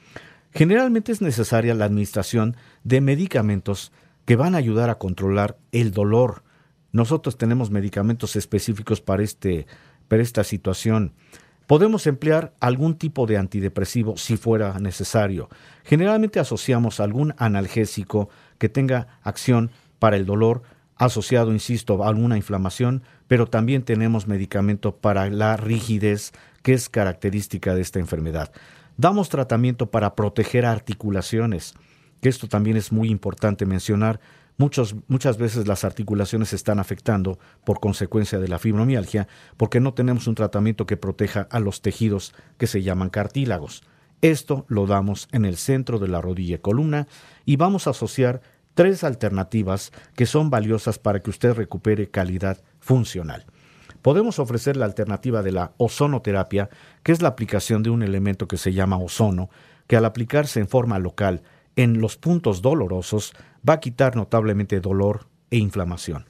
Generalmente 0.52 1.12
es 1.12 1.22
necesaria 1.22 1.74
la 1.74 1.86
administración 1.86 2.56
de 2.84 3.02
medicamentos 3.02 3.92
que 4.26 4.36
van 4.36 4.56
a 4.56 4.60
ayudar 4.60 4.90
a 4.90 5.00
controlar 5.00 5.58
el 5.72 5.92
dolor. 5.92 6.44
Nosotros 6.92 7.38
tenemos 7.38 7.72
medicamentos 7.72 8.36
específicos 8.36 9.02
para, 9.02 9.24
este, 9.24 9.66
para 10.08 10.22
esta 10.22 10.44
situación. 10.44 11.14
Podemos 11.66 12.08
emplear 12.08 12.54
algún 12.60 12.96
tipo 12.96 13.26
de 13.26 13.38
antidepresivo 13.38 14.18
si 14.18 14.38
fuera 14.38 14.78
necesario. 14.80 15.50
Generalmente 15.84 16.40
asociamos 16.40 17.00
algún 17.00 17.34
analgésico 17.38 18.30
que 18.58 18.70
tenga 18.70 19.20
acción 19.24 19.72
para 19.98 20.18
el 20.18 20.26
dolor 20.26 20.62
asociado, 20.96 21.52
insisto, 21.52 22.04
a 22.04 22.08
alguna 22.08 22.38
inflamación, 22.38 23.04
pero 23.28 23.48
también 23.48 23.84
tenemos 23.84 24.28
medicamento 24.28 24.98
para 24.98 25.30
la 25.30 25.58
rigidez, 25.58 26.32
que 26.62 26.74
es 26.74 26.90
característica 26.90 27.76
de 27.76 27.82
esta 27.82 28.00
enfermedad. 28.00 28.52
Damos 28.98 29.30
tratamiento 29.30 29.90
para 29.90 30.16
proteger 30.16 30.66
articulaciones, 30.66 31.74
que 32.22 32.30
esto 32.30 32.48
también 32.48 32.78
es 32.78 32.92
muy 32.92 33.10
importante 33.10 33.66
mencionar, 33.66 34.20
muchas 34.58 35.38
veces 35.38 35.68
las 35.68 35.84
articulaciones 35.84 36.50
se 36.50 36.56
están 36.56 36.80
afectando 36.80 37.40
por 37.66 37.80
consecuencia 37.80 38.40
de 38.40 38.48
la 38.48 38.60
fibromialgia 38.60 39.28
porque 39.58 39.80
no 39.80 39.94
tenemos 39.94 40.28
un 40.28 40.36
tratamiento 40.36 40.86
que 40.86 40.96
proteja 40.96 41.48
a 41.50 41.60
los 41.60 41.82
tejidos 41.82 42.34
que 42.58 42.68
se 42.68 42.84
llaman 42.84 43.10
cartílagos. 43.10 43.84
Esto 44.22 44.66
lo 44.70 44.86
damos 44.86 45.28
en 45.32 45.44
el 45.44 45.58
centro 45.58 46.00
de 46.00 46.08
la 46.08 46.22
rodilla 46.22 46.56
y 46.56 46.60
columna 46.60 47.08
y 47.46 47.58
vamos 47.58 47.88
a 47.88 47.90
asociar 47.90 48.42
tres 48.74 49.04
alternativas 49.04 49.92
que 50.16 50.26
son 50.26 50.50
valiosas 50.50 51.00
para 51.00 51.20
que 51.20 51.30
usted 51.30 51.54
recupere 51.54 52.10
calidad 52.10 52.62
funcional. 52.80 53.46
Podemos 54.02 54.40
ofrecer 54.40 54.76
la 54.76 54.86
alternativa 54.86 55.42
de 55.42 55.54
la 55.54 55.72
ozonoterapia, 55.78 56.70
que 57.04 57.14
es 57.14 57.22
la 57.22 57.30
aplicación 57.30 57.84
de 57.84 57.90
un 57.90 58.04
elemento 58.04 58.48
que 58.48 58.58
se 58.58 58.74
llama 58.74 58.98
ozono, 58.98 59.50
que 59.88 59.96
al 59.96 60.06
aplicarse 60.06 60.60
en 60.60 60.68
forma 60.68 61.00
local 61.00 61.44
en 61.76 62.02
los 62.02 62.18
puntos 62.18 62.62
dolorosos 62.62 63.34
va 63.68 63.76
a 63.76 63.80
quitar 63.80 64.16
notablemente 64.16 64.80
dolor 64.80 65.28
e 65.52 65.58
inflamación. 65.58 66.26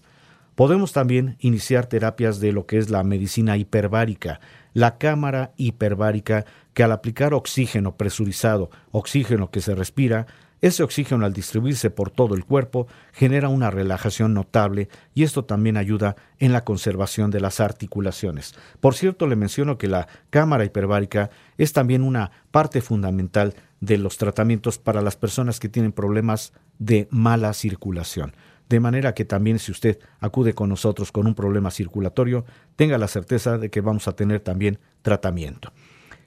Podemos 0.55 0.93
también 0.93 1.35
iniciar 1.39 1.87
terapias 1.87 2.39
de 2.39 2.51
lo 2.51 2.67
que 2.67 2.77
es 2.77 2.91
la 2.91 3.03
medicina 3.03 3.57
hiperbárica, 3.57 4.39
la 4.73 4.99
cámara 4.99 5.51
hiperbárica 5.57 6.45
que 6.75 6.83
al 6.83 6.91
aplicar 6.91 7.33
oxígeno 7.33 7.97
presurizado, 7.97 8.69
oxígeno 8.91 9.49
que 9.49 9.61
se 9.61 9.73
respira, 9.73 10.27
ese 10.63 10.81
oxígeno 10.81 11.25
al 11.25 11.33
distribuirse 11.33 11.89
por 11.89 12.09
todo 12.09 12.35
el 12.35 12.45
cuerpo 12.45 12.87
genera 13.11 13.49
una 13.49 13.69
relajación 13.69 14.33
notable 14.33 14.87
y 15.13 15.23
esto 15.23 15.43
también 15.43 15.75
ayuda 15.75 16.15
en 16.39 16.53
la 16.53 16.63
conservación 16.63 17.31
de 17.31 17.41
las 17.41 17.59
articulaciones. 17.59 18.55
Por 18.79 18.95
cierto, 18.95 19.27
le 19.27 19.35
menciono 19.35 19.77
que 19.77 19.89
la 19.89 20.07
cámara 20.29 20.63
hiperbárica 20.63 21.31
es 21.57 21.73
también 21.73 22.01
una 22.01 22.31
parte 22.51 22.79
fundamental 22.79 23.55
de 23.81 23.97
los 23.97 24.17
tratamientos 24.17 24.77
para 24.77 25.01
las 25.01 25.17
personas 25.17 25.59
que 25.59 25.67
tienen 25.67 25.91
problemas 25.91 26.53
de 26.79 27.09
mala 27.11 27.51
circulación. 27.51 28.33
De 28.69 28.79
manera 28.79 29.13
que 29.13 29.25
también 29.25 29.59
si 29.59 29.73
usted 29.73 29.99
acude 30.21 30.53
con 30.53 30.69
nosotros 30.69 31.11
con 31.11 31.27
un 31.27 31.35
problema 31.35 31.71
circulatorio, 31.71 32.45
tenga 32.77 32.97
la 32.97 33.09
certeza 33.09 33.57
de 33.57 33.69
que 33.69 33.81
vamos 33.81 34.07
a 34.07 34.15
tener 34.15 34.39
también 34.39 34.79
tratamiento. 35.01 35.73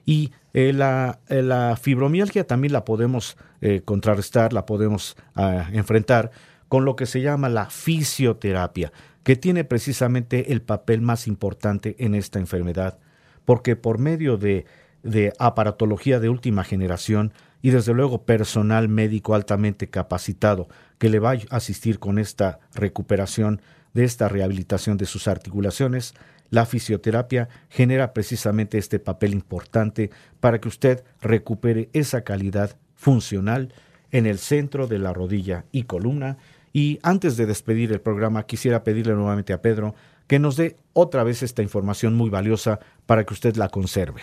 Y 0.07 0.31
eh, 0.53 0.71
la, 0.71 1.19
eh, 1.27 1.41
la, 1.41 1.75
fibromialgia 1.75 2.47
también 2.47 2.71
la 2.71 2.85
podemos 2.85 3.37
eh, 3.59 3.81
contrarrestar, 3.83 4.53
la 4.53 4.65
podemos 4.65 5.17
ah, 5.35 5.67
enfrentar 5.73 6.31
con 6.69 6.85
lo 6.85 6.95
que 6.95 7.05
se 7.05 7.21
llama 7.21 7.49
la 7.49 7.69
fisioterapia, 7.69 8.93
que 9.23 9.35
tiene 9.35 9.65
precisamente 9.65 10.53
el 10.53 10.61
papel 10.61 11.01
más 11.01 11.27
importante 11.27 11.97
en 11.99 12.15
esta 12.15 12.39
enfermedad, 12.39 12.99
porque 13.43 13.75
por 13.75 13.99
medio 13.99 14.37
de, 14.37 14.65
de 15.03 15.33
aparatología 15.39 16.21
de 16.21 16.29
última 16.29 16.63
generación 16.63 17.33
y 17.61 17.71
desde 17.71 17.93
luego 17.93 18.25
personal 18.25 18.87
médico 18.87 19.35
altamente 19.35 19.89
capacitado 19.89 20.69
que 20.99 21.09
le 21.09 21.19
va 21.19 21.31
a 21.31 21.57
asistir 21.57 21.99
con 21.99 22.17
esta 22.17 22.59
recuperación 22.73 23.61
de 23.93 24.05
esta 24.05 24.29
rehabilitación 24.29 24.95
de 24.95 25.05
sus 25.05 25.27
articulaciones, 25.27 26.13
la 26.49 26.65
fisioterapia 26.65 27.49
genera 27.69 28.13
precisamente 28.13 28.77
este 28.77 28.99
papel 28.99 29.33
importante 29.33 30.11
para 30.39 30.59
que 30.59 30.67
usted 30.67 31.03
recupere 31.21 31.89
esa 31.93 32.23
calidad 32.23 32.77
funcional 32.95 33.73
en 34.11 34.25
el 34.25 34.37
centro 34.39 34.87
de 34.87 34.99
la 34.99 35.13
rodilla 35.13 35.65
y 35.71 35.83
columna. 35.83 36.37
Y 36.73 36.99
antes 37.03 37.37
de 37.37 37.45
despedir 37.45 37.91
el 37.91 38.01
programa, 38.01 38.45
quisiera 38.45 38.83
pedirle 38.83 39.13
nuevamente 39.13 39.53
a 39.53 39.61
Pedro 39.61 39.95
que 40.27 40.39
nos 40.39 40.57
dé 40.57 40.75
otra 40.93 41.23
vez 41.23 41.41
esta 41.41 41.61
información 41.61 42.13
muy 42.13 42.29
valiosa 42.29 42.79
para 43.05 43.25
que 43.25 43.33
usted 43.33 43.55
la 43.55 43.69
conserve. 43.69 44.21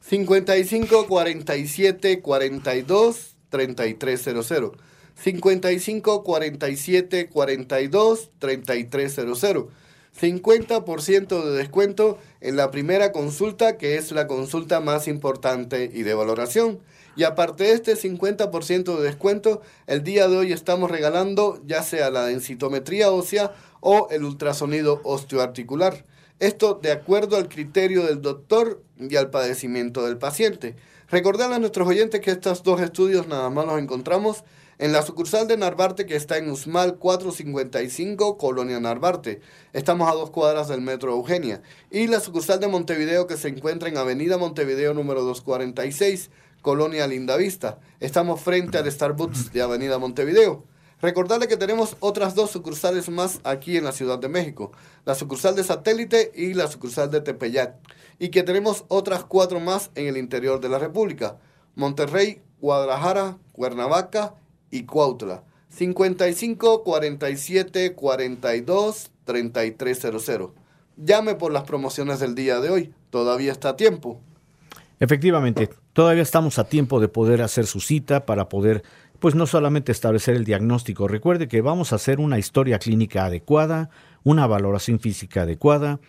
55 0.00 1.06
47 1.06 2.20
42 2.20 3.36
3300. 3.48 4.72
55 5.14 6.22
47 6.22 7.28
42 7.28 8.30
3300. 8.38 9.66
50% 10.20 11.44
de 11.44 11.50
descuento 11.52 12.18
en 12.40 12.56
la 12.56 12.70
primera 12.70 13.12
consulta, 13.12 13.76
que 13.76 13.96
es 13.96 14.12
la 14.12 14.26
consulta 14.26 14.80
más 14.80 15.08
importante 15.08 15.90
y 15.92 16.02
de 16.02 16.14
valoración. 16.14 16.80
Y 17.16 17.24
aparte 17.24 17.64
de 17.64 17.72
este 17.72 17.96
50% 17.96 18.96
de 18.96 19.02
descuento, 19.02 19.62
el 19.86 20.02
día 20.02 20.28
de 20.28 20.36
hoy 20.36 20.52
estamos 20.52 20.90
regalando 20.90 21.60
ya 21.66 21.82
sea 21.82 22.10
la 22.10 22.26
densitometría 22.26 23.10
ósea 23.10 23.54
o 23.80 24.08
el 24.10 24.24
ultrasonido 24.24 25.00
osteoarticular. 25.04 26.04
Esto 26.38 26.78
de 26.82 26.92
acuerdo 26.92 27.36
al 27.36 27.48
criterio 27.48 28.04
del 28.04 28.20
doctor 28.20 28.82
y 28.98 29.16
al 29.16 29.30
padecimiento 29.30 30.04
del 30.04 30.18
paciente. 30.18 30.76
Recordarle 31.08 31.56
a 31.56 31.58
nuestros 31.58 31.88
oyentes 31.88 32.20
que 32.20 32.32
estos 32.32 32.62
dos 32.62 32.80
estudios 32.80 33.28
nada 33.28 33.48
más 33.48 33.64
los 33.64 33.80
encontramos 33.80 34.44
En 34.78 34.92
la 34.92 35.00
sucursal 35.00 35.48
de 35.48 35.56
Narvarte 35.56 36.04
que 36.04 36.16
está 36.16 36.36
en 36.36 36.50
Usmal 36.50 36.98
455, 36.98 38.36
Colonia 38.36 38.78
Narvarte. 38.78 39.40
Estamos 39.72 40.06
a 40.06 40.14
dos 40.14 40.30
cuadras 40.30 40.68
del 40.68 40.82
Metro 40.82 41.12
Eugenia. 41.12 41.62
Y 41.90 42.08
la 42.08 42.20
sucursal 42.20 42.60
de 42.60 42.68
Montevideo 42.68 43.26
que 43.26 43.38
se 43.38 43.48
encuentra 43.48 43.88
en 43.88 43.96
Avenida 43.96 44.36
Montevideo 44.36 44.92
número 44.92 45.22
246, 45.22 46.28
Colonia 46.60 47.06
Lindavista. 47.06 47.78
Estamos 48.00 48.42
frente 48.42 48.76
al 48.76 48.92
Starbucks 48.92 49.50
de 49.50 49.62
Avenida 49.62 49.98
Montevideo. 49.98 50.64
Recordarle 51.00 51.48
que 51.48 51.56
tenemos 51.56 51.96
otras 52.00 52.34
dos 52.34 52.50
sucursales 52.50 53.08
más 53.08 53.40
aquí 53.44 53.78
en 53.78 53.84
la 53.84 53.92
Ciudad 53.92 54.18
de 54.18 54.28
México, 54.28 54.72
la 55.06 55.14
sucursal 55.14 55.56
de 55.56 55.64
Satélite 55.64 56.32
y 56.34 56.52
la 56.52 56.68
sucursal 56.68 57.10
de 57.10 57.22
Tepeyac, 57.22 57.76
y 58.18 58.28
que 58.28 58.42
tenemos 58.42 58.84
otras 58.88 59.24
cuatro 59.24 59.58
más 59.58 59.90
en 59.94 60.06
el 60.06 60.18
interior 60.18 60.60
de 60.60 60.68
la 60.68 60.78
República, 60.78 61.38
Monterrey, 61.76 62.42
Guadalajara, 62.60 63.38
Cuernavaca 63.52 64.34
y 64.70 64.84
Cuautla. 64.84 65.42
55 65.68 66.84
47 66.84 67.94
42 67.94 69.10
3300. 69.24 70.50
Llame 70.96 71.34
por 71.34 71.52
las 71.52 71.64
promociones 71.64 72.20
del 72.20 72.34
día 72.34 72.60
de 72.60 72.70
hoy, 72.70 72.94
todavía 73.10 73.52
está 73.52 73.70
a 73.70 73.76
tiempo. 73.76 74.20
Efectivamente, 74.98 75.68
todavía 75.92 76.22
estamos 76.22 76.58
a 76.58 76.64
tiempo 76.64 77.00
de 77.00 77.08
poder 77.08 77.42
hacer 77.42 77.66
su 77.66 77.80
cita 77.80 78.24
para 78.24 78.48
poder, 78.48 78.82
pues 79.18 79.34
no 79.34 79.46
solamente 79.46 79.92
establecer 79.92 80.36
el 80.36 80.44
diagnóstico, 80.44 81.06
recuerde 81.06 81.48
que 81.48 81.60
vamos 81.60 81.92
a 81.92 81.96
hacer 81.96 82.18
una 82.18 82.38
historia 82.38 82.78
clínica 82.78 83.26
adecuada, 83.26 83.90
una 84.26 84.48
valoración 84.48 84.98
física 84.98 85.42
adecuada, 85.42 86.00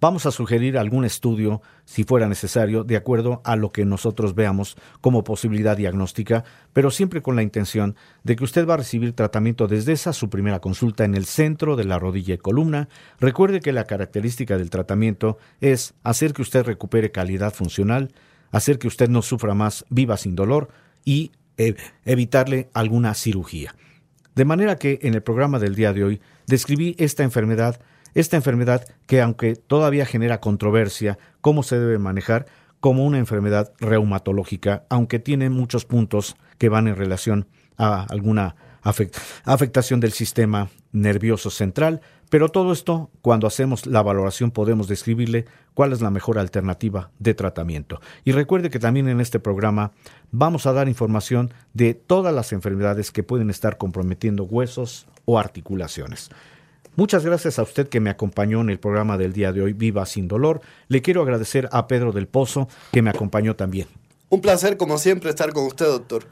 vamos 0.00 0.26
a 0.26 0.30
sugerir 0.30 0.78
algún 0.78 1.04
estudio, 1.04 1.60
si 1.84 2.04
fuera 2.04 2.28
necesario, 2.28 2.84
de 2.84 2.96
acuerdo 2.96 3.42
a 3.44 3.56
lo 3.56 3.70
que 3.70 3.84
nosotros 3.84 4.36
veamos 4.36 4.76
como 5.00 5.24
posibilidad 5.24 5.76
diagnóstica, 5.76 6.44
pero 6.72 6.92
siempre 6.92 7.20
con 7.20 7.34
la 7.34 7.42
intención 7.42 7.96
de 8.22 8.36
que 8.36 8.44
usted 8.44 8.64
va 8.64 8.74
a 8.74 8.76
recibir 8.76 9.12
tratamiento 9.12 9.66
desde 9.66 9.90
esa 9.90 10.12
su 10.12 10.30
primera 10.30 10.60
consulta 10.60 11.04
en 11.04 11.16
el 11.16 11.24
centro 11.24 11.74
de 11.74 11.82
la 11.82 11.98
rodilla 11.98 12.34
y 12.34 12.38
columna. 12.38 12.88
Recuerde 13.18 13.58
que 13.58 13.72
la 13.72 13.88
característica 13.88 14.56
del 14.56 14.70
tratamiento 14.70 15.38
es 15.60 15.94
hacer 16.04 16.32
que 16.32 16.42
usted 16.42 16.64
recupere 16.64 17.10
calidad 17.10 17.52
funcional, 17.52 18.14
hacer 18.52 18.78
que 18.78 18.86
usted 18.86 19.08
no 19.08 19.20
sufra 19.20 19.54
más, 19.54 19.84
viva 19.90 20.16
sin 20.16 20.36
dolor 20.36 20.68
y 21.04 21.32
eh, 21.56 21.74
evitarle 22.04 22.68
alguna 22.72 23.14
cirugía. 23.14 23.74
De 24.34 24.44
manera 24.44 24.76
que 24.76 24.98
en 25.02 25.14
el 25.14 25.22
programa 25.22 25.58
del 25.58 25.76
día 25.76 25.92
de 25.92 26.04
hoy 26.04 26.20
describí 26.46 26.96
esta 26.98 27.22
enfermedad, 27.22 27.80
esta 28.14 28.36
enfermedad 28.36 28.84
que 29.06 29.20
aunque 29.20 29.54
todavía 29.54 30.06
genera 30.06 30.40
controversia, 30.40 31.18
cómo 31.40 31.62
se 31.62 31.78
debe 31.78 31.98
manejar 31.98 32.46
como 32.80 33.04
una 33.04 33.18
enfermedad 33.18 33.72
reumatológica, 33.78 34.84
aunque 34.90 35.18
tiene 35.18 35.50
muchos 35.50 35.84
puntos 35.84 36.36
que 36.58 36.68
van 36.68 36.88
en 36.88 36.96
relación 36.96 37.46
a 37.78 38.04
alguna 38.10 38.56
afectación 38.84 40.00
del 40.00 40.12
sistema 40.12 40.70
nervioso 40.92 41.50
central, 41.50 42.00
pero 42.30 42.48
todo 42.48 42.72
esto, 42.72 43.10
cuando 43.22 43.46
hacemos 43.46 43.86
la 43.86 44.02
valoración, 44.02 44.50
podemos 44.50 44.88
describirle 44.88 45.46
cuál 45.74 45.92
es 45.92 46.00
la 46.00 46.10
mejor 46.10 46.38
alternativa 46.38 47.10
de 47.18 47.34
tratamiento. 47.34 48.00
Y 48.24 48.32
recuerde 48.32 48.70
que 48.70 48.78
también 48.78 49.08
en 49.08 49.20
este 49.20 49.40
programa 49.40 49.92
vamos 50.30 50.66
a 50.66 50.72
dar 50.72 50.88
información 50.88 51.52
de 51.74 51.94
todas 51.94 52.34
las 52.34 52.52
enfermedades 52.52 53.10
que 53.10 53.22
pueden 53.22 53.50
estar 53.50 53.76
comprometiendo 53.76 54.44
huesos 54.44 55.06
o 55.24 55.38
articulaciones. 55.38 56.30
Muchas 56.96 57.24
gracias 57.24 57.58
a 57.58 57.62
usted 57.62 57.88
que 57.88 57.98
me 57.98 58.10
acompañó 58.10 58.60
en 58.60 58.70
el 58.70 58.78
programa 58.78 59.18
del 59.18 59.32
día 59.32 59.52
de 59.52 59.62
hoy, 59.62 59.72
Viva 59.72 60.06
sin 60.06 60.28
dolor. 60.28 60.60
Le 60.86 61.02
quiero 61.02 61.22
agradecer 61.22 61.68
a 61.72 61.88
Pedro 61.88 62.12
del 62.12 62.28
Pozo, 62.28 62.68
que 62.92 63.02
me 63.02 63.10
acompañó 63.10 63.56
también. 63.56 63.88
Un 64.28 64.40
placer, 64.40 64.76
como 64.76 64.98
siempre, 64.98 65.30
estar 65.30 65.52
con 65.52 65.66
usted, 65.66 65.86
doctor. 65.86 66.24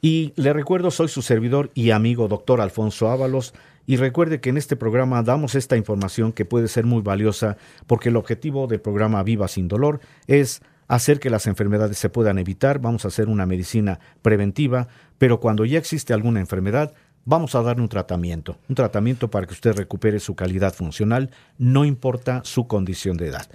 Y 0.00 0.32
le 0.36 0.52
recuerdo, 0.52 0.90
soy 0.90 1.08
su 1.08 1.22
servidor 1.22 1.70
y 1.74 1.90
amigo, 1.90 2.28
doctor 2.28 2.60
Alfonso 2.60 3.10
Ábalos. 3.10 3.54
Y 3.86 3.96
recuerde 3.96 4.40
que 4.40 4.50
en 4.50 4.56
este 4.56 4.76
programa 4.76 5.22
damos 5.22 5.54
esta 5.54 5.76
información 5.76 6.32
que 6.32 6.44
puede 6.44 6.68
ser 6.68 6.84
muy 6.84 7.02
valiosa 7.02 7.56
porque 7.86 8.08
el 8.08 8.16
objetivo 8.16 8.66
del 8.66 8.80
programa 8.80 9.22
Viva 9.22 9.48
sin 9.48 9.68
dolor 9.68 10.00
es 10.26 10.60
hacer 10.88 11.20
que 11.20 11.30
las 11.30 11.46
enfermedades 11.46 11.98
se 11.98 12.08
puedan 12.08 12.38
evitar, 12.38 12.80
vamos 12.80 13.04
a 13.04 13.08
hacer 13.08 13.28
una 13.28 13.46
medicina 13.46 13.98
preventiva, 14.22 14.88
pero 15.18 15.40
cuando 15.40 15.64
ya 15.64 15.78
existe 15.78 16.12
alguna 16.12 16.40
enfermedad, 16.40 16.94
vamos 17.24 17.54
a 17.54 17.62
dar 17.62 17.80
un 17.80 17.88
tratamiento, 17.88 18.58
un 18.68 18.74
tratamiento 18.74 19.30
para 19.30 19.46
que 19.46 19.54
usted 19.54 19.76
recupere 19.76 20.20
su 20.20 20.34
calidad 20.34 20.74
funcional, 20.74 21.30
no 21.58 21.84
importa 21.84 22.40
su 22.44 22.66
condición 22.66 23.16
de 23.16 23.28
edad. 23.28 23.46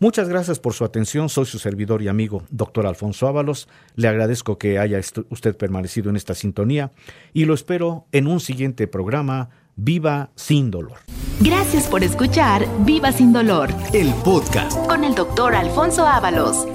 Muchas 0.00 0.28
gracias 0.28 0.60
por 0.60 0.74
su 0.74 0.84
atención. 0.84 1.28
Soy 1.28 1.46
su 1.46 1.58
servidor 1.58 2.02
y 2.02 2.08
amigo, 2.08 2.44
doctor 2.50 2.86
Alfonso 2.86 3.26
Ábalos. 3.26 3.68
Le 3.96 4.06
agradezco 4.06 4.56
que 4.56 4.78
haya 4.78 5.00
usted 5.30 5.56
permanecido 5.56 6.08
en 6.08 6.16
esta 6.16 6.34
sintonía 6.34 6.92
y 7.32 7.46
lo 7.46 7.54
espero 7.54 8.06
en 8.12 8.28
un 8.28 8.38
siguiente 8.38 8.86
programa 8.86 9.50
Viva 9.74 10.30
sin 10.36 10.70
dolor. 10.70 10.98
Gracias 11.40 11.86
por 11.86 12.02
escuchar 12.02 12.66
Viva 12.80 13.12
sin 13.12 13.32
dolor. 13.32 13.70
El 13.92 14.12
podcast 14.24 14.76
con 14.86 15.04
el 15.04 15.14
doctor 15.14 15.54
Alfonso 15.54 16.06
Ábalos. 16.06 16.66